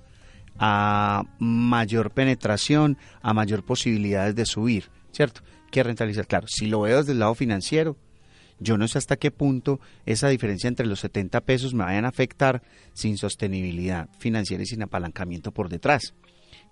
a 0.57 1.23
mayor 1.39 2.11
penetración, 2.11 2.97
a 3.21 3.33
mayor 3.33 3.63
posibilidades 3.63 4.35
de 4.35 4.45
subir, 4.45 4.89
¿cierto? 5.11 5.41
Que 5.71 5.83
rentabilizar. 5.83 6.27
Claro, 6.27 6.47
si 6.47 6.67
lo 6.67 6.81
veo 6.81 6.97
desde 6.97 7.13
el 7.13 7.19
lado 7.19 7.35
financiero, 7.35 7.97
yo 8.59 8.77
no 8.77 8.87
sé 8.87 8.97
hasta 8.97 9.17
qué 9.17 9.31
punto 9.31 9.79
esa 10.05 10.29
diferencia 10.29 10.67
entre 10.67 10.85
los 10.85 10.99
70 11.01 11.41
pesos 11.41 11.73
me 11.73 11.83
vayan 11.83 12.05
a 12.05 12.09
afectar 12.09 12.61
sin 12.93 13.17
sostenibilidad 13.17 14.09
financiera 14.19 14.63
y 14.63 14.67
sin 14.67 14.83
apalancamiento 14.83 15.51
por 15.51 15.69
detrás. 15.69 16.13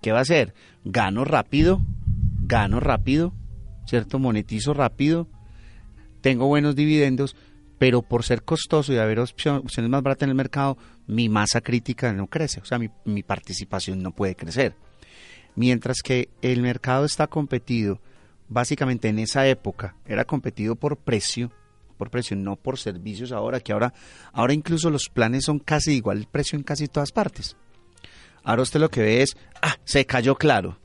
¿Qué 0.01 0.11
va 0.11 0.19
a 0.19 0.23
hacer? 0.23 0.53
Gano 0.83 1.25
rápido, 1.25 1.81
gano 2.43 2.79
rápido, 2.79 3.33
¿cierto? 3.85 4.19
Monetizo 4.19 4.73
rápido, 4.73 5.27
tengo 6.21 6.47
buenos 6.47 6.75
dividendos, 6.75 7.35
pero 7.81 8.03
por 8.03 8.23
ser 8.23 8.43
costoso 8.43 8.93
y 8.93 8.99
haber 8.99 9.17
opciones 9.17 9.89
más 9.89 10.03
baratas 10.03 10.27
en 10.27 10.29
el 10.29 10.35
mercado, 10.35 10.77
mi 11.07 11.29
masa 11.29 11.61
crítica 11.61 12.13
no 12.13 12.27
crece, 12.27 12.61
o 12.61 12.65
sea, 12.65 12.77
mi, 12.77 13.23
participación 13.23 14.03
no 14.03 14.11
puede 14.11 14.35
crecer. 14.35 14.75
Mientras 15.55 16.03
que 16.03 16.29
el 16.43 16.61
mercado 16.61 17.05
está 17.05 17.25
competido, 17.25 17.99
básicamente 18.47 19.07
en 19.07 19.17
esa 19.17 19.47
época, 19.47 19.95
era 20.05 20.25
competido 20.25 20.75
por 20.75 20.95
precio, 20.95 21.51
por 21.97 22.11
precio, 22.11 22.37
no 22.37 22.55
por 22.55 22.77
servicios 22.77 23.31
ahora, 23.31 23.59
que 23.59 23.73
ahora, 23.73 23.95
ahora 24.31 24.53
incluso 24.53 24.91
los 24.91 25.09
planes 25.09 25.45
son 25.45 25.57
casi 25.57 25.93
igual 25.93 26.19
el 26.19 26.27
precio 26.27 26.59
en 26.59 26.63
casi 26.63 26.87
todas 26.87 27.11
partes. 27.11 27.57
Ahora 28.43 28.61
usted 28.61 28.79
lo 28.79 28.89
que 28.89 29.01
ve 29.01 29.23
es, 29.23 29.35
ah, 29.59 29.77
se 29.85 30.05
cayó 30.05 30.35
claro. 30.35 30.77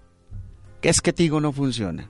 ¿Qué 0.80 0.88
es 0.88 1.03
que 1.03 1.12
Tigo 1.12 1.42
no 1.42 1.53
funciona? 1.53 2.09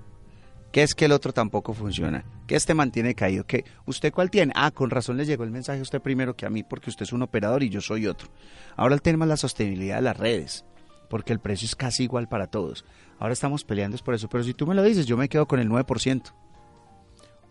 ¿Qué 0.76 0.82
es 0.82 0.94
que 0.94 1.06
el 1.06 1.12
otro 1.12 1.32
tampoco 1.32 1.72
funciona? 1.72 2.22
¿Qué 2.46 2.54
este 2.54 2.74
mantiene 2.74 3.14
caído? 3.14 3.46
¿Qué? 3.46 3.64
¿Usted 3.86 4.12
cuál 4.12 4.30
tiene? 4.30 4.52
Ah, 4.54 4.70
con 4.70 4.90
razón 4.90 5.16
le 5.16 5.24
llegó 5.24 5.42
el 5.42 5.50
mensaje 5.50 5.78
a 5.78 5.82
usted 5.82 6.02
primero 6.02 6.36
que 6.36 6.44
a 6.44 6.50
mí 6.50 6.64
porque 6.64 6.90
usted 6.90 7.04
es 7.04 7.14
un 7.14 7.22
operador 7.22 7.62
y 7.62 7.70
yo 7.70 7.80
soy 7.80 8.06
otro. 8.06 8.28
Ahora 8.76 8.94
el 8.94 9.00
tema 9.00 9.24
es 9.24 9.30
la 9.30 9.38
sostenibilidad 9.38 9.96
de 9.96 10.02
las 10.02 10.18
redes, 10.18 10.66
porque 11.08 11.32
el 11.32 11.40
precio 11.40 11.64
es 11.64 11.76
casi 11.76 12.02
igual 12.02 12.28
para 12.28 12.48
todos. 12.48 12.84
Ahora 13.18 13.32
estamos 13.32 13.64
peleando 13.64 13.96
por 14.04 14.12
eso, 14.12 14.28
pero 14.28 14.44
si 14.44 14.52
tú 14.52 14.66
me 14.66 14.74
lo 14.74 14.82
dices, 14.82 15.06
yo 15.06 15.16
me 15.16 15.30
quedo 15.30 15.48
con 15.48 15.60
el 15.60 15.70
9%. 15.70 16.34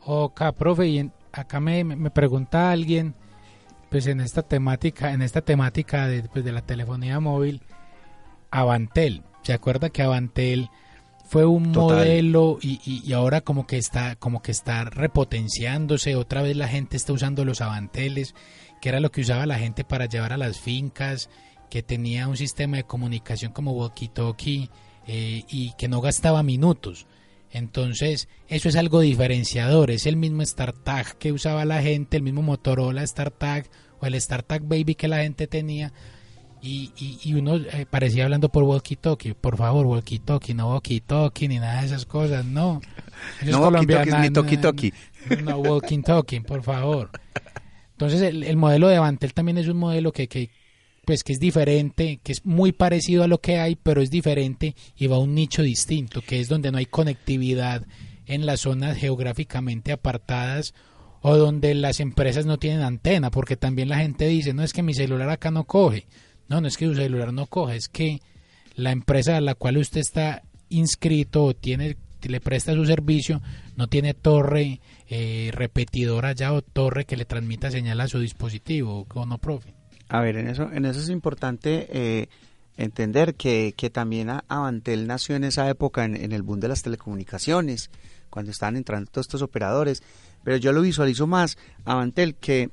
Ok, 0.05 0.43
profe, 0.55 0.87
y 0.87 1.11
acá 1.31 1.59
me, 1.59 1.83
me 1.83 2.11
pregunta 2.11 2.69
alguien, 2.69 3.15
pues 3.89 4.05
en 4.05 4.19
esta 4.19 4.43
temática, 4.43 5.13
en 5.13 5.23
esta 5.23 5.41
temática 5.41 6.07
de, 6.07 6.21
pues, 6.29 6.45
de 6.45 6.51
la 6.51 6.61
telefonía 6.61 7.19
móvil, 7.19 7.63
Avantel. 8.51 9.23
¿Se 9.41 9.53
acuerda 9.53 9.89
que 9.89 10.03
Avantel 10.03 10.69
fue 11.25 11.45
un 11.45 11.71
Total. 11.71 11.97
modelo 11.97 12.59
y, 12.61 12.79
y, 12.85 13.01
y, 13.05 13.13
ahora 13.13 13.41
como 13.41 13.65
que 13.65 13.77
está 13.77 14.15
como 14.15 14.41
que 14.41 14.51
está 14.51 14.85
repotenciándose? 14.85 16.15
Otra 16.15 16.41
vez 16.41 16.55
la 16.55 16.67
gente 16.67 16.97
está 16.97 17.13
usando 17.13 17.43
los 17.45 17.61
Avanteles, 17.61 18.35
que 18.81 18.89
era 18.89 18.99
lo 18.99 19.11
que 19.11 19.21
usaba 19.21 19.45
la 19.45 19.57
gente 19.57 19.83
para 19.83 20.05
llevar 20.05 20.33
a 20.33 20.37
las 20.37 20.59
fincas, 20.59 21.29
que 21.69 21.83
tenía 21.83 22.27
un 22.27 22.37
sistema 22.37 22.77
de 22.77 22.83
comunicación 22.83 23.51
como 23.51 23.73
walkie-talkie 23.73 24.69
eh, 25.07 25.43
y 25.49 25.73
que 25.77 25.87
no 25.87 26.01
gastaba 26.01 26.43
minutos. 26.43 27.07
Entonces, 27.51 28.27
eso 28.47 28.69
es 28.69 28.75
algo 28.75 28.99
diferenciador. 28.99 29.89
Es 29.89 30.05
el 30.05 30.17
mismo 30.17 30.45
StarTag 30.45 31.17
que 31.17 31.31
usaba 31.31 31.63
la 31.65 31.81
gente, 31.81 32.17
el 32.17 32.23
mismo 32.23 32.41
Motorola 32.41 33.05
StarTag 33.05 33.69
o 33.99 34.05
el 34.05 34.19
StarTag 34.19 34.63
Baby 34.63 34.95
que 34.95 35.07
la 35.07 35.19
gente 35.19 35.47
tenía. 35.47 35.93
Y, 36.65 36.91
y, 36.97 37.19
y 37.23 37.33
uno 37.35 37.57
eh, 37.57 37.85
parecía 37.87 38.23
hablando 38.23 38.49
por 38.49 38.63
walkie-talkie. 38.63 39.35
Por 39.35 39.55
favor, 39.55 39.85
walkie-talkie, 39.85 40.55
no 40.55 40.75
walkie-talkie 40.75 41.47
ni 41.47 41.59
nada 41.59 41.81
de 41.81 41.85
esas 41.85 42.07
cosas. 42.07 42.43
No. 42.43 42.81
Ellos 43.41 43.59
no 43.59 43.69
walkie-talkie 43.69 44.21
ni 44.21 44.29
talkie-talkie. 44.29 44.93
No, 45.43 45.59
walkie-talkie, 45.59 46.41
por 46.41 46.63
favor. 46.63 47.11
Entonces, 47.91 48.21
el, 48.23 48.43
el, 48.43 48.57
modelo 48.57 48.87
de 48.87 48.95
Avantel 48.95 49.33
también 49.35 49.59
es 49.59 49.67
un 49.67 49.77
modelo 49.77 50.11
que, 50.11 50.27
que, 50.27 50.49
pues 51.05 51.23
que 51.23 51.33
es 51.33 51.39
diferente, 51.39 52.19
que 52.23 52.31
es 52.31 52.43
muy 52.45 52.71
parecido 52.71 53.23
a 53.23 53.27
lo 53.27 53.39
que 53.39 53.59
hay, 53.59 53.75
pero 53.75 54.01
es 54.01 54.09
diferente 54.09 54.75
y 54.97 55.05
va 55.05 55.17
a 55.17 55.19
un 55.19 55.35
nicho 55.35 55.61
distinto, 55.61 56.21
que 56.21 56.39
es 56.39 56.49
donde 56.49 56.71
no 56.71 56.79
hay 56.79 56.87
conectividad 56.87 57.85
en 58.25 58.45
las 58.47 58.61
zonas 58.61 58.97
geográficamente 58.97 59.91
apartadas 59.91 60.73
o 61.21 61.37
donde 61.37 61.75
las 61.75 61.99
empresas 61.99 62.45
no 62.45 62.57
tienen 62.57 62.81
antena, 62.81 63.31
porque 63.31 63.55
también 63.55 63.89
la 63.89 63.97
gente 63.97 64.27
dice, 64.27 64.53
no 64.53 64.63
es 64.63 64.73
que 64.73 64.83
mi 64.83 64.93
celular 64.93 65.29
acá 65.29 65.51
no 65.51 65.63
coge, 65.63 66.05
no, 66.47 66.61
no 66.61 66.67
es 66.67 66.77
que 66.77 66.85
su 66.85 66.95
celular 66.95 67.33
no 67.33 67.47
coge, 67.47 67.75
es 67.75 67.89
que 67.89 68.21
la 68.75 68.91
empresa 68.91 69.37
a 69.37 69.41
la 69.41 69.55
cual 69.55 69.77
usted 69.77 70.01
está 70.01 70.43
inscrito 70.69 71.43
o 71.43 71.53
tiene 71.53 71.97
le 72.29 72.39
presta 72.39 72.73
su 72.73 72.85
servicio 72.85 73.41
no 73.75 73.87
tiene 73.87 74.13
torre 74.13 74.81
eh, 75.07 75.51
repetidora 75.53 76.31
ya 76.33 76.53
o 76.53 76.61
torre 76.61 77.05
que 77.05 77.17
le 77.17 77.25
transmita 77.25 77.71
señal 77.71 78.01
a 78.01 78.07
su 78.07 78.19
dispositivo, 78.19 79.05
¿o 79.13 79.25
no, 79.25 79.37
profe? 79.37 79.73
A 80.09 80.21
ver, 80.21 80.37
en 80.37 80.47
eso, 80.47 80.71
en 80.71 80.85
eso 80.85 80.99
es 80.99 81.09
importante 81.09 81.87
eh, 81.91 82.29
entender 82.77 83.35
que, 83.35 83.73
que 83.75 83.89
también 83.89 84.29
Avantel 84.47 85.07
nació 85.07 85.35
en 85.35 85.43
esa 85.43 85.69
época, 85.69 86.05
en, 86.05 86.15
en 86.15 86.31
el 86.31 86.43
boom 86.43 86.59
de 86.59 86.67
las 86.67 86.83
telecomunicaciones, 86.83 87.89
cuando 88.29 88.51
estaban 88.51 88.75
entrando 88.75 89.09
todos 89.11 89.27
estos 89.27 89.41
operadores, 89.41 90.03
pero 90.43 90.57
yo 90.57 90.71
lo 90.71 90.81
visualizo 90.81 91.27
más, 91.27 91.57
Avantel, 91.85 92.35
que 92.35 92.69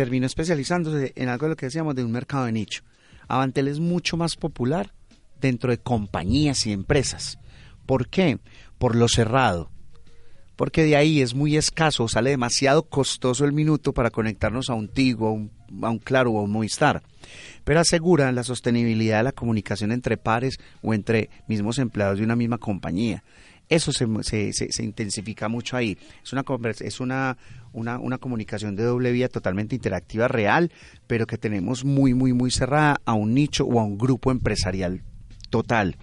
terminó 0.00 0.24
especializándose 0.24 1.12
en 1.14 1.28
algo 1.28 1.44
de 1.44 1.50
lo 1.50 1.56
que 1.56 1.66
decíamos 1.66 1.94
de 1.94 2.02
un 2.02 2.10
mercado 2.10 2.46
de 2.46 2.52
nicho. 2.52 2.84
Avantel 3.28 3.68
es 3.68 3.80
mucho 3.80 4.16
más 4.16 4.34
popular 4.34 4.94
dentro 5.38 5.70
de 5.70 5.76
compañías 5.76 6.66
y 6.66 6.72
empresas. 6.72 7.38
¿Por 7.84 8.08
qué? 8.08 8.38
Por 8.78 8.96
lo 8.96 9.08
cerrado. 9.08 9.70
Porque 10.56 10.84
de 10.84 10.96
ahí 10.96 11.20
es 11.20 11.34
muy 11.34 11.58
escaso, 11.58 12.08
sale 12.08 12.30
demasiado 12.30 12.84
costoso 12.84 13.44
el 13.44 13.52
minuto 13.52 13.92
para 13.92 14.08
conectarnos 14.08 14.70
a 14.70 14.74
un 14.74 14.88
Tigo, 14.88 15.28
a 15.28 15.32
un, 15.32 15.50
a 15.82 15.90
un 15.90 15.98
Claro 15.98 16.30
o 16.30 16.38
a 16.38 16.44
un 16.44 16.50
Movistar. 16.50 17.02
Pero 17.64 17.80
asegura 17.80 18.32
la 18.32 18.42
sostenibilidad 18.42 19.18
de 19.18 19.24
la 19.24 19.32
comunicación 19.32 19.92
entre 19.92 20.16
pares 20.16 20.56
o 20.80 20.94
entre 20.94 21.28
mismos 21.46 21.78
empleados 21.78 22.16
de 22.16 22.24
una 22.24 22.36
misma 22.36 22.56
compañía. 22.56 23.22
Eso 23.68 23.92
se, 23.92 24.06
se, 24.52 24.82
intensifica 24.82 25.48
mucho 25.48 25.76
ahí. 25.76 25.96
Es 26.24 26.32
una 26.32 26.42
es 26.80 27.00
una, 27.00 27.36
una, 27.72 27.98
una 27.98 28.18
comunicación 28.18 28.76
de 28.76 28.84
doble 28.84 29.12
vía 29.12 29.28
totalmente 29.28 29.74
interactiva 29.74 30.28
real, 30.28 30.70
pero 31.06 31.26
que 31.26 31.38
tenemos 31.38 31.84
muy, 31.84 32.14
muy, 32.14 32.32
muy 32.32 32.50
cerrada 32.50 33.00
a 33.04 33.14
un 33.14 33.34
nicho 33.34 33.64
o 33.64 33.80
a 33.80 33.84
un 33.84 33.98
grupo 33.98 34.30
empresarial 34.30 35.02
total. 35.50 35.96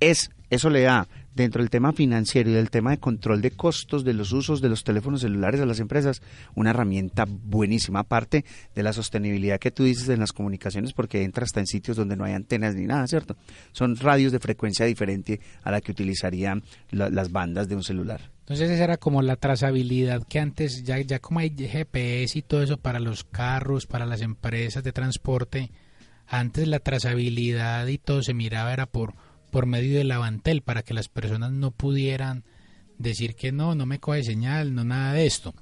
Es, 0.00 0.30
eso 0.50 0.70
le 0.70 0.82
da 0.82 1.08
dentro 1.34 1.62
del 1.62 1.70
tema 1.70 1.92
financiero 1.92 2.50
y 2.50 2.54
del 2.54 2.70
tema 2.70 2.90
de 2.90 2.98
control 2.98 3.40
de 3.40 3.52
costos 3.52 4.04
de 4.04 4.12
los 4.14 4.32
usos 4.32 4.60
de 4.60 4.68
los 4.68 4.82
teléfonos 4.82 5.20
celulares 5.20 5.60
a 5.60 5.66
las 5.66 5.78
empresas, 5.78 6.22
una 6.54 6.70
herramienta 6.70 7.24
buenísima, 7.28 8.00
aparte 8.00 8.44
de 8.74 8.82
la 8.82 8.92
sostenibilidad 8.92 9.60
que 9.60 9.70
tú 9.70 9.84
dices 9.84 10.08
en 10.08 10.18
las 10.20 10.32
comunicaciones, 10.32 10.92
porque 10.92 11.22
entra 11.22 11.44
hasta 11.44 11.60
en 11.60 11.66
sitios 11.66 11.96
donde 11.96 12.16
no 12.16 12.24
hay 12.24 12.32
antenas 12.32 12.74
ni 12.74 12.86
nada, 12.86 13.06
¿cierto? 13.06 13.36
Son 13.72 13.96
radios 13.96 14.32
de 14.32 14.40
frecuencia 14.40 14.86
diferente 14.86 15.40
a 15.62 15.70
la 15.70 15.80
que 15.80 15.92
utilizarían 15.92 16.62
la- 16.90 17.10
las 17.10 17.30
bandas 17.30 17.68
de 17.68 17.76
un 17.76 17.84
celular. 17.84 18.20
Entonces 18.50 18.70
esa 18.72 18.82
era 18.82 18.96
como 18.96 19.22
la 19.22 19.36
trazabilidad 19.36 20.26
que 20.26 20.40
antes, 20.40 20.82
ya, 20.82 20.98
ya 20.98 21.20
como 21.20 21.38
hay 21.38 21.54
GPS 21.56 22.36
y 22.36 22.42
todo 22.42 22.64
eso 22.64 22.78
para 22.78 22.98
los 22.98 23.22
carros, 23.22 23.86
para 23.86 24.06
las 24.06 24.22
empresas 24.22 24.82
de 24.82 24.90
transporte, 24.90 25.70
antes 26.26 26.66
la 26.66 26.80
trazabilidad 26.80 27.86
y 27.86 27.98
todo 27.98 28.24
se 28.24 28.34
miraba 28.34 28.72
era 28.72 28.86
por, 28.86 29.14
por 29.52 29.66
medio 29.66 29.96
del 29.96 30.10
avantel, 30.10 30.62
para 30.62 30.82
que 30.82 30.94
las 30.94 31.08
personas 31.08 31.52
no 31.52 31.70
pudieran 31.70 32.42
decir 32.98 33.36
que 33.36 33.52
no, 33.52 33.76
no 33.76 33.86
me 33.86 34.00
coge 34.00 34.24
señal, 34.24 34.74
no 34.74 34.82
nada 34.82 35.12
de 35.12 35.26
esto. 35.26 35.54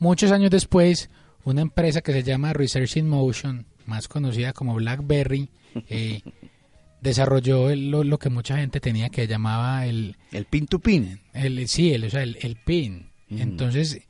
Muchos 0.00 0.32
años 0.32 0.50
después, 0.50 1.08
una 1.44 1.60
empresa 1.60 2.00
que 2.00 2.12
se 2.12 2.24
llama 2.24 2.52
Research 2.52 2.96
in 2.96 3.08
Motion, 3.08 3.64
más 3.86 4.08
conocida 4.08 4.52
como 4.52 4.74
BlackBerry, 4.74 5.48
eh, 5.88 6.22
desarrolló 7.00 7.70
el- 7.70 7.90
lo, 7.90 8.04
lo 8.04 8.18
que 8.18 8.30
mucha 8.30 8.56
gente 8.56 8.80
tenía 8.80 9.08
que 9.08 9.26
llamaba 9.26 9.86
el... 9.86 10.16
El 10.32 10.44
pin 10.44 10.66
to 10.66 10.78
pin. 10.78 11.20
El, 11.32 11.66
sí, 11.68 11.92
el, 11.92 12.04
o 12.04 12.10
sea, 12.10 12.22
el, 12.22 12.38
el 12.40 12.56
pin. 12.56 13.10
Mm. 13.28 13.40
Entonces, 13.40 14.00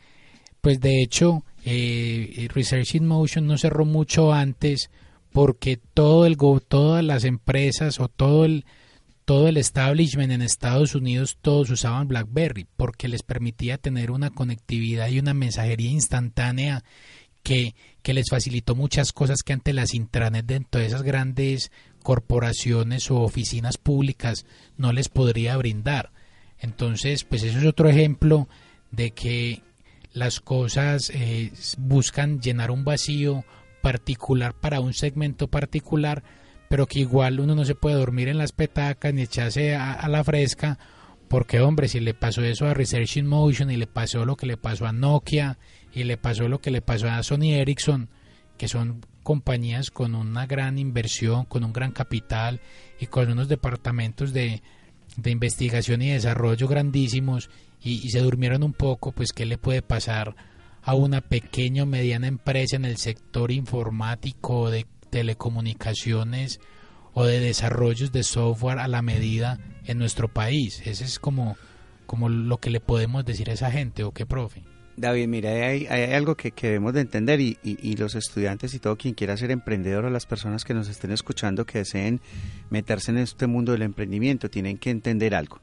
pues 0.61 0.81
de 0.81 1.03
hecho, 1.03 1.45
eh, 1.65 2.49
Research 2.53 2.95
in 2.95 3.07
Motion 3.07 3.47
no 3.47 3.57
cerró 3.59 3.85
mucho 3.85 4.33
antes 4.33 4.91
porque 5.33 5.79
todo 5.95 6.27
el 6.27 6.37
todas 6.69 7.05
las 7.05 7.25
empresas 7.25 8.01
o 8.01 8.09
todo 8.09 8.45
el 8.45 8.65
todo 9.25 9.47
el 9.47 9.59
establishment 9.59 10.33
en 10.33 10.43
Estados 10.43 10.97
Unidos 10.97 11.39
todos 11.41 11.71
usaban 11.71 12.09
BlackBerry 12.09 12.67
porque 12.77 13.07
les 13.07 13.23
permitía 13.23 13.79
tener 13.79 14.11
una 14.11 14.31
conectividad 14.31 15.09
y 15.09 15.21
una 15.21 15.35
mensajería 15.35 15.91
instantánea 15.93 16.83
que, 17.45 17.77
que 18.03 18.13
les 18.13 18.27
facilitó 18.29 18.75
muchas 18.75 19.13
cosas 19.13 19.43
que 19.45 19.53
ante 19.53 19.73
las 19.73 19.95
intranet 19.95 20.45
dentro 20.47 20.81
de 20.81 20.89
esas 20.89 21.03
grandes 21.03 21.71
corporaciones 22.03 23.11
o 23.11 23.21
oficinas 23.21 23.79
públicas 23.79 24.47
no 24.77 24.93
les 24.93 25.09
podría 25.09 25.57
brindar. 25.57 26.11
Entonces, 26.59 27.25
pues 27.25 27.43
eso 27.43 27.59
es 27.59 27.65
otro 27.65 27.89
ejemplo 27.89 28.49
de 28.91 29.13
que 29.13 29.63
las 30.13 30.41
cosas 30.41 31.11
eh, 31.15 31.53
buscan 31.79 32.41
llenar 32.41 32.71
un 32.71 32.85
vacío 32.85 33.45
particular 33.83 34.55
para 34.55 34.81
un 34.81 34.93
segmento 34.93 35.49
particular, 35.49 36.23
pero 36.69 36.87
que 36.87 37.01
igual 37.01 37.41
uno 37.41 37.55
no 37.55 37.65
se 37.65 37.75
puede 37.75 37.97
dormir 37.97 38.29
en 38.29 38.39
las 38.39 38.53
petacas 38.53 39.15
ni 39.15 39.23
echarse 39.23 39.75
a, 39.75 39.93
a 39.93 40.09
la 40.09 40.25
fresca, 40.25 40.79
porque 41.29 41.61
hombre, 41.61 41.89
si 41.89 42.01
le 42.01 42.13
pasó 42.13 42.43
eso 42.43 42.67
a 42.67 42.75
Research 42.75 43.17
in 43.17 43.27
Motion 43.27 43.71
y 43.71 43.77
le 43.77 43.87
pasó 43.87 44.25
lo 44.25 44.37
que 44.37 44.47
le 44.47 44.57
pasó 44.57 44.87
a 44.87 44.93
Nokia 44.93 45.59
y 45.93 46.05
le 46.05 46.17
pasó 46.17 46.49
lo 46.49 46.61
que 46.61 46.71
le 46.71 46.83
pasó 46.83 47.09
a 47.09 47.23
Sony 47.23 47.55
Ericsson, 47.55 48.09
que 48.59 48.69
son 48.69 49.01
compañías 49.31 49.93
con 49.93 50.17
una 50.17 50.45
gran 50.45 50.77
inversión, 50.77 51.45
con 51.45 51.63
un 51.63 51.73
gran 51.73 51.93
capital 51.93 52.61
y 52.99 53.07
con 53.07 53.31
unos 53.31 53.47
departamentos 53.47 54.33
de, 54.33 54.61
de 55.17 55.31
investigación 55.31 56.03
y 56.03 56.11
desarrollo 56.11 56.67
grandísimos 56.67 57.49
y, 57.81 58.11
se 58.11 58.19
durmieron 58.19 58.65
un 58.65 58.73
poco, 58.73 59.13
pues 59.13 59.31
¿qué 59.31 59.47
le 59.47 59.57
puede 59.57 59.83
pasar 59.83 60.35
a 60.83 60.95
una 60.97 61.21
pequeña 61.21 61.85
o 61.85 61.87
mediana 61.87 62.27
empresa 62.27 62.75
en 62.75 62.85
el 62.85 62.97
sector 62.97 63.53
informático 63.53 64.69
de 64.69 64.85
telecomunicaciones 65.11 66.59
o 67.15 67.25
de 67.25 67.39
desarrollos 67.39 68.11
de 68.11 68.25
software 68.25 68.81
a 68.81 68.89
la 68.89 69.01
medida 69.01 69.61
en 69.85 69.99
nuestro 69.99 70.27
país? 70.27 70.83
Ese 70.85 71.05
es 71.05 71.21
como, 71.21 71.57
como 72.07 72.29
lo 72.29 72.59
que 72.59 72.71
le 72.71 72.81
podemos 72.81 73.25
decir 73.25 73.49
a 73.49 73.53
esa 73.53 73.71
gente, 73.71 74.03
¿o 74.03 74.11
qué, 74.11 74.27
profe? 74.27 74.65
David, 74.97 75.29
mira, 75.29 75.51
hay, 75.51 75.87
hay 75.87 76.13
algo 76.13 76.35
que, 76.35 76.51
que 76.51 76.69
debemos 76.69 76.93
de 76.93 77.01
entender 77.01 77.41
y, 77.41 77.57
los 77.97 78.15
estudiantes 78.15 78.75
y 78.75 78.79
todo 78.79 78.97
quien 78.97 79.15
quiera 79.15 79.37
ser 79.37 79.51
emprendedor 79.51 80.05
o 80.05 80.11
las 80.11 80.27
personas 80.27 80.65
que 80.65 80.75
nos 80.75 80.89
estén 80.89 81.11
escuchando 81.11 81.65
que 81.65 81.79
deseen 81.79 82.21
meterse 82.71 83.11
en 83.11 83.19
este 83.19 83.47
mundo 83.47 83.73
del 83.73 83.83
emprendimiento 83.83 84.51
tienen 84.51 84.79
que 84.79 84.91
entender 84.91 85.35
algo. 85.35 85.61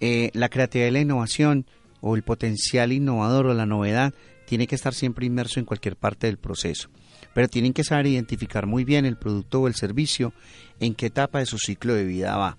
Eh, 0.00 0.30
la 0.34 0.48
creatividad 0.48 0.88
y 0.88 0.92
la 0.92 1.00
innovación 1.00 1.66
o 2.00 2.16
el 2.16 2.22
potencial 2.22 2.92
innovador 2.92 3.46
o 3.46 3.54
la 3.54 3.66
novedad 3.66 4.12
tiene 4.44 4.66
que 4.66 4.74
estar 4.74 4.92
siempre 4.92 5.24
inmerso 5.24 5.60
en 5.60 5.66
cualquier 5.66 5.96
parte 5.96 6.26
del 6.26 6.36
proceso, 6.36 6.90
pero 7.32 7.48
tienen 7.48 7.72
que 7.72 7.84
saber 7.84 8.06
identificar 8.06 8.66
muy 8.66 8.84
bien 8.84 9.06
el 9.06 9.16
producto 9.16 9.62
o 9.62 9.68
el 9.68 9.74
servicio 9.74 10.32
en 10.80 10.94
qué 10.94 11.06
etapa 11.06 11.38
de 11.38 11.46
su 11.46 11.58
ciclo 11.58 11.94
de 11.94 12.04
vida 12.04 12.36
va. 12.36 12.58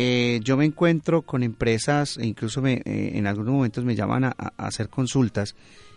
Eh, 0.00 0.38
yo 0.44 0.56
me 0.56 0.64
encuentro 0.64 1.22
con 1.22 1.42
empresas, 1.42 2.18
e 2.18 2.26
incluso 2.26 2.62
me, 2.62 2.74
eh, 2.84 3.10
en 3.14 3.26
algunos 3.26 3.52
momentos 3.52 3.84
me 3.84 3.96
llaman 3.96 4.26
a, 4.26 4.30
hacer 4.56 4.88
consultas 4.88 5.56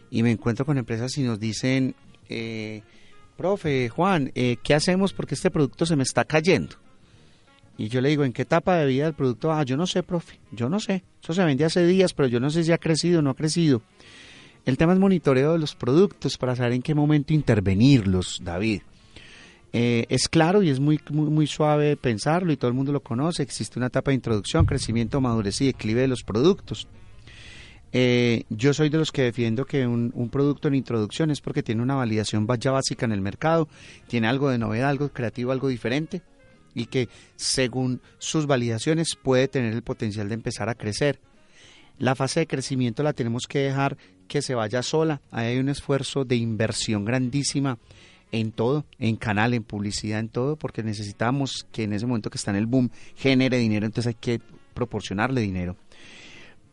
y 0.10 0.24
me 0.24 0.32
encuentro 0.32 0.66
con 0.66 0.80
empresas 0.80 1.16
y 1.20 1.22
nos 1.22 1.40
dicen, 1.40 1.94
eh, 2.28 2.82
profe 3.38 3.90
Juan, 3.90 4.32
eh, 4.34 4.58
¿qué 4.64 4.74
hacemos 4.74 5.14
porque 5.14 5.36
este 5.36 5.52
producto 5.52 5.86
se 5.86 5.96
me 5.96 6.02
está 6.02 6.26
cayendo? 6.26 6.78
Y 7.78 7.90
yo 7.90 8.02
le 8.02 8.10
digo, 8.10 8.24
¿en 8.24 8.34
qué 8.34 8.42
etapa 8.42 8.76
de 8.78 8.88
vida 8.88 9.06
el 9.06 9.14
producto? 9.14 9.52
Ah, 9.52 9.62
yo 9.62 9.78
no 9.78 9.86
sé, 9.86 10.02
profe, 10.02 10.40
yo 10.52 10.68
no 10.68 10.80
sé. 10.80 11.04
Eso 11.22 11.36
se 11.36 11.46
vende 11.46 11.66
hace 11.66 11.86
días, 11.86 12.16
pero 12.16 12.28
yo 12.28 12.40
no 12.40 12.50
sé 12.50 12.64
si 12.64 12.72
ha 12.72 12.80
crecido 12.80 13.20
o 13.20 13.22
no 13.22 13.30
ha 13.30 13.36
crecido. 13.36 13.84
El 14.66 14.78
tema 14.78 14.94
es 14.94 15.00
monitoreo 15.00 15.54
de 15.54 15.60
los 15.60 15.76
productos 15.76 16.40
para 16.40 16.56
saber 16.56 16.74
en 16.74 16.82
qué 16.82 16.96
momento 16.96 17.36
intervenirlos, 17.36 18.42
David. 18.44 18.82
Eh, 19.74 20.06
es 20.10 20.28
claro 20.28 20.64
y 20.64 20.70
es 20.70 20.80
muy, 20.80 21.00
muy, 21.10 21.30
muy 21.30 21.48
suave 21.48 21.96
pensarlo 21.96 22.52
y 22.52 22.58
todo 22.58 22.70
el 22.70 22.76
mundo 22.76 22.92
lo 22.92 23.02
conoce. 23.02 23.44
Existe 23.44 23.80
una 23.80 23.88
etapa 23.88 24.12
de 24.12 24.16
introducción, 24.16 24.66
crecimiento, 24.66 25.22
madurez 25.22 25.62
y 25.62 25.68
declive 25.68 26.02
de 26.02 26.08
los 26.08 26.24
productos. 26.24 26.88
Eh, 27.94 28.44
yo 28.50 28.74
soy 28.74 28.90
de 28.90 28.98
los 28.98 29.12
que 29.12 29.24
defiendo 29.24 29.66
que 29.66 29.86
un, 29.86 30.12
un 30.16 30.30
producto 30.30 30.68
en 30.68 30.76
introducción 30.76 31.30
es 31.30 31.42
porque 31.42 31.64
tiene 31.64 31.82
una 31.82 31.96
validación 31.96 32.48
ya 32.60 32.72
básica 32.72 33.06
en 33.06 33.12
el 33.12 33.22
mercado, 33.22 33.68
tiene 34.08 34.28
algo 34.28 34.50
de 34.50 34.58
novedad, 34.58 34.90
algo 34.90 35.10
creativo, 35.10 35.52
algo 35.52 35.68
diferente 35.68 36.22
y 36.74 36.86
que 36.86 37.10
según 37.36 38.02
sus 38.18 38.48
validaciones 38.48 39.18
puede 39.22 39.48
tener 39.48 39.74
el 39.74 39.82
potencial 39.82 40.30
de 40.30 40.36
empezar 40.36 40.70
a 40.70 40.76
crecer. 40.76 41.20
La 41.98 42.16
fase 42.16 42.42
de 42.42 42.48
crecimiento 42.48 43.04
la 43.04 43.14
tenemos 43.14 43.46
que 43.48 43.60
dejar 43.60 43.98
que 44.28 44.42
se 44.42 44.56
vaya 44.56 44.82
sola. 44.82 45.22
Ahí 45.30 45.48
hay 45.48 45.60
un 45.60 45.70
esfuerzo 45.70 46.24
de 46.24 46.38
inversión 46.38 47.04
grandísima 47.04 47.78
en 48.32 48.52
todo, 48.52 48.86
en 49.00 49.16
canal, 49.16 49.54
en 49.54 49.64
publicidad, 49.64 50.20
en 50.20 50.30
todo, 50.30 50.56
porque 50.56 50.84
necesitamos 50.84 51.66
que 51.72 51.84
en 51.84 51.94
ese 51.94 52.06
momento 52.06 52.30
que 52.30 52.38
está 52.38 52.52
en 52.52 52.58
el 52.58 52.66
boom 52.66 52.90
genere 53.16 53.58
dinero, 53.58 53.86
entonces 53.86 54.16
hay 54.16 54.20
que 54.20 54.42
proporcionarle 54.74 55.42
dinero. 55.42 55.76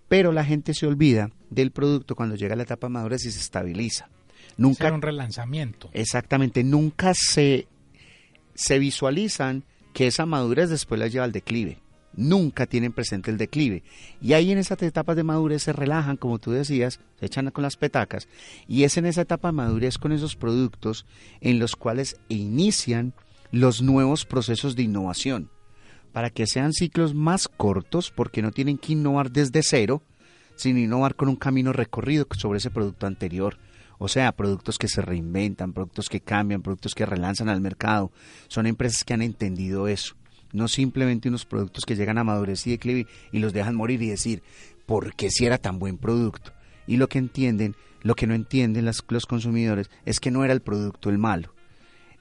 Pero 0.09 0.33
la 0.33 0.45
gente 0.45 0.73
se 0.75 0.87
olvida 0.87 1.31
del 1.51 1.71
producto 1.71 2.15
cuando 2.15 2.37
llega 2.37 2.55
a 2.55 2.57
la 2.57 2.63
etapa 2.63 2.87
de 2.87 2.93
madurez 2.93 3.25
y 3.27 3.31
se 3.31 3.41
estabiliza. 3.41 4.09
Nunca 4.57 4.85
Hacer 4.85 4.95
un 4.95 5.03
relanzamiento. 5.03 5.91
Exactamente, 5.93 6.65
nunca 6.65 7.13
se, 7.15 7.69
se 8.55 8.79
visualizan 8.79 9.65
que 9.93 10.07
esa 10.07 10.27
madurez 10.27 10.71
después 10.71 10.99
la 10.99 11.09
lleva 11.09 11.25
al 11.25 11.33
declive. 11.33 11.79
Nunca 12.19 12.67
tienen 12.67 12.93
presente 12.93 13.31
el 13.31 13.39
declive. 13.39 13.85
Y 14.21 14.33
ahí 14.33 14.51
en 14.51 14.59
esas 14.59 14.83
etapas 14.83 15.15
de 15.15 15.23
madurez 15.23 15.63
se 15.63 15.73
relajan, 15.73 16.17
como 16.17 16.41
tú 16.41 16.51
decías, 16.51 16.99
se 17.21 17.27
echan 17.27 17.49
con 17.53 17.63
las 17.63 17.77
petacas. 17.77 18.27
Y 18.67 18.83
es 18.83 18.97
en 18.97 19.07
esa 19.07 19.21
etapa 19.21 19.49
de 19.49 19.53
madurez 19.53 19.99
con 19.99 20.11
esos 20.11 20.35
productos 20.35 21.07
en 21.41 21.61
los 21.61 21.77
cuales 21.77 22.17
inician 22.29 23.13
los 23.53 23.83
nuevos 23.83 24.25
procesos 24.25 24.75
de 24.75 24.83
innovación. 24.83 25.49
Para 26.13 26.31
que 26.31 26.49
sean 26.49 26.73
ciclos 26.73 27.15
más 27.15 27.47
cortos, 27.47 28.11
porque 28.11 28.43
no 28.43 28.51
tienen 28.51 28.79
que 28.79 28.95
innovar 28.95 29.31
desde 29.31 29.63
cero, 29.63 30.03
sino 30.57 30.81
innovar 30.81 31.15
con 31.15 31.29
un 31.29 31.37
camino 31.37 31.73
recorrido 31.73 32.27
sobre 32.37 32.59
ese 32.59 32.71
producto 32.71 33.07
anterior 33.07 33.59
O 34.01 34.09
sea, 34.09 34.33
productos 34.33 34.77
que 34.77 34.89
se 34.89 35.03
reinventan, 35.03 35.73
productos 35.73 36.09
que 36.09 36.21
cambian, 36.21 36.63
productos 36.63 36.97
que 36.97 37.07
relanzan 37.07 37.49
al 37.49 37.61
mercado. 37.61 38.11
Son 38.49 38.67
empresas 38.67 39.05
que 39.05 39.15
han 39.15 39.23
entendido 39.23 39.87
eso. 39.87 40.17
No 40.53 40.69
simplemente 40.69 41.29
unos 41.29 41.45
productos 41.45 41.85
que 41.85 41.97
llegan 41.97 42.19
a 42.19 42.25
madurez 42.25 42.67
y 42.67 42.71
declive 42.71 43.07
y 43.33 43.39
los 43.39 43.53
dejan 43.53 43.75
morir 43.75 44.03
y 44.03 44.09
decir, 44.09 44.43
¿por 44.87 45.15
qué 45.15 45.31
si 45.31 45.45
era 45.45 45.59
tan 45.59 45.79
buen 45.79 45.99
producto? 45.99 46.53
Y 46.87 46.97
lo 46.97 47.09
que 47.09 47.19
entienden, 47.19 47.77
lo 48.03 48.15
que 48.15 48.27
no 48.27 48.35
entienden 48.35 48.87
los 48.87 49.27
consumidores 49.27 49.91
es 50.07 50.21
que 50.21 50.31
no 50.31 50.45
era 50.45 50.55
el 50.55 50.63
producto 50.63 51.11
el 51.11 51.19
malo, 51.19 51.53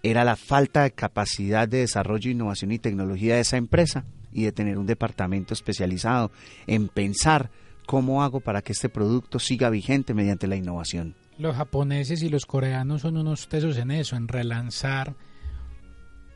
era 0.03 0.23
la 0.23 0.35
falta 0.35 0.83
de 0.83 0.91
capacidad 0.91 1.67
de 1.67 1.79
desarrollo, 1.79 2.29
innovación 2.29 2.71
y 2.71 2.79
tecnología 2.79 3.35
de 3.35 3.41
esa 3.41 3.57
empresa 3.57 4.05
y 4.31 4.43
de 4.43 4.51
tener 4.51 4.77
un 4.77 4.85
departamento 4.85 5.53
especializado 5.53 6.31
en 6.67 6.87
pensar 6.87 7.49
cómo 7.85 8.23
hago 8.23 8.39
para 8.39 8.61
que 8.61 8.73
este 8.73 8.89
producto 8.89 9.39
siga 9.39 9.69
vigente 9.69 10.13
mediante 10.13 10.47
la 10.47 10.55
innovación. 10.55 11.15
Los 11.37 11.55
japoneses 11.55 12.21
y 12.23 12.29
los 12.29 12.45
coreanos 12.45 13.01
son 13.01 13.17
unos 13.17 13.47
tesos 13.47 13.77
en 13.77 13.91
eso, 13.91 14.15
en 14.15 14.27
relanzar, 14.27 15.15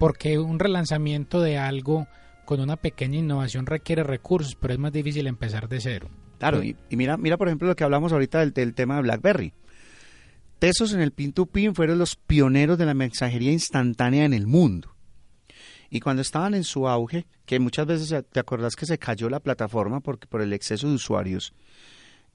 porque 0.02 0.40
un 0.40 0.58
relanzamiento 0.60 1.42
de 1.42 1.58
algo 1.60 2.08
con 2.46 2.60
una 2.60 2.76
pequeña 2.76 3.20
innovación 3.20 3.66
requiere 3.68 4.04
recursos, 4.04 4.56
pero 4.60 4.74
es 4.74 4.80
más 4.80 4.92
difícil 4.92 5.28
empezar 5.28 5.70
de 5.70 5.80
cero. 5.80 6.10
Claro, 6.40 6.64
y, 6.64 6.76
y 6.90 6.96
mira, 6.98 7.18
mira 7.18 7.38
por 7.38 7.48
ejemplo 7.48 7.68
lo 7.68 7.76
que 7.76 7.84
hablamos 7.84 8.12
ahorita 8.12 8.40
del, 8.40 8.52
del 8.52 8.74
tema 8.74 8.96
de 8.96 9.04
BlackBerry. 9.04 9.54
Tesos 10.60 10.94
en 10.94 11.02
el 11.02 11.12
pin-to-pin 11.12 11.74
fueron 11.76 11.98
los 12.00 12.16
pioneros 12.16 12.78
de 12.78 12.86
la 12.86 12.94
mensajería 12.94 13.52
instantánea 13.52 14.26
en 14.26 14.34
el 14.34 14.48
mundo. 14.48 14.96
Y 15.90 16.00
cuando 16.00 16.22
estaban 16.22 16.54
en 16.56 16.64
su 16.64 16.88
auge, 16.88 17.26
que 17.46 17.60
muchas 17.60 17.86
veces 17.86 18.24
te 18.32 18.40
acordás 18.40 18.76
que 18.76 18.86
se 18.86 18.98
cayó 18.98 19.30
la 19.30 19.40
plataforma 19.40 20.00
porque 20.00 20.28
por 20.28 20.42
el 20.42 20.54
exceso 20.54 20.88
de 20.88 20.96
usuarios, 20.96 21.54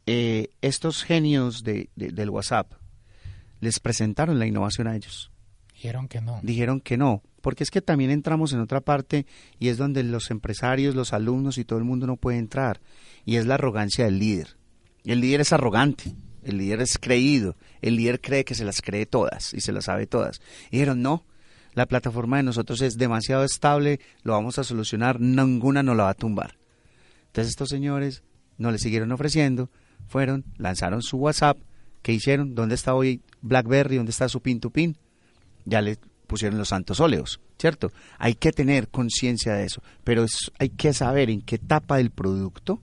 eh, 0.07 0.49
estos 0.61 1.03
genios 1.05 1.65
de, 1.65 1.89
de- 1.97 2.11
del 2.11 2.31
WhatsApp 2.31 2.73
les 3.61 3.81
presentaron 3.81 4.39
la 4.39 4.47
innovación 4.47 4.87
a 4.87 4.95
ellos. 4.97 5.31
Dijeron 5.73 6.09
que 6.09 6.21
no. 6.21 6.41
Dijeron 6.43 6.81
que 6.81 6.97
no, 6.97 7.23
porque 7.47 7.63
es 7.63 7.71
que 7.71 7.81
también 7.81 8.11
entramos 8.11 8.53
en 8.53 8.59
otra 8.59 8.81
parte 8.81 9.25
y 9.61 9.69
es 9.69 9.77
donde 9.77 10.03
los 10.03 10.33
empresarios, 10.33 10.97
los 10.97 11.13
alumnos 11.13 11.59
y 11.59 11.65
todo 11.65 11.79
el 11.79 11.85
mundo 11.85 12.05
no 12.05 12.17
puede 12.17 12.39
entrar, 12.39 12.81
y 13.25 13.37
es 13.37 13.47
la 13.47 13.55
arrogancia 13.55 14.05
del 14.05 14.19
líder. 14.19 14.57
El 15.05 15.21
líder 15.21 15.43
es 15.43 15.53
arrogante, 15.53 16.17
el 16.43 16.59
líder 16.59 16.81
es 16.81 16.99
creído, 16.99 17.55
el 17.83 17.95
líder 17.95 18.21
cree 18.21 18.45
que 18.45 18.57
se 18.57 18.65
las 18.65 18.83
cree 18.83 19.07
todas 19.07 19.55
y 19.55 19.61
se 19.61 19.71
las 19.71 19.85
sabe 19.85 20.09
todas. 20.09 20.41
Y 20.73 20.79
dijeron, 20.79 21.03
no, 21.03 21.25
la 21.75 21.87
plataforma 21.87 22.39
de 22.39 22.43
nosotros 22.43 22.81
es 22.81 22.97
demasiado 22.97 23.45
estable, 23.45 24.01
lo 24.25 24.33
vamos 24.33 24.59
a 24.59 24.65
solucionar, 24.65 25.21
ninguna 25.21 25.85
nos 25.85 25.97
la 25.97 26.03
va 26.03 26.11
a 26.11 26.15
tumbar. 26.15 26.59
Entonces 27.27 27.51
estos 27.51 27.69
señores 27.69 28.25
no 28.59 28.73
le 28.73 28.79
siguieron 28.79 29.13
ofreciendo, 29.13 29.71
fueron, 30.09 30.47
lanzaron 30.57 31.01
su 31.01 31.17
WhatsApp, 31.19 31.59
¿qué 32.03 32.13
hicieron? 32.13 32.57
¿Dónde 32.57 32.75
está 32.75 32.93
hoy 32.93 33.23
BlackBerry? 33.41 33.99
¿Dónde 33.99 34.11
está 34.11 34.29
su 34.29 34.43
pin 34.43 34.59
to 34.59 34.71
pin? 34.71 34.99
Ya 35.65 35.81
le 35.81 35.97
pusieron 36.27 36.59
los 36.59 36.69
santos 36.69 37.01
óleos, 37.01 37.41
¿cierto? 37.59 37.93
Hay 38.19 38.35
que 38.35 38.53
tener 38.53 38.89
conciencia 38.89 39.55
de 39.55 39.65
eso, 39.65 39.83
pero 40.05 40.25
es- 40.25 40.51
hay 40.59 40.69
que 40.71 40.93
saber 40.93 41.31
en 41.31 41.41
qué 41.43 41.57
etapa 41.57 41.97
del 41.99 42.11
producto, 42.11 42.81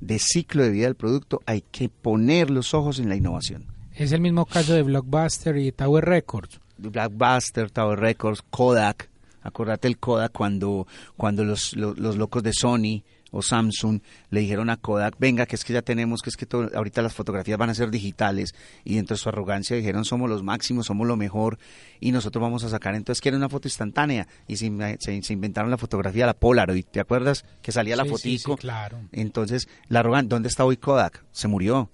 de 0.00 0.18
ciclo 0.18 0.62
de 0.62 0.70
vida 0.70 0.86
del 0.86 0.94
producto, 0.94 1.40
hay 1.46 1.62
que 1.70 1.88
poner 1.88 2.50
los 2.50 2.74
ojos 2.74 2.98
en 2.98 3.08
la 3.08 3.16
innovación. 3.16 3.64
Es 3.94 4.12
el 4.12 4.20
mismo 4.20 4.44
caso 4.44 4.74
de 4.74 4.82
Blockbuster 4.82 5.56
y 5.56 5.72
Tower 5.72 6.04
Records. 6.04 6.60
Blackbuster, 6.78 7.70
Tower 7.70 7.98
Records, 7.98 8.42
Kodak. 8.50 9.08
Acordate 9.42 9.88
el 9.88 9.96
Kodak 9.98 10.32
cuando, 10.32 10.86
cuando 11.16 11.44
los, 11.44 11.74
los, 11.76 11.96
los 11.98 12.16
locos 12.16 12.42
de 12.42 12.52
Sony 12.52 13.02
o 13.36 13.42
Samsung 13.42 14.00
le 14.30 14.40
dijeron 14.40 14.70
a 14.70 14.76
Kodak, 14.76 15.16
venga, 15.18 15.46
que 15.46 15.56
es 15.56 15.64
que 15.64 15.72
ya 15.72 15.82
tenemos, 15.82 16.22
que 16.22 16.30
es 16.30 16.36
que 16.36 16.46
todo- 16.46 16.70
ahorita 16.74 17.02
las 17.02 17.14
fotografías 17.14 17.58
van 17.58 17.70
a 17.70 17.74
ser 17.74 17.90
digitales. 17.90 18.54
Y 18.84 18.96
dentro 18.96 19.14
de 19.14 19.18
su 19.18 19.28
arrogancia 19.28 19.76
dijeron, 19.76 20.04
somos 20.04 20.28
los 20.30 20.42
máximos, 20.42 20.86
somos 20.86 21.06
lo 21.06 21.16
mejor 21.16 21.58
y 22.00 22.12
nosotros 22.12 22.40
vamos 22.42 22.64
a 22.64 22.68
sacar. 22.68 22.94
Entonces 22.94 23.20
quieren 23.20 23.38
una 23.38 23.48
foto 23.48 23.68
instantánea. 23.68 24.26
Y 24.48 24.56
se, 24.56 24.66
inve- 24.66 24.96
se- 25.00 25.22
se 25.22 25.32
inventaron 25.32 25.70
la 25.70 25.78
fotografía, 25.78 26.26
la 26.26 26.34
Polaroid. 26.34 26.84
¿Te 26.90 27.00
acuerdas? 27.00 27.44
Que 27.62 27.72
salía 27.72 27.96
la 27.96 28.04
Sí, 28.04 28.08
sí, 28.08 28.14
fotico. 28.14 28.52
sí, 28.54 28.60
claro. 28.60 29.00
Entonces, 29.12 29.68
la 29.88 30.00
arrogancia, 30.00 30.28
¿dónde 30.30 30.48
está 30.48 30.64
hoy 30.64 30.76
Kodak? 30.76 31.24
Se 31.32 31.48
murió. 31.48 31.90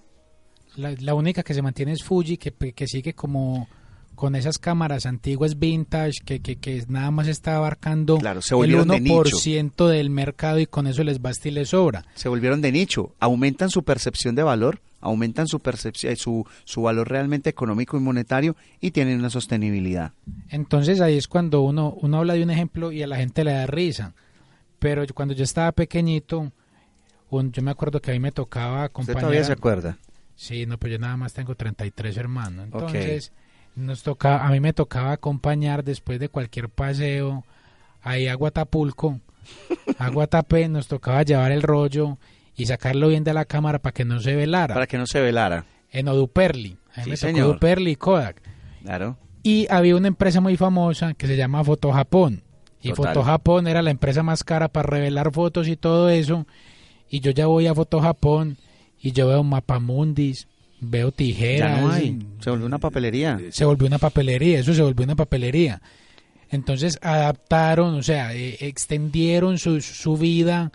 La, 0.76 0.94
la 1.00 1.14
única 1.14 1.42
que 1.42 1.52
se 1.54 1.60
mantiene 1.62 1.92
es 1.92 2.02
Fuji, 2.02 2.38
que, 2.38 2.52
que 2.52 2.86
sigue 2.86 3.12
como 3.14 3.68
con 4.14 4.34
esas 4.34 4.58
cámaras 4.58 5.06
antiguas 5.06 5.58
vintage, 5.58 6.20
que, 6.24 6.40
que, 6.40 6.56
que 6.56 6.84
nada 6.88 7.10
más 7.10 7.28
está 7.28 7.56
abarcando 7.56 8.18
Claro, 8.18 8.42
se 8.42 8.54
el 8.54 8.58
volvieron 8.58 8.88
de 8.88 9.00
nicho. 9.00 9.22
1% 9.22 9.88
del 9.88 10.10
mercado 10.10 10.58
y 10.58 10.66
con 10.66 10.86
eso 10.86 11.02
les 11.02 11.20
basta 11.20 11.48
y 11.48 11.52
les 11.52 11.70
sobra. 11.70 12.04
se 12.14 12.28
volvieron 12.28 12.60
de 12.60 12.72
nicho, 12.72 13.14
aumentan 13.18 13.70
su 13.70 13.82
percepción 13.82 14.34
de 14.34 14.42
valor, 14.42 14.80
aumentan 15.00 15.48
su 15.48 15.60
percepción, 15.60 16.16
su, 16.16 16.46
su 16.64 16.82
valor 16.82 17.08
realmente 17.08 17.50
económico 17.50 17.96
y 17.96 18.00
monetario 18.00 18.56
y 18.80 18.92
tienen 18.92 19.18
una 19.18 19.30
sostenibilidad. 19.30 20.12
Entonces 20.48 21.00
ahí 21.00 21.16
es 21.16 21.26
cuando 21.28 21.62
uno, 21.62 21.94
uno 22.00 22.18
habla 22.18 22.34
de 22.34 22.42
un 22.42 22.50
ejemplo 22.50 22.92
y 22.92 23.02
a 23.02 23.06
la 23.06 23.16
gente 23.16 23.44
le 23.44 23.52
da 23.52 23.66
risa. 23.66 24.14
Pero 24.78 25.04
cuando 25.14 25.34
yo 25.34 25.44
estaba 25.44 25.72
pequeñito, 25.72 26.52
yo 27.30 27.62
me 27.62 27.70
acuerdo 27.70 28.00
que 28.00 28.10
a 28.10 28.14
mí 28.14 28.20
me 28.20 28.32
tocaba 28.32 28.76
¿Usted 28.82 28.84
acompañar... 28.84 29.20
todavía 29.20 29.44
se 29.44 29.52
acuerda? 29.52 29.98
Sí, 30.34 30.66
no, 30.66 30.78
pues 30.78 30.92
yo 30.92 30.98
nada 30.98 31.16
más 31.16 31.32
tengo 31.32 31.54
33 31.54 32.16
hermanos. 32.16 32.64
Entonces, 32.64 33.32
nos 33.74 34.02
toca, 34.02 34.46
a 34.46 34.50
mí 34.50 34.60
me 34.60 34.72
tocaba 34.72 35.12
acompañar 35.12 35.84
después 35.84 36.18
de 36.20 36.28
cualquier 36.28 36.68
paseo 36.68 37.44
ahí 38.02 38.26
a 38.28 38.34
Guatapulco, 38.34 39.20
a 39.98 40.08
Guatapé, 40.10 40.68
nos 40.68 40.88
tocaba 40.88 41.22
llevar 41.22 41.52
el 41.52 41.62
rollo 41.62 42.18
y 42.56 42.66
sacarlo 42.66 43.08
bien 43.08 43.24
de 43.24 43.34
la 43.34 43.44
cámara 43.44 43.78
para 43.78 43.92
que 43.94 44.04
no 44.04 44.20
se 44.20 44.34
velara. 44.36 44.74
Para 44.74 44.86
que 44.86 44.98
no 44.98 45.06
se 45.06 45.20
velara. 45.20 45.64
En 45.90 46.08
Oduperli. 46.08 46.76
A 46.94 47.00
mí 47.00 47.04
Sí, 47.04 47.10
me 47.10 47.16
tocó 47.16 47.26
señor. 47.28 47.46
Oduperli 47.50 47.90
y 47.92 47.96
Kodak. 47.96 48.42
Claro. 48.82 49.16
Y 49.42 49.66
había 49.70 49.96
una 49.96 50.08
empresa 50.08 50.40
muy 50.40 50.56
famosa 50.56 51.14
que 51.14 51.26
se 51.26 51.36
llama 51.36 51.64
Foto 51.64 51.92
Japón. 51.92 52.42
Y 52.80 52.90
Total. 52.90 53.14
Foto 53.14 53.24
Japón 53.24 53.66
era 53.68 53.80
la 53.82 53.90
empresa 53.90 54.22
más 54.22 54.44
cara 54.44 54.68
para 54.68 54.88
revelar 54.88 55.32
fotos 55.32 55.68
y 55.68 55.76
todo 55.76 56.08
eso. 56.10 56.46
Y 57.08 57.20
yo 57.20 57.30
ya 57.30 57.46
voy 57.46 57.66
a 57.66 57.74
Foto 57.74 58.00
Japón 58.00 58.58
y 59.00 59.12
yo 59.12 59.28
veo 59.28 59.42
mapamundis, 59.44 60.46
veo 60.82 61.12
tijeras. 61.12 61.76
Ya 61.76 61.80
no 61.80 61.92
hay. 61.92 62.18
Se 62.40 62.50
volvió 62.50 62.66
una 62.66 62.78
papelería. 62.78 63.40
Se 63.50 63.64
volvió 63.64 63.86
una 63.86 63.98
papelería, 63.98 64.58
eso 64.58 64.74
se 64.74 64.82
volvió 64.82 65.04
una 65.04 65.16
papelería. 65.16 65.80
Entonces 66.50 66.98
adaptaron, 67.00 67.94
o 67.94 68.02
sea, 68.02 68.34
eh, 68.34 68.58
extendieron 68.60 69.58
su, 69.58 69.80
su 69.80 70.18
vida, 70.18 70.70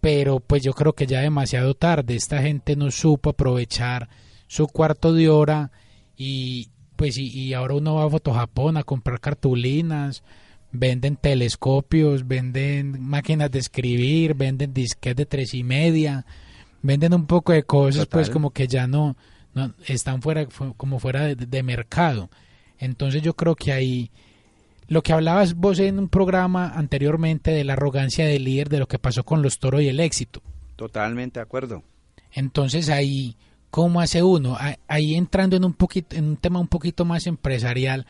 pero 0.00 0.40
pues 0.40 0.62
yo 0.62 0.72
creo 0.72 0.94
que 0.94 1.06
ya 1.06 1.20
demasiado 1.20 1.74
tarde. 1.74 2.16
Esta 2.16 2.42
gente 2.42 2.74
no 2.74 2.90
supo 2.90 3.30
aprovechar 3.30 4.08
su 4.48 4.66
cuarto 4.66 5.12
de 5.12 5.28
hora 5.28 5.70
y 6.16 6.70
pues 6.96 7.16
y, 7.16 7.28
y 7.28 7.52
ahora 7.54 7.74
uno 7.74 7.94
va 7.94 8.06
a 8.06 8.10
Fotojapón 8.10 8.76
a 8.76 8.82
comprar 8.82 9.20
cartulinas, 9.20 10.24
venden 10.72 11.16
telescopios, 11.16 12.26
venden 12.26 13.00
máquinas 13.00 13.52
de 13.52 13.60
escribir, 13.60 14.34
venden 14.34 14.74
disquetes 14.74 15.16
de 15.16 15.26
tres 15.26 15.54
y 15.54 15.62
media, 15.62 16.26
venden 16.82 17.14
un 17.14 17.26
poco 17.26 17.52
de 17.52 17.62
cosas 17.64 18.06
pues 18.06 18.28
como 18.32 18.50
que 18.50 18.66
ya 18.68 18.86
no, 18.86 19.16
no 19.54 19.72
están 19.86 20.22
fuera 20.22 20.46
fu- 20.48 20.74
como 20.74 20.98
fuera 20.98 21.22
de, 21.24 21.34
de 21.34 21.62
mercado. 21.62 22.30
Entonces 22.78 23.22
yo 23.22 23.34
creo 23.34 23.54
que 23.56 23.72
ahí 23.72 24.10
lo 24.86 25.02
que 25.02 25.12
hablabas 25.12 25.54
vos 25.54 25.78
en 25.80 25.98
un 25.98 26.08
programa 26.08 26.68
anteriormente 26.74 27.50
de 27.50 27.64
la 27.64 27.74
arrogancia 27.74 28.24
del 28.26 28.44
líder, 28.44 28.68
de 28.68 28.78
lo 28.78 28.86
que 28.88 28.98
pasó 28.98 29.24
con 29.24 29.42
los 29.42 29.58
toros 29.58 29.82
y 29.82 29.88
el 29.88 30.00
éxito. 30.00 30.40
Totalmente 30.76 31.40
de 31.40 31.42
acuerdo. 31.42 31.82
Entonces 32.32 32.88
ahí, 32.88 33.36
¿cómo 33.70 34.00
hace 34.00 34.22
uno? 34.22 34.56
Ah, 34.58 34.76
Ahí 34.86 35.14
entrando 35.14 35.56
en 35.56 35.64
un 35.64 35.74
poquito, 35.74 36.16
en 36.16 36.24
un 36.26 36.36
tema 36.36 36.60
un 36.60 36.68
poquito 36.68 37.04
más 37.04 37.26
empresarial, 37.26 38.06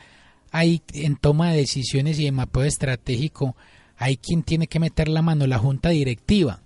ahí 0.51 0.81
en 0.93 1.15
toma 1.15 1.51
de 1.51 1.57
decisiones 1.57 2.19
y 2.19 2.25
de 2.25 2.31
mapeo 2.31 2.63
estratégico, 2.63 3.55
hay 3.97 4.17
quien 4.17 4.43
tiene 4.43 4.67
que 4.67 4.79
meter 4.79 5.09
la 5.09 5.21
mano, 5.21 5.47
la 5.47 5.57
junta 5.57 5.89
directiva. 5.89 6.61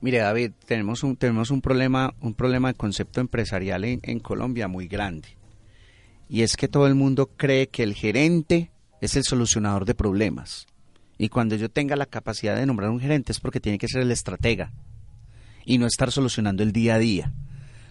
Mire, 0.00 0.18
David, 0.18 0.52
tenemos 0.66 1.02
un, 1.02 1.16
tenemos 1.16 1.50
un 1.50 1.60
problema, 1.60 2.14
un 2.20 2.34
problema 2.34 2.68
de 2.68 2.74
concepto 2.74 3.20
empresarial 3.20 3.84
en, 3.84 4.00
en 4.02 4.20
Colombia 4.20 4.68
muy 4.68 4.88
grande. 4.88 5.28
Y 6.28 6.42
es 6.42 6.56
que 6.56 6.68
todo 6.68 6.86
el 6.86 6.94
mundo 6.94 7.30
cree 7.36 7.68
que 7.68 7.82
el 7.82 7.94
gerente 7.94 8.70
es 9.00 9.16
el 9.16 9.24
solucionador 9.24 9.84
de 9.84 9.94
problemas. 9.94 10.66
Y 11.18 11.28
cuando 11.28 11.56
yo 11.56 11.70
tenga 11.70 11.96
la 11.96 12.06
capacidad 12.06 12.56
de 12.56 12.66
nombrar 12.66 12.90
un 12.90 13.00
gerente 13.00 13.32
es 13.32 13.40
porque 13.40 13.60
tiene 13.60 13.78
que 13.78 13.88
ser 13.88 14.02
el 14.02 14.10
estratega. 14.10 14.72
Y 15.64 15.78
no 15.78 15.86
estar 15.86 16.12
solucionando 16.12 16.62
el 16.62 16.72
día 16.72 16.96
a 16.96 16.98
día. 16.98 17.32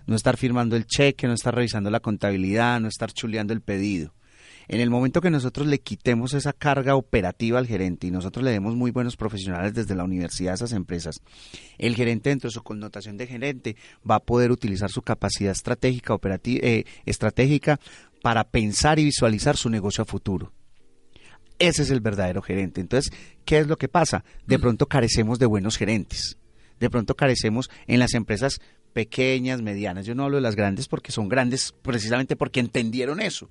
No 0.05 0.15
estar 0.15 0.37
firmando 0.37 0.75
el 0.75 0.85
cheque, 0.85 1.27
no 1.27 1.33
estar 1.33 1.55
revisando 1.55 1.89
la 1.89 1.99
contabilidad, 1.99 2.79
no 2.79 2.87
estar 2.87 3.11
chuleando 3.11 3.53
el 3.53 3.61
pedido. 3.61 4.13
En 4.67 4.79
el 4.79 4.89
momento 4.89 5.21
que 5.21 5.29
nosotros 5.29 5.67
le 5.67 5.79
quitemos 5.79 6.33
esa 6.33 6.53
carga 6.53 6.95
operativa 6.95 7.59
al 7.59 7.67
gerente 7.67 8.07
y 8.07 8.11
nosotros 8.11 8.43
le 8.43 8.51
demos 8.51 8.75
muy 8.75 8.91
buenos 8.91 9.15
profesionales 9.15 9.73
desde 9.73 9.95
la 9.95 10.03
universidad 10.03 10.53
a 10.53 10.55
esas 10.55 10.71
empresas, 10.71 11.21
el 11.77 11.95
gerente 11.95 12.29
dentro 12.29 12.49
de 12.49 12.53
su 12.53 12.63
connotación 12.63 13.17
de 13.17 13.27
gerente 13.27 13.75
va 14.09 14.15
a 14.15 14.23
poder 14.23 14.51
utilizar 14.51 14.89
su 14.89 15.01
capacidad 15.01 15.51
estratégica, 15.51 16.13
operati- 16.13 16.59
eh, 16.63 16.85
estratégica 17.05 17.79
para 18.21 18.43
pensar 18.43 18.97
y 18.97 19.05
visualizar 19.05 19.55
su 19.55 19.69
negocio 19.69 20.01
a 20.01 20.05
futuro. 20.05 20.51
Ese 21.59 21.83
es 21.83 21.89
el 21.91 22.01
verdadero 22.01 22.41
gerente. 22.41 22.81
Entonces, 22.81 23.13
¿qué 23.45 23.59
es 23.59 23.67
lo 23.67 23.77
que 23.77 23.87
pasa? 23.87 24.25
De 24.45 24.59
pronto 24.59 24.87
carecemos 24.87 25.39
de 25.39 25.45
buenos 25.45 25.77
gerentes. 25.77 26.37
De 26.79 26.89
pronto 26.89 27.15
carecemos 27.15 27.69
en 27.87 27.99
las 27.99 28.13
empresas 28.13 28.59
pequeñas, 28.93 29.61
medianas. 29.61 30.05
Yo 30.05 30.15
no 30.15 30.23
hablo 30.25 30.37
de 30.37 30.41
las 30.41 30.55
grandes 30.55 30.87
porque 30.87 31.11
son 31.11 31.29
grandes 31.29 31.73
precisamente 31.81 32.35
porque 32.35 32.59
entendieron 32.59 33.21
eso. 33.21 33.49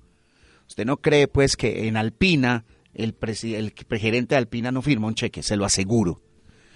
Usted 0.67 0.85
no 0.85 0.97
cree 0.97 1.27
pues 1.27 1.55
que 1.55 1.87
en 1.87 1.97
Alpina 1.97 2.65
el, 2.93 3.15
el 3.21 3.73
gerente 3.99 4.35
de 4.35 4.39
Alpina 4.39 4.71
no 4.71 4.81
firma 4.81 5.07
un 5.07 5.15
cheque, 5.15 5.43
se 5.43 5.57
lo 5.57 5.65
aseguro. 5.65 6.21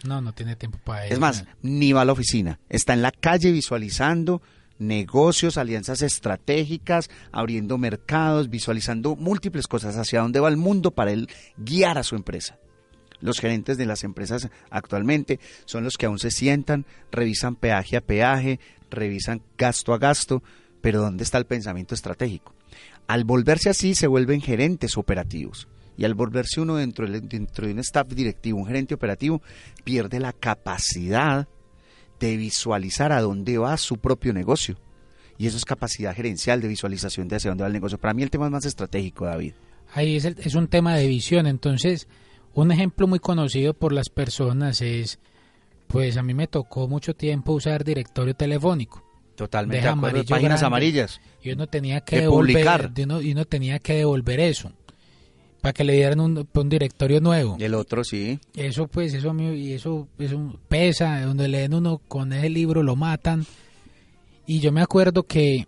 No, 0.04 0.22
no 0.22 0.34
tiene 0.34 0.56
tiempo 0.56 0.80
para 0.84 1.06
eso. 1.06 1.14
Es 1.14 1.20
más, 1.20 1.46
ni 1.62 1.92
va 1.92 2.02
a 2.02 2.06
la 2.06 2.14
oficina. 2.14 2.60
Está 2.70 2.94
en 2.94 3.02
la 3.02 3.12
calle 3.12 3.52
visualizando 3.52 4.42
negocios, 4.78 5.58
alianzas 5.58 6.02
estratégicas, 6.02 7.10
abriendo 7.32 7.78
mercados, 7.78 8.50
visualizando 8.50 9.16
múltiples 9.16 9.68
cosas 9.68 9.98
hacia 9.98 10.22
dónde 10.22 10.40
va 10.40 10.48
el 10.50 10.58
mundo 10.58 10.92
para 10.92 11.12
él 11.12 11.30
guiar 11.58 11.98
a 11.98 12.04
su 12.04 12.16
empresa. 12.16 12.58
Los 13.22 13.40
gerentes 13.40 13.78
de 13.78 13.86
las 13.86 14.06
empresas 14.06 14.50
actualmente 14.70 15.42
son 15.66 15.84
los 15.84 15.98
que 15.98 16.06
aún 16.06 16.20
se 16.20 16.32
sientan, 16.32 16.86
revisan 17.12 17.58
peaje 17.58 17.98
a 17.98 18.02
peaje, 18.02 18.62
revisan 18.90 19.42
gasto 19.58 19.94
a 19.94 19.98
gasto, 19.98 20.42
pero 20.80 21.02
¿dónde 21.02 21.26
está 21.26 21.38
el 21.38 21.46
pensamiento 21.46 21.94
estratégico? 21.94 22.54
Al 23.10 23.24
volverse 23.24 23.72
así 23.72 23.96
se 23.96 24.06
vuelven 24.06 24.40
gerentes 24.40 24.96
operativos. 24.96 25.68
Y 25.98 26.06
al 26.06 26.14
volverse 26.14 26.62
uno 26.62 26.76
dentro, 26.76 27.10
dentro 27.10 27.66
de 27.66 27.74
un 27.74 27.80
staff 27.80 28.08
directivo, 28.08 28.60
un 28.60 28.68
gerente 28.68 28.94
operativo, 28.94 29.42
pierde 29.84 30.20
la 30.20 30.32
capacidad 30.32 31.48
de 32.20 32.38
visualizar 32.38 33.12
a 33.12 33.22
dónde 33.22 33.58
va 33.58 33.76
su 33.78 33.98
propio 33.98 34.32
negocio. 34.32 34.78
Y 35.40 35.48
eso 35.48 35.58
es 35.58 35.66
capacidad 35.66 36.16
gerencial 36.16 36.62
de 36.62 36.68
visualización 36.68 37.28
de 37.28 37.38
hacia 37.38 37.50
dónde 37.50 37.64
va 37.64 37.68
el 37.70 37.74
negocio. 37.74 37.98
Para 37.98 38.14
mí 38.14 38.22
el 38.22 38.30
tema 38.30 38.46
es 38.46 38.52
más 38.52 38.66
estratégico, 38.66 39.26
David. 39.26 39.54
Ahí 39.96 40.16
es, 40.16 40.26
es 40.26 40.54
un 40.54 40.68
tema 40.68 40.96
de 40.96 41.08
visión. 41.08 41.48
Entonces, 41.48 42.08
un 42.54 42.72
ejemplo 42.72 43.08
muy 43.08 43.18
conocido 43.18 43.74
por 43.74 43.92
las 43.92 44.10
personas 44.10 44.84
es, 44.84 45.18
pues 45.88 46.16
a 46.16 46.22
mí 46.22 46.36
me 46.36 46.46
tocó 46.46 46.88
mucho 46.88 47.16
tiempo 47.16 47.54
usar 47.54 47.84
directorio 47.84 48.36
telefónico. 48.36 49.09
Totalmente 49.40 49.86
de 49.86 49.90
acuerdo, 49.90 50.22
páginas 50.26 50.64
amarillas. 50.64 51.22
Y 51.42 51.52
uno 51.52 51.66
tenía 51.68 52.02
que, 52.02 52.20
devolver, 52.20 52.92
Y 52.98 53.32
uno, 53.32 53.46
tenía 53.46 53.80
que 53.80 53.94
devolver 53.94 54.42
eso 54.42 54.74
para 55.62 55.72
que 55.72 55.86
le 55.86 55.94
dieran 55.94 56.20
un, 56.20 56.46
directorio 56.66 57.22
nuevo. 57.22 57.56
El 57.58 57.74
otro 57.74 58.04
sí. 58.04 58.38
Eso 58.54 58.88
pues, 58.88 59.14
eso 59.14 59.34
y 59.34 59.72
eso, 59.72 60.10
eso 60.20 60.60
pesa, 60.68 61.22
donde 61.22 61.48
leen 61.48 61.74
uno 61.74 62.02
con 62.06 62.34
ese 62.34 62.50
libro 62.50 62.84
lo 62.84 62.98
matan. 62.98 63.46
Y 64.46 64.60
yo 64.60 64.74
me 64.74 64.82
acuerdo 64.82 65.24
que, 65.24 65.66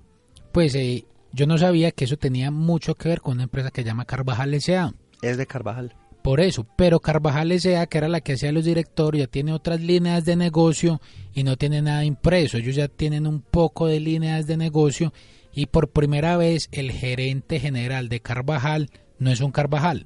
pues, 0.51 0.75
eh, 0.75 1.05
yo 1.31 1.47
no 1.47 1.57
sabía 1.57 1.91
que 1.91 2.03
eso 2.03 2.17
tenía 2.17 2.51
mucho 2.51 2.95
que 2.95 3.07
ver 3.07 3.21
con 3.21 3.35
una 3.35 3.43
empresa 3.43 3.71
que 3.71 3.83
se 3.83 3.87
llama 3.87 4.03
Carvajal 4.03 4.53
S.A. 4.53 4.93
Es 5.21 5.37
de 5.37 5.47
Carvajal. 5.47 5.95
Por 6.21 6.39
eso, 6.39 6.67
pero 6.75 6.99
Carvajal 6.99 7.51
S.A., 7.51 7.87
que 7.87 7.97
era 7.97 8.07
la 8.07 8.21
que 8.21 8.33
hacía 8.33 8.51
los 8.51 8.65
directorios, 8.65 9.25
ya 9.25 9.31
tiene 9.31 9.53
otras 9.53 9.81
líneas 9.81 10.23
de 10.23 10.35
negocio 10.35 11.01
y 11.33 11.43
no 11.43 11.57
tiene 11.57 11.81
nada 11.81 12.05
impreso. 12.05 12.57
Ellos 12.57 12.75
ya 12.75 12.87
tienen 12.87 13.25
un 13.25 13.41
poco 13.41 13.87
de 13.87 13.99
líneas 13.99 14.45
de 14.45 14.57
negocio 14.57 15.13
y 15.53 15.65
por 15.65 15.89
primera 15.89 16.37
vez 16.37 16.69
el 16.71 16.91
gerente 16.91 17.59
general 17.59 18.07
de 18.07 18.19
Carvajal 18.19 18.89
no 19.17 19.31
es 19.31 19.41
un 19.41 19.51
Carvajal. 19.51 20.05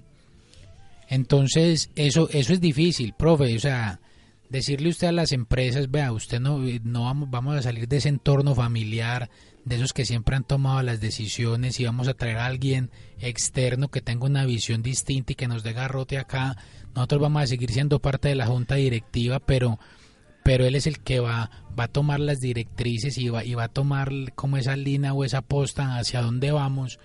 Entonces, 1.10 1.92
eso, 1.96 2.30
eso 2.32 2.54
es 2.54 2.62
difícil, 2.62 3.14
profe. 3.14 3.56
O 3.56 3.60
sea, 3.60 4.00
decirle 4.50 4.90
usted 4.90 5.08
a 5.08 5.12
las 5.12 5.34
empresas, 5.34 5.92
vea, 5.92 6.12
usted 6.12 6.40
no, 6.40 6.60
no 6.84 7.04
vamos, 7.04 7.30
vamos 7.30 7.58
a 7.58 7.62
salir 7.62 7.88
de 7.88 7.98
ese 7.98 8.10
entorno 8.10 8.56
familiar, 8.56 9.30
de 9.66 9.76
esos 9.76 9.94
que 9.94 10.06
siempre 10.06 10.36
han 10.36 10.44
tomado 10.44 10.82
las 10.84 11.02
decisiones 11.02 11.80
y 11.80 11.86
vamos 11.86 12.08
a 12.08 12.14
traer 12.14 12.38
a 12.38 12.46
alguien 12.46 12.92
externo 13.20 13.90
que 13.90 14.02
tenga 14.02 14.26
una 14.26 14.46
visión 14.46 14.84
distinta 14.84 15.34
y 15.34 15.36
que 15.36 15.48
nos 15.48 15.64
dé 15.64 15.74
garrote 15.74 16.20
acá. 16.20 16.56
Nosotros 16.94 17.22
vamos 17.22 17.44
a 17.44 17.48
seguir 17.48 17.72
siendo 17.72 18.00
parte 18.00 18.30
de 18.30 18.36
la 18.36 18.46
junta 18.46 18.76
directiva, 18.76 19.40
pero 19.40 19.80
pero 20.44 20.64
él 20.64 20.76
es 20.76 20.86
el 20.86 21.00
que 21.00 21.20
va, 21.20 21.50
va 21.78 21.86
a 21.86 21.92
tomar 21.92 22.20
las 22.20 22.40
directrices 22.40 23.18
y 23.18 23.30
va, 23.30 23.44
y 23.44 23.56
va 23.56 23.64
a 23.64 23.74
tomar 23.74 24.12
como 24.36 24.58
esa 24.58 24.76
línea 24.76 25.12
o 25.12 25.24
esa 25.24 25.42
posta 25.42 25.98
hacia 25.98 26.22
dónde 26.22 26.52
vamos. 26.52 27.00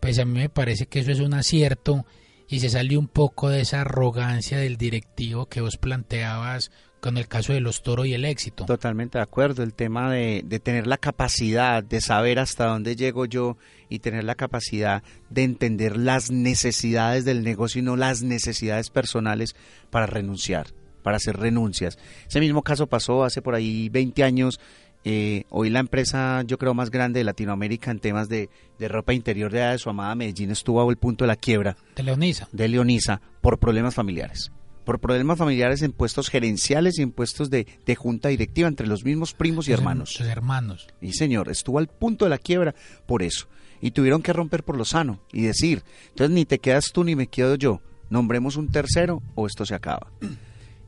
Pues 0.00 0.18
a 0.18 0.26
mí 0.26 0.38
me 0.38 0.50
parece 0.50 0.84
que 0.84 1.00
eso 1.00 1.10
es 1.10 1.20
un 1.20 1.32
acierto 1.32 2.04
y 2.46 2.60
se 2.60 2.68
salió 2.68 3.00
un 3.00 3.08
poco 3.08 3.48
de 3.48 3.62
esa 3.62 3.80
arrogancia 3.80 4.58
del 4.58 4.76
directivo 4.76 5.46
que 5.46 5.62
vos 5.62 5.78
planteabas 5.78 6.70
con 7.04 7.18
el 7.18 7.28
caso 7.28 7.52
de 7.52 7.60
los 7.60 7.82
toros 7.82 8.06
y 8.06 8.14
el 8.14 8.24
éxito. 8.24 8.64
Totalmente 8.64 9.18
de 9.18 9.22
acuerdo, 9.22 9.62
el 9.62 9.74
tema 9.74 10.10
de, 10.10 10.42
de, 10.42 10.58
tener 10.58 10.86
la 10.86 10.96
capacidad 10.96 11.84
de 11.84 12.00
saber 12.00 12.38
hasta 12.38 12.64
dónde 12.64 12.96
llego 12.96 13.26
yo 13.26 13.58
y 13.90 13.98
tener 13.98 14.24
la 14.24 14.36
capacidad 14.36 15.02
de 15.28 15.42
entender 15.42 15.98
las 15.98 16.30
necesidades 16.30 17.26
del 17.26 17.44
negocio 17.44 17.80
y 17.80 17.82
no 17.82 17.96
las 17.96 18.22
necesidades 18.22 18.88
personales 18.88 19.54
para 19.90 20.06
renunciar, 20.06 20.68
para 21.02 21.18
hacer 21.18 21.36
renuncias. 21.36 21.98
Ese 22.26 22.40
mismo 22.40 22.62
caso 22.62 22.86
pasó 22.86 23.22
hace 23.22 23.42
por 23.42 23.54
ahí 23.54 23.90
20 23.90 24.24
años. 24.24 24.58
Eh, 25.04 25.44
hoy 25.50 25.68
la 25.68 25.80
empresa, 25.80 26.40
yo 26.46 26.56
creo, 26.56 26.72
más 26.72 26.90
grande 26.90 27.20
de 27.20 27.24
Latinoamérica 27.24 27.90
en 27.90 27.98
temas 27.98 28.30
de, 28.30 28.48
de 28.78 28.88
ropa 28.88 29.12
interior 29.12 29.52
de 29.52 29.76
su 29.76 29.90
amada 29.90 30.14
Medellín 30.14 30.52
estuvo 30.52 30.80
a 30.80 30.90
el 30.90 30.96
punto 30.96 31.24
de 31.24 31.28
la 31.28 31.36
quiebra. 31.36 31.76
De 31.96 32.02
Leonisa. 32.02 32.48
De 32.50 32.66
Leonisa, 32.66 33.20
por 33.42 33.58
problemas 33.58 33.94
familiares 33.94 34.50
por 34.84 35.00
problemas 35.00 35.38
familiares 35.38 35.82
en 35.82 35.92
puestos 35.92 36.28
gerenciales 36.28 36.98
y 36.98 37.02
en 37.02 37.10
puestos 37.10 37.50
de, 37.50 37.66
junta 37.96 38.28
directiva 38.28 38.68
entre 38.68 38.86
los 38.86 39.04
mismos 39.04 39.34
primos 39.34 39.68
y 39.68 39.72
hermanos. 39.72 40.20
hermanos. 40.20 40.86
Y 41.00 41.12
señor, 41.12 41.48
estuvo 41.50 41.78
al 41.78 41.88
punto 41.88 42.26
de 42.26 42.30
la 42.30 42.38
quiebra 42.38 42.74
por 43.06 43.22
eso. 43.22 43.48
Y 43.80 43.90
tuvieron 43.90 44.22
que 44.22 44.32
romper 44.32 44.62
por 44.64 44.76
lo 44.76 44.84
sano 44.84 45.20
y 45.32 45.42
decir, 45.42 45.82
entonces 46.08 46.34
ni 46.34 46.44
te 46.44 46.58
quedas 46.58 46.92
tú 46.92 47.04
ni 47.04 47.16
me 47.16 47.26
quedo 47.26 47.56
yo, 47.56 47.82
nombremos 48.08 48.56
un 48.56 48.68
tercero 48.68 49.22
o 49.34 49.46
esto 49.46 49.66
se 49.66 49.74
acaba. 49.74 50.10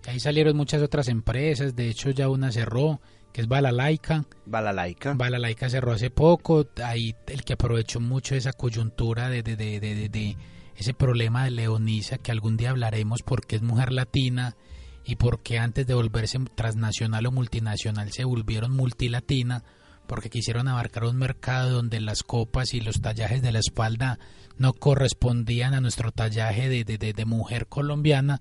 ahí 0.06 0.20
salieron 0.20 0.56
muchas 0.56 0.82
otras 0.82 1.08
empresas, 1.08 1.74
de 1.76 1.90
hecho 1.90 2.10
ya 2.10 2.28
una 2.28 2.52
cerró, 2.52 3.00
que 3.32 3.42
es 3.42 3.48
Balalaica. 3.48 4.24
Balalaica. 4.46 5.12
Balalaica 5.12 5.68
cerró 5.68 5.92
hace 5.92 6.08
poco, 6.10 6.66
ahí 6.82 7.14
el 7.26 7.44
que 7.44 7.52
aprovechó 7.52 8.00
mucho 8.00 8.34
esa 8.34 8.52
coyuntura 8.54 9.28
de, 9.28 9.42
de, 9.42 9.56
de, 9.56 9.78
de 9.80 10.36
ese 10.76 10.94
problema 10.94 11.44
de 11.44 11.50
Leonisa 11.50 12.18
que 12.18 12.32
algún 12.32 12.56
día 12.56 12.70
hablaremos 12.70 13.22
porque 13.22 13.56
es 13.56 13.62
mujer 13.62 13.92
latina 13.92 14.56
y 15.04 15.16
porque 15.16 15.58
antes 15.58 15.86
de 15.86 15.94
volverse 15.94 16.38
transnacional 16.54 17.26
o 17.26 17.32
multinacional 17.32 18.12
se 18.12 18.24
volvieron 18.24 18.72
multilatina 18.72 19.62
porque 20.06 20.30
quisieron 20.30 20.68
abarcar 20.68 21.04
un 21.04 21.16
mercado 21.16 21.70
donde 21.70 22.00
las 22.00 22.22
copas 22.22 22.74
y 22.74 22.80
los 22.80 23.00
tallajes 23.00 23.42
de 23.42 23.52
la 23.52 23.58
espalda 23.58 24.18
no 24.58 24.72
correspondían 24.72 25.74
a 25.74 25.80
nuestro 25.80 26.12
tallaje 26.12 26.68
de, 26.68 26.84
de, 26.84 27.12
de, 27.12 27.24
mujer 27.24 27.66
colombiana. 27.66 28.40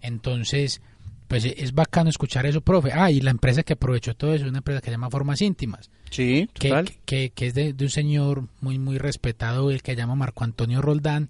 Entonces, 0.00 0.80
pues 1.28 1.44
es 1.44 1.74
bacano 1.74 2.10
escuchar 2.10 2.46
eso, 2.46 2.60
profe. 2.60 2.92
Ah, 2.92 3.10
y 3.10 3.20
la 3.20 3.30
empresa 3.30 3.62
que 3.62 3.74
aprovechó 3.74 4.14
todo 4.14 4.34
eso 4.34 4.44
es 4.44 4.50
una 4.50 4.58
empresa 4.58 4.80
que 4.80 4.86
se 4.86 4.92
llama 4.92 5.10
Formas 5.10 5.42
Íntimas. 5.42 5.90
Sí, 6.10 6.48
total. 6.52 6.90
Que, 7.04 7.30
que, 7.30 7.46
es 7.46 7.54
de, 7.54 7.72
de, 7.72 7.84
un 7.84 7.90
señor 7.90 8.48
muy, 8.60 8.78
muy 8.78 8.98
respetado, 8.98 9.70
el 9.70 9.82
que 9.82 9.96
llama 9.96 10.14
Marco 10.14 10.44
Antonio 10.44 10.80
Roldán, 10.80 11.28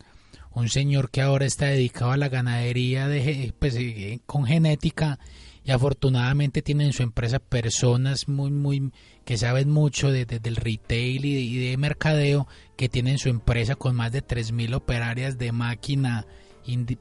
un 0.52 0.68
señor 0.68 1.10
que 1.10 1.22
ahora 1.22 1.46
está 1.46 1.66
dedicado 1.66 2.12
a 2.12 2.16
la 2.16 2.28
ganadería 2.28 3.08
de, 3.08 3.54
pues, 3.58 3.76
eh, 3.76 4.20
con 4.26 4.44
genética 4.44 5.18
y 5.64 5.72
afortunadamente 5.72 6.62
tiene 6.62 6.86
en 6.86 6.92
su 6.92 7.02
empresa 7.02 7.38
personas 7.38 8.28
muy 8.28 8.50
muy 8.50 8.92
que 9.24 9.36
saben 9.36 9.70
mucho 9.70 10.10
de, 10.10 10.24
del 10.24 10.56
retail 10.56 11.24
y 11.24 11.58
de, 11.58 11.76
mercadeo 11.76 12.48
que 12.76 12.88
tienen 12.88 13.18
su 13.18 13.28
empresa 13.28 13.76
con 13.76 13.94
más 13.94 14.10
de 14.10 14.22
3000 14.22 14.74
operarias 14.74 15.38
de 15.38 15.52
máquina 15.52 16.26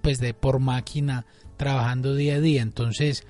pues 0.01 0.19
de 0.19 0.33
por 0.33 0.59
máquina 0.59 1.25
trabajando 1.57 2.15
día 2.15 2.35
a 2.35 2.39
día. 2.41 2.61
Entonces 2.61 3.25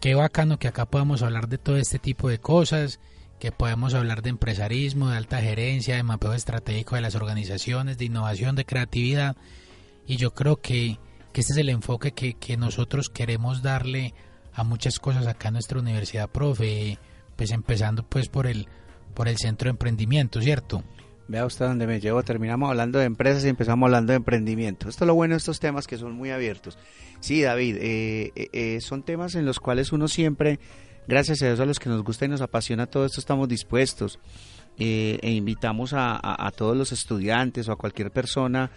qué 0.00 0.14
bacano 0.14 0.58
que 0.58 0.68
acá 0.68 0.86
podamos 0.86 1.22
hablar 1.22 1.48
de 1.48 1.58
todo 1.58 1.76
este 1.76 1.98
tipo 1.98 2.28
de 2.28 2.38
cosas 2.38 3.00
que 3.38 3.52
podemos 3.52 3.94
hablar 3.94 4.22
de 4.22 4.30
empresarismo, 4.30 5.10
de 5.10 5.16
alta 5.16 5.40
gerencia, 5.40 5.96
de 5.96 6.02
mapeo 6.02 6.34
estratégico 6.34 6.94
de 6.94 7.02
las 7.02 7.14
organizaciones, 7.14 7.98
de 7.98 8.06
innovación, 8.06 8.56
de 8.56 8.64
creatividad. 8.64 9.36
Y 10.06 10.16
yo 10.16 10.32
creo 10.34 10.56
que, 10.56 10.98
este 11.34 11.52
es 11.52 11.58
el 11.58 11.68
enfoque 11.68 12.10
que, 12.10 12.34
que, 12.34 12.56
nosotros 12.56 13.10
queremos 13.10 13.62
darle 13.62 14.12
a 14.52 14.64
muchas 14.64 14.98
cosas 14.98 15.28
acá 15.28 15.48
en 15.48 15.54
nuestra 15.54 15.78
universidad, 15.78 16.28
profe, 16.28 16.98
pues 17.36 17.52
empezando 17.52 18.02
pues 18.02 18.28
por 18.28 18.48
el, 18.48 18.66
por 19.14 19.28
el 19.28 19.36
centro 19.36 19.66
de 19.66 19.70
emprendimiento, 19.70 20.40
¿cierto? 20.40 20.82
Vea 21.28 21.44
usted 21.44 21.66
dónde 21.66 21.86
me 21.86 22.00
llevo, 22.00 22.22
terminamos 22.22 22.70
hablando 22.70 22.98
de 22.98 23.04
empresas 23.04 23.44
y 23.44 23.48
empezamos 23.48 23.86
hablando 23.86 24.12
de 24.12 24.16
emprendimiento. 24.16 24.88
Esto 24.88 25.04
es 25.04 25.06
lo 25.06 25.14
bueno 25.14 25.34
de 25.34 25.38
estos 25.38 25.60
temas 25.60 25.86
que 25.86 25.98
son 25.98 26.12
muy 26.12 26.30
abiertos. 26.30 26.78
Sí, 27.20 27.42
David, 27.42 27.76
eh, 27.76 28.32
eh, 28.34 28.48
eh, 28.52 28.80
son 28.80 29.02
temas 29.02 29.34
en 29.34 29.44
los 29.44 29.60
cuales 29.60 29.92
uno 29.92 30.08
siempre 30.08 30.58
gracias 31.08 31.42
a 31.42 31.46
Dios 31.46 31.58
a 31.58 31.64
los 31.64 31.80
que 31.80 31.88
nos 31.88 32.04
gusta 32.04 32.26
y 32.26 32.28
nos 32.28 32.42
apasiona 32.42 32.86
todo 32.86 33.06
esto 33.06 33.18
estamos 33.18 33.48
dispuestos 33.48 34.20
eh, 34.78 35.18
e 35.22 35.32
invitamos 35.32 35.92
a, 35.92 36.52
todos 36.56 36.76
los 36.76 36.92
estudiantes 36.92 37.68
o 37.68 37.72
a 37.72 37.76
cualquier 37.76 38.12
persona 38.12 38.70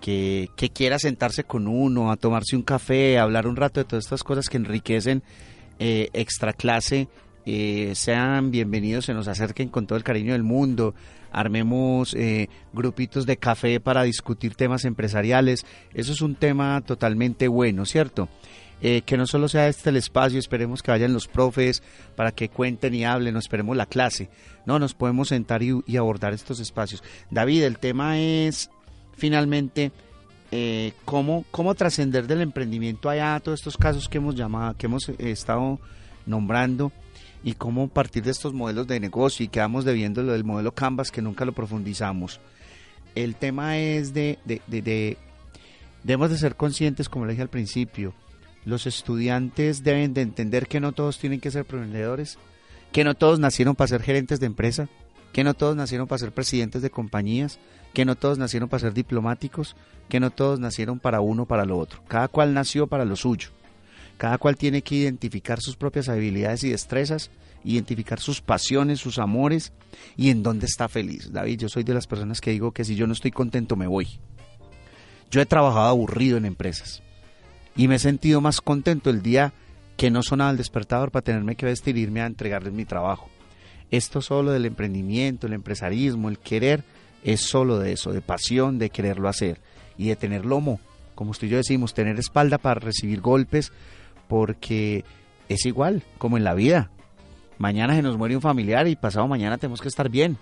que, 0.00 0.48
quiera 0.74 0.98
sentarse 0.98 1.44
con 1.44 1.68
uno, 1.68 2.10
a 2.10 2.16
tomarse 2.16 2.56
un 2.56 2.62
café, 2.62 3.18
a 3.18 3.22
hablar 3.22 3.46
un 3.46 3.54
rato 3.54 3.78
de 3.78 3.84
todas 3.84 4.04
estas 4.04 4.24
cosas 4.24 4.48
que 4.48 4.56
enriquecen 4.56 5.22
eh, 5.78 6.08
extra 6.12 6.52
clase. 6.52 7.08
Eh, 7.46 7.92
sean 7.94 8.50
bienvenidos, 8.50 9.04
se 9.04 9.14
nos 9.14 9.28
acerquen 9.28 9.68
con 9.68 9.86
todo 9.86 9.96
el 9.96 10.02
cariño 10.02 10.32
del 10.32 10.42
mundo, 10.42 10.94
armemos 11.30 12.16
grupitos 12.72 13.24
de 13.26 13.36
café 13.36 13.78
para 13.78 14.02
discutir 14.02 14.56
temas 14.56 14.84
empresariales. 14.84 15.64
Eso 15.92 16.12
es 16.12 16.20
un 16.20 16.34
tema 16.34 16.80
totalmente 16.80 17.46
bueno, 17.46 17.86
¿cierto? 17.86 18.28
Eh, 18.80 19.02
que 19.02 19.16
no 19.16 19.26
solo 19.26 19.48
sea 19.48 19.68
este 19.68 19.90
el 19.90 19.96
espacio, 19.96 20.38
esperemos 20.38 20.82
que 20.82 20.90
vayan 20.90 21.12
los 21.12 21.28
profes 21.28 21.82
para 22.16 22.32
que 22.32 22.48
cuenten 22.48 22.94
y 22.94 23.04
hablen, 23.04 23.34
no 23.34 23.40
esperemos 23.40 23.76
la 23.76 23.86
clase. 23.86 24.28
No, 24.66 24.78
nos 24.78 24.94
podemos 24.94 25.28
sentar 25.28 25.62
y, 25.62 25.96
abordar 25.96 26.32
estos 26.32 26.60
espacios. 26.60 27.02
David, 27.30 27.64
el 27.64 27.78
tema 27.78 28.18
es 28.18 28.70
finalmente 29.16 29.92
eh, 30.50 30.92
cómo, 31.04 31.44
cómo 31.50 31.74
trascender 31.74 32.26
del 32.26 32.42
emprendimiento 32.42 33.08
allá 33.08 33.40
todos 33.40 33.60
estos 33.60 33.76
casos 33.76 34.08
que 34.08 34.18
hemos 34.18 34.34
llamado, 34.34 34.76
que 34.76 34.86
hemos 34.86 35.08
eh, 35.08 35.16
estado 35.18 35.78
nombrando 36.26 36.92
y 37.42 37.54
cómo 37.54 37.88
partir 37.88 38.22
de 38.24 38.30
estos 38.30 38.54
modelos 38.54 38.86
de 38.86 39.00
negocio 39.00 39.44
y 39.44 39.48
quedamos 39.48 39.84
debiendo 39.84 40.22
lo 40.22 40.32
del 40.32 40.44
modelo 40.44 40.72
Canvas 40.72 41.10
que 41.10 41.22
nunca 41.22 41.44
lo 41.44 41.52
profundizamos. 41.52 42.40
El 43.14 43.36
tema 43.36 43.78
es 43.78 44.12
de, 44.12 44.38
de, 44.44 44.60
de, 44.66 44.82
de 44.82 45.18
debemos 46.02 46.30
de 46.30 46.38
ser 46.38 46.56
conscientes, 46.56 47.08
como 47.08 47.26
le 47.26 47.32
dije 47.32 47.42
al 47.42 47.48
principio, 47.48 48.14
los 48.64 48.86
estudiantes 48.86 49.84
deben 49.84 50.14
de 50.14 50.22
entender 50.22 50.66
que 50.66 50.80
no 50.80 50.92
todos 50.92 51.18
tienen 51.18 51.40
que 51.40 51.50
ser 51.50 51.60
emprendedores, 51.60 52.38
que 52.92 53.04
no 53.04 53.14
todos 53.14 53.38
nacieron 53.38 53.74
para 53.74 53.88
ser 53.88 54.02
gerentes 54.02 54.40
de 54.40 54.46
empresa, 54.46 54.88
que 55.32 55.44
no 55.44 55.54
todos 55.54 55.76
nacieron 55.76 56.06
para 56.06 56.20
ser 56.20 56.32
presidentes 56.32 56.80
de 56.80 56.90
compañías, 56.90 57.58
que 57.92 58.04
no 58.04 58.16
todos 58.16 58.38
nacieron 58.38 58.68
para 58.68 58.80
ser 58.80 58.94
diplomáticos, 58.94 59.76
que 60.08 60.20
no 60.20 60.30
todos 60.30 60.60
nacieron 60.60 60.98
para 60.98 61.20
uno 61.20 61.46
para 61.46 61.64
lo 61.64 61.78
otro. 61.78 62.00
Cada 62.08 62.28
cual 62.28 62.54
nació 62.54 62.86
para 62.86 63.04
lo 63.04 63.16
suyo. 63.16 63.50
Cada 64.16 64.38
cual 64.38 64.56
tiene 64.56 64.82
que 64.82 64.94
identificar 64.94 65.60
sus 65.60 65.76
propias 65.76 66.08
habilidades 66.08 66.62
y 66.64 66.70
destrezas, 66.70 67.30
identificar 67.64 68.20
sus 68.20 68.40
pasiones, 68.40 69.00
sus 69.00 69.18
amores 69.18 69.72
y 70.16 70.30
en 70.30 70.42
dónde 70.42 70.66
está 70.66 70.88
feliz. 70.88 71.32
David, 71.32 71.60
yo 71.60 71.68
soy 71.68 71.82
de 71.82 71.94
las 71.94 72.06
personas 72.06 72.40
que 72.40 72.52
digo 72.52 72.72
que 72.72 72.84
si 72.84 72.94
yo 72.94 73.06
no 73.06 73.12
estoy 73.12 73.32
contento 73.32 73.76
me 73.76 73.88
voy. 73.88 74.20
Yo 75.30 75.40
he 75.40 75.46
trabajado 75.46 75.88
aburrido 75.88 76.36
en 76.36 76.44
empresas 76.44 77.03
y 77.76 77.88
me 77.88 77.96
he 77.96 77.98
sentido 77.98 78.40
más 78.40 78.60
contento 78.60 79.10
el 79.10 79.22
día 79.22 79.52
que 79.96 80.10
no 80.10 80.22
sonaba 80.22 80.50
el 80.50 80.56
despertador 80.56 81.10
para 81.10 81.24
tenerme 81.24 81.56
que 81.56 81.66
vestir 81.66 81.96
e 81.96 82.00
irme 82.00 82.20
a 82.20 82.26
entregarles 82.26 82.72
mi 82.72 82.84
trabajo. 82.84 83.28
Esto 83.90 84.20
solo 84.20 84.52
del 84.52 84.66
emprendimiento, 84.66 85.46
el 85.46 85.52
empresarismo, 85.52 86.28
el 86.28 86.38
querer, 86.38 86.82
es 87.22 87.40
solo 87.40 87.78
de 87.78 87.92
eso, 87.92 88.12
de 88.12 88.20
pasión, 88.20 88.78
de 88.78 88.90
quererlo 88.90 89.28
hacer 89.28 89.60
y 89.96 90.08
de 90.08 90.16
tener 90.16 90.44
lomo, 90.44 90.80
como 91.14 91.30
usted 91.30 91.46
y 91.46 91.50
yo 91.50 91.56
decimos, 91.56 91.94
tener 91.94 92.18
espalda 92.18 92.58
para 92.58 92.80
recibir 92.80 93.20
golpes, 93.20 93.72
porque 94.28 95.04
es 95.48 95.64
igual, 95.64 96.02
como 96.18 96.36
en 96.36 96.44
la 96.44 96.54
vida. 96.54 96.90
Mañana 97.58 97.94
se 97.94 98.02
nos 98.02 98.18
muere 98.18 98.34
un 98.34 98.42
familiar 98.42 98.88
y 98.88 98.96
pasado 98.96 99.28
mañana 99.28 99.58
tenemos 99.58 99.80
que 99.80 99.88
estar 99.88 100.08
bien. 100.08 100.38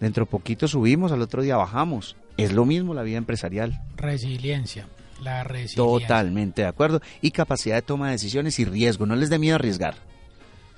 Dentro 0.00 0.24
de 0.24 0.30
poquito 0.30 0.66
subimos, 0.66 1.12
al 1.12 1.20
otro 1.20 1.42
día 1.42 1.56
bajamos. 1.56 2.16
Es 2.36 2.52
lo 2.52 2.64
mismo 2.64 2.94
la 2.94 3.02
vida 3.02 3.18
empresarial. 3.18 3.80
Resiliencia. 3.96 4.88
La 5.22 5.44
resiliencia. 5.44 5.76
Totalmente 5.84 6.62
de 6.62 6.68
acuerdo. 6.68 7.00
Y 7.20 7.30
capacidad 7.30 7.76
de 7.76 7.82
toma 7.82 8.06
de 8.06 8.12
decisiones 8.12 8.58
y 8.58 8.64
riesgo. 8.64 9.06
No 9.06 9.14
les 9.16 9.30
dé 9.30 9.38
miedo 9.38 9.56
arriesgar. 9.56 9.94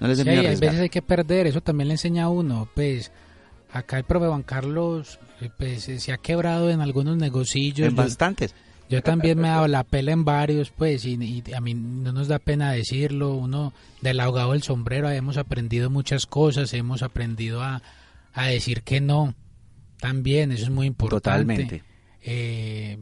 No 0.00 0.08
les 0.08 0.18
dé 0.18 0.24
Sí, 0.24 0.28
miedo 0.30 0.42
a 0.42 0.44
arriesgar. 0.44 0.70
veces 0.70 0.82
hay 0.82 0.88
que 0.90 1.02
perder, 1.02 1.46
eso 1.46 1.60
también 1.60 1.88
le 1.88 1.94
enseña 1.94 2.24
a 2.24 2.28
uno. 2.28 2.68
Pues 2.74 3.10
acá 3.72 3.96
el 3.98 4.04
profe 4.04 4.26
Juan 4.26 4.42
Carlos 4.42 5.18
eh, 5.40 5.50
pues, 5.56 5.88
eh, 5.88 5.98
se 5.98 6.12
ha 6.12 6.18
quebrado 6.18 6.70
en 6.70 6.80
algunos 6.80 7.16
negocillos. 7.16 7.88
En 7.88 7.96
Yo- 7.96 8.02
bastantes. 8.02 8.54
Yo 8.90 9.02
también 9.02 9.38
me 9.40 9.48
he 9.48 9.50
dado 9.50 9.66
la 9.66 9.82
pela 9.82 10.12
en 10.12 10.26
varios, 10.26 10.70
pues, 10.70 11.06
y, 11.06 11.14
y 11.14 11.52
a 11.54 11.60
mí 11.62 11.72
no 11.72 12.12
nos 12.12 12.28
da 12.28 12.38
pena 12.38 12.70
decirlo. 12.72 13.34
Uno, 13.34 13.72
del 14.02 14.20
ahogado 14.20 14.52
del 14.52 14.62
sombrero, 14.62 15.08
hemos 15.10 15.38
aprendido 15.38 15.88
muchas 15.88 16.26
cosas, 16.26 16.74
hemos 16.74 17.02
aprendido 17.02 17.62
a, 17.62 17.80
a 18.34 18.46
decir 18.48 18.82
que 18.82 19.00
no. 19.00 19.34
También, 20.00 20.52
eso 20.52 20.64
es 20.64 20.70
muy 20.70 20.86
importante. 20.86 21.54
Totalmente. 21.54 21.82
Eh, 22.22 22.98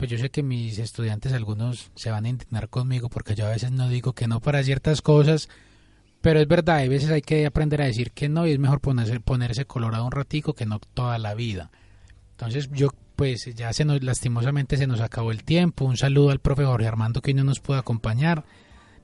pues 0.00 0.10
yo 0.10 0.16
sé 0.16 0.30
que 0.30 0.42
mis 0.42 0.78
estudiantes, 0.78 1.34
algunos 1.34 1.90
se 1.94 2.10
van 2.10 2.24
a 2.24 2.30
indignar 2.30 2.70
conmigo 2.70 3.10
porque 3.10 3.34
yo 3.34 3.44
a 3.44 3.50
veces 3.50 3.70
no 3.70 3.86
digo 3.90 4.14
que 4.14 4.28
no 4.28 4.40
para 4.40 4.62
ciertas 4.62 5.02
cosas, 5.02 5.50
pero 6.22 6.40
es 6.40 6.48
verdad, 6.48 6.76
hay 6.76 6.88
veces 6.88 7.10
hay 7.10 7.20
que 7.20 7.44
aprender 7.44 7.82
a 7.82 7.84
decir 7.84 8.12
que 8.12 8.30
no 8.30 8.46
y 8.46 8.52
es 8.52 8.58
mejor 8.58 8.80
ponerse, 8.80 9.20
ponerse 9.20 9.66
colorado 9.66 10.06
un 10.06 10.12
ratico 10.12 10.54
que 10.54 10.64
no 10.64 10.78
toda 10.78 11.18
la 11.18 11.34
vida. 11.34 11.70
Entonces 12.30 12.70
yo 12.72 12.88
pues 13.14 13.54
ya 13.54 13.74
se 13.74 13.84
nos 13.84 14.02
lastimosamente 14.02 14.78
se 14.78 14.86
nos 14.86 15.02
acabó 15.02 15.32
el 15.32 15.44
tiempo. 15.44 15.84
Un 15.84 15.98
saludo 15.98 16.30
al 16.30 16.38
profe 16.38 16.64
Jorge 16.64 16.88
Armando 16.88 17.20
que 17.20 17.32
hoy 17.32 17.34
no 17.34 17.44
nos 17.44 17.60
pudo 17.60 17.76
acompañar. 17.76 18.46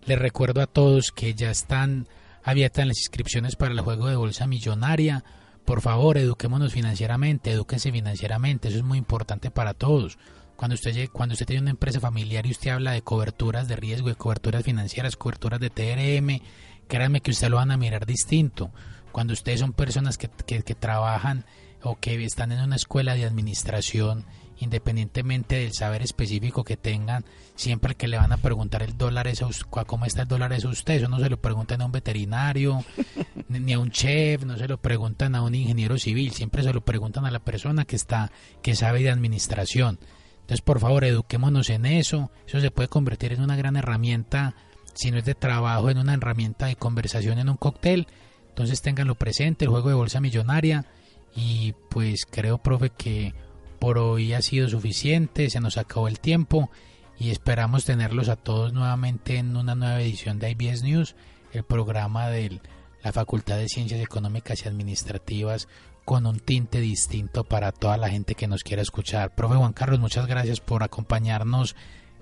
Les 0.06 0.18
recuerdo 0.18 0.62
a 0.62 0.66
todos 0.66 1.12
que 1.12 1.34
ya 1.34 1.50
están 1.50 2.08
abiertas 2.42 2.86
las 2.86 3.00
inscripciones 3.00 3.54
para 3.54 3.74
el 3.74 3.80
juego 3.80 4.06
de 4.06 4.16
bolsa 4.16 4.46
millonaria. 4.46 5.24
Por 5.66 5.82
favor, 5.82 6.16
eduquémonos 6.16 6.72
financieramente, 6.72 7.50
edúquense 7.50 7.92
financieramente, 7.92 8.68
eso 8.68 8.78
es 8.78 8.82
muy 8.82 8.96
importante 8.96 9.50
para 9.50 9.74
todos. 9.74 10.16
Cuando 10.56 10.74
usted 10.74 11.08
cuando 11.12 11.34
usted 11.34 11.46
tiene 11.46 11.62
una 11.62 11.70
empresa 11.70 12.00
familiar 12.00 12.46
y 12.46 12.50
usted 12.50 12.70
habla 12.70 12.92
de 12.92 13.02
coberturas 13.02 13.68
de 13.68 13.76
riesgo, 13.76 14.08
de 14.08 14.14
coberturas 14.14 14.64
financieras, 14.64 15.16
coberturas 15.16 15.60
de 15.60 15.70
TRM, 15.70 16.40
créanme 16.88 17.20
que 17.20 17.30
usted 17.30 17.48
lo 17.48 17.56
van 17.56 17.70
a 17.70 17.76
mirar 17.76 18.06
distinto. 18.06 18.70
Cuando 19.12 19.32
ustedes 19.32 19.60
son 19.60 19.72
personas 19.72 20.18
que, 20.18 20.28
que- 20.46 20.62
trabajan 20.74 21.44
o 21.82 21.96
que 21.98 22.22
están 22.24 22.52
en 22.52 22.60
una 22.60 22.76
escuela 22.76 23.14
de 23.14 23.24
administración, 23.24 24.24
independientemente 24.58 25.56
del 25.56 25.72
saber 25.72 26.02
específico 26.02 26.64
que 26.64 26.76
tengan, 26.76 27.24
siempre 27.54 27.94
que 27.94 28.08
le 28.08 28.16
van 28.16 28.32
a 28.32 28.38
preguntar 28.38 28.82
el 28.82 28.96
dólar 28.96 29.26
es 29.28 29.42
a 29.42 29.48
cómo 29.84 30.04
está 30.06 30.22
el 30.22 30.28
dólar 30.28 30.52
es 30.52 30.64
a 30.64 30.68
usted, 30.68 30.94
eso 30.94 31.08
no 31.08 31.18
se 31.20 31.28
lo 31.30 31.40
preguntan 31.40 31.82
a 31.82 31.86
un 31.86 31.92
veterinario, 31.92 32.84
ni 33.48 33.72
a 33.72 33.78
un 33.78 33.90
chef, 33.90 34.44
no 34.44 34.56
se 34.56 34.68
lo 34.68 34.78
preguntan 34.78 35.34
a 35.34 35.42
un 35.42 35.54
ingeniero 35.54 35.98
civil, 35.98 36.32
siempre 36.32 36.62
se 36.62 36.72
lo 36.72 36.80
preguntan 36.82 37.24
a 37.26 37.30
la 37.30 37.40
persona 37.40 37.84
que 37.84 37.96
está, 37.96 38.32
que 38.62 38.74
sabe 38.74 39.02
de 39.02 39.10
administración. 39.10 39.98
Entonces, 40.46 40.60
por 40.60 40.78
favor, 40.78 41.04
eduquémonos 41.04 41.70
en 41.70 41.86
eso, 41.86 42.30
eso 42.46 42.60
se 42.60 42.70
puede 42.70 42.88
convertir 42.88 43.32
en 43.32 43.42
una 43.42 43.56
gran 43.56 43.74
herramienta, 43.74 44.54
si 44.94 45.10
no 45.10 45.18
es 45.18 45.24
de 45.24 45.34
trabajo, 45.34 45.90
en 45.90 45.98
una 45.98 46.14
herramienta 46.14 46.66
de 46.66 46.76
conversación 46.76 47.40
en 47.40 47.48
un 47.48 47.56
cóctel. 47.56 48.06
Entonces, 48.50 48.80
ténganlo 48.80 49.16
presente, 49.16 49.64
el 49.64 49.72
juego 49.72 49.88
de 49.88 49.96
bolsa 49.96 50.20
millonaria. 50.20 50.86
Y 51.34 51.74
pues 51.90 52.26
creo, 52.30 52.58
profe, 52.58 52.90
que 52.90 53.34
por 53.80 53.98
hoy 53.98 54.34
ha 54.34 54.40
sido 54.40 54.68
suficiente, 54.68 55.50
se 55.50 55.58
nos 55.58 55.78
acabó 55.78 56.06
el 56.06 56.20
tiempo 56.20 56.70
y 57.18 57.30
esperamos 57.30 57.84
tenerlos 57.84 58.28
a 58.28 58.36
todos 58.36 58.72
nuevamente 58.72 59.38
en 59.38 59.56
una 59.56 59.74
nueva 59.74 60.00
edición 60.00 60.38
de 60.38 60.52
IBS 60.52 60.84
News, 60.84 61.16
el 61.52 61.64
programa 61.64 62.28
de 62.28 62.60
la 63.02 63.12
Facultad 63.12 63.56
de 63.56 63.68
Ciencias 63.68 64.00
Económicas 64.00 64.64
y 64.64 64.68
Administrativas 64.68 65.66
con 66.06 66.24
un 66.24 66.38
tinte 66.38 66.80
distinto 66.80 67.42
para 67.42 67.72
toda 67.72 67.96
la 67.96 68.08
gente 68.08 68.36
que 68.36 68.46
nos 68.46 68.62
quiera 68.62 68.80
escuchar. 68.80 69.34
Profe 69.34 69.56
Juan 69.56 69.72
Carlos, 69.72 69.98
muchas 69.98 70.28
gracias 70.28 70.60
por 70.60 70.84
acompañarnos 70.84 71.74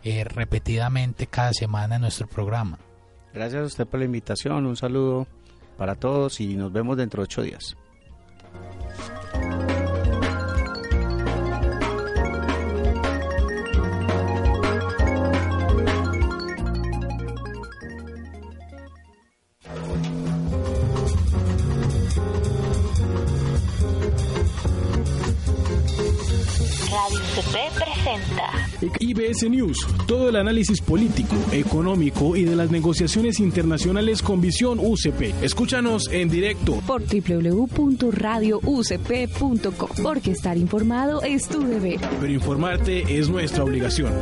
eh, 0.02 0.24
repetidamente 0.24 1.26
cada 1.26 1.52
semana 1.52 1.96
en 1.96 2.00
nuestro 2.00 2.26
programa. 2.26 2.78
Gracias 3.34 3.62
a 3.62 3.66
usted 3.66 3.86
por 3.86 4.00
la 4.00 4.06
invitación. 4.06 4.64
Un 4.64 4.76
saludo 4.76 5.26
para 5.76 5.96
todos 5.96 6.40
y 6.40 6.56
nos 6.56 6.72
vemos 6.72 6.96
dentro 6.96 7.22
de 7.22 7.24
ocho 7.24 7.42
días. 7.42 7.76
IBS 29.14 29.48
News, 29.48 29.86
todo 30.06 30.28
el 30.28 30.36
análisis 30.36 30.80
político, 30.80 31.34
económico 31.52 32.36
y 32.36 32.44
de 32.44 32.54
las 32.56 32.70
negociaciones 32.70 33.40
internacionales 33.40 34.22
con 34.22 34.40
visión 34.40 34.78
UCP. 34.80 35.42
Escúchanos 35.42 36.08
en 36.10 36.28
directo. 36.28 36.80
Por 36.86 37.02
www.radioucp.com. 37.02 39.88
Porque 40.02 40.32
estar 40.32 40.56
informado 40.56 41.22
es 41.22 41.48
tu 41.48 41.64
deber. 41.64 42.00
Pero 42.20 42.32
informarte 42.32 43.18
es 43.18 43.28
nuestra 43.28 43.64
obligación. 43.64 44.12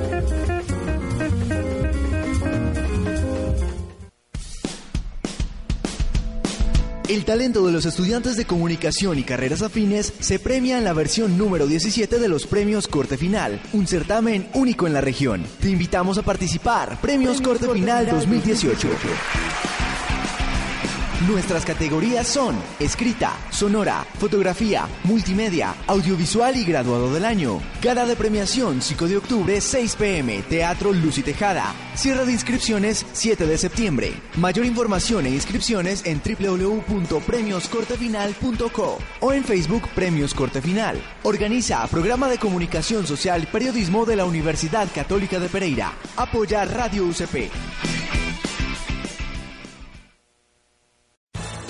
El 7.13 7.27
talento 7.27 7.67
de 7.67 7.73
los 7.73 7.85
estudiantes 7.85 8.39
de 8.39 8.47
comunicación 8.47 9.19
y 9.19 9.23
carreras 9.23 9.61
afines 9.61 10.15
se 10.21 10.39
premia 10.39 10.79
en 10.79 10.85
la 10.85 10.95
versión 10.95 11.37
número 11.37 11.67
17 11.67 12.19
de 12.19 12.27
los 12.27 12.47
Premios 12.47 12.89
Corte 12.89 13.19
Final, 13.19 13.61
un 13.75 13.87
certamen 13.87 14.49
único 14.55 14.87
en 14.87 14.95
la 14.95 15.03
región. 15.03 15.45
Te 15.61 15.69
invitamos 15.69 16.17
a 16.17 16.23
participar. 16.23 16.99
Premios, 17.03 17.43
Corte, 17.43 17.69
Final 17.69 18.09
2018. 18.09 18.89
Nuestras 21.29 21.64
categorías 21.64 22.27
son 22.27 22.57
escrita, 22.81 23.37
sonora, 23.51 24.05
fotografía, 24.18 24.89
multimedia, 25.05 25.77
audiovisual 25.87 26.57
y 26.57 26.64
graduado 26.64 27.14
del 27.14 27.25
año. 27.25 27.61
Gala 27.81 28.07
de 28.07 28.16
premiación 28.16 28.83
5 28.83 29.07
de 29.07 29.18
octubre 29.18 29.61
6 29.61 29.95
pm, 29.95 30.43
Teatro 30.43 30.93
Luz 30.93 31.18
y 31.18 31.23
Tejada. 31.23 31.73
Cierre 31.95 32.27
de 32.27 32.33
inscripciones 32.33 33.07
7 33.12 33.47
de 33.47 33.57
septiembre. 33.57 34.14
Mayor 34.37 34.66
información 34.66 35.27
e 35.27 35.31
inscripciones 35.31 36.05
en 36.07 36.20
www.premioscortefinal.co 36.20 38.99
o 39.20 39.33
en 39.33 39.45
Facebook 39.45 39.89
Premios 39.95 40.35
Corte 40.35 40.61
Final. 40.61 41.01
Organiza 41.23 41.87
Programa 41.87 42.29
de 42.29 42.39
Comunicación 42.39 43.07
Social 43.07 43.47
Periodismo 43.53 44.05
de 44.07 44.16
la 44.16 44.25
Universidad 44.25 44.89
Católica 44.93 45.39
de 45.39 45.49
Pereira. 45.49 45.93
Apoya 46.16 46.64
Radio 46.64 47.05
UCP. 47.05 47.49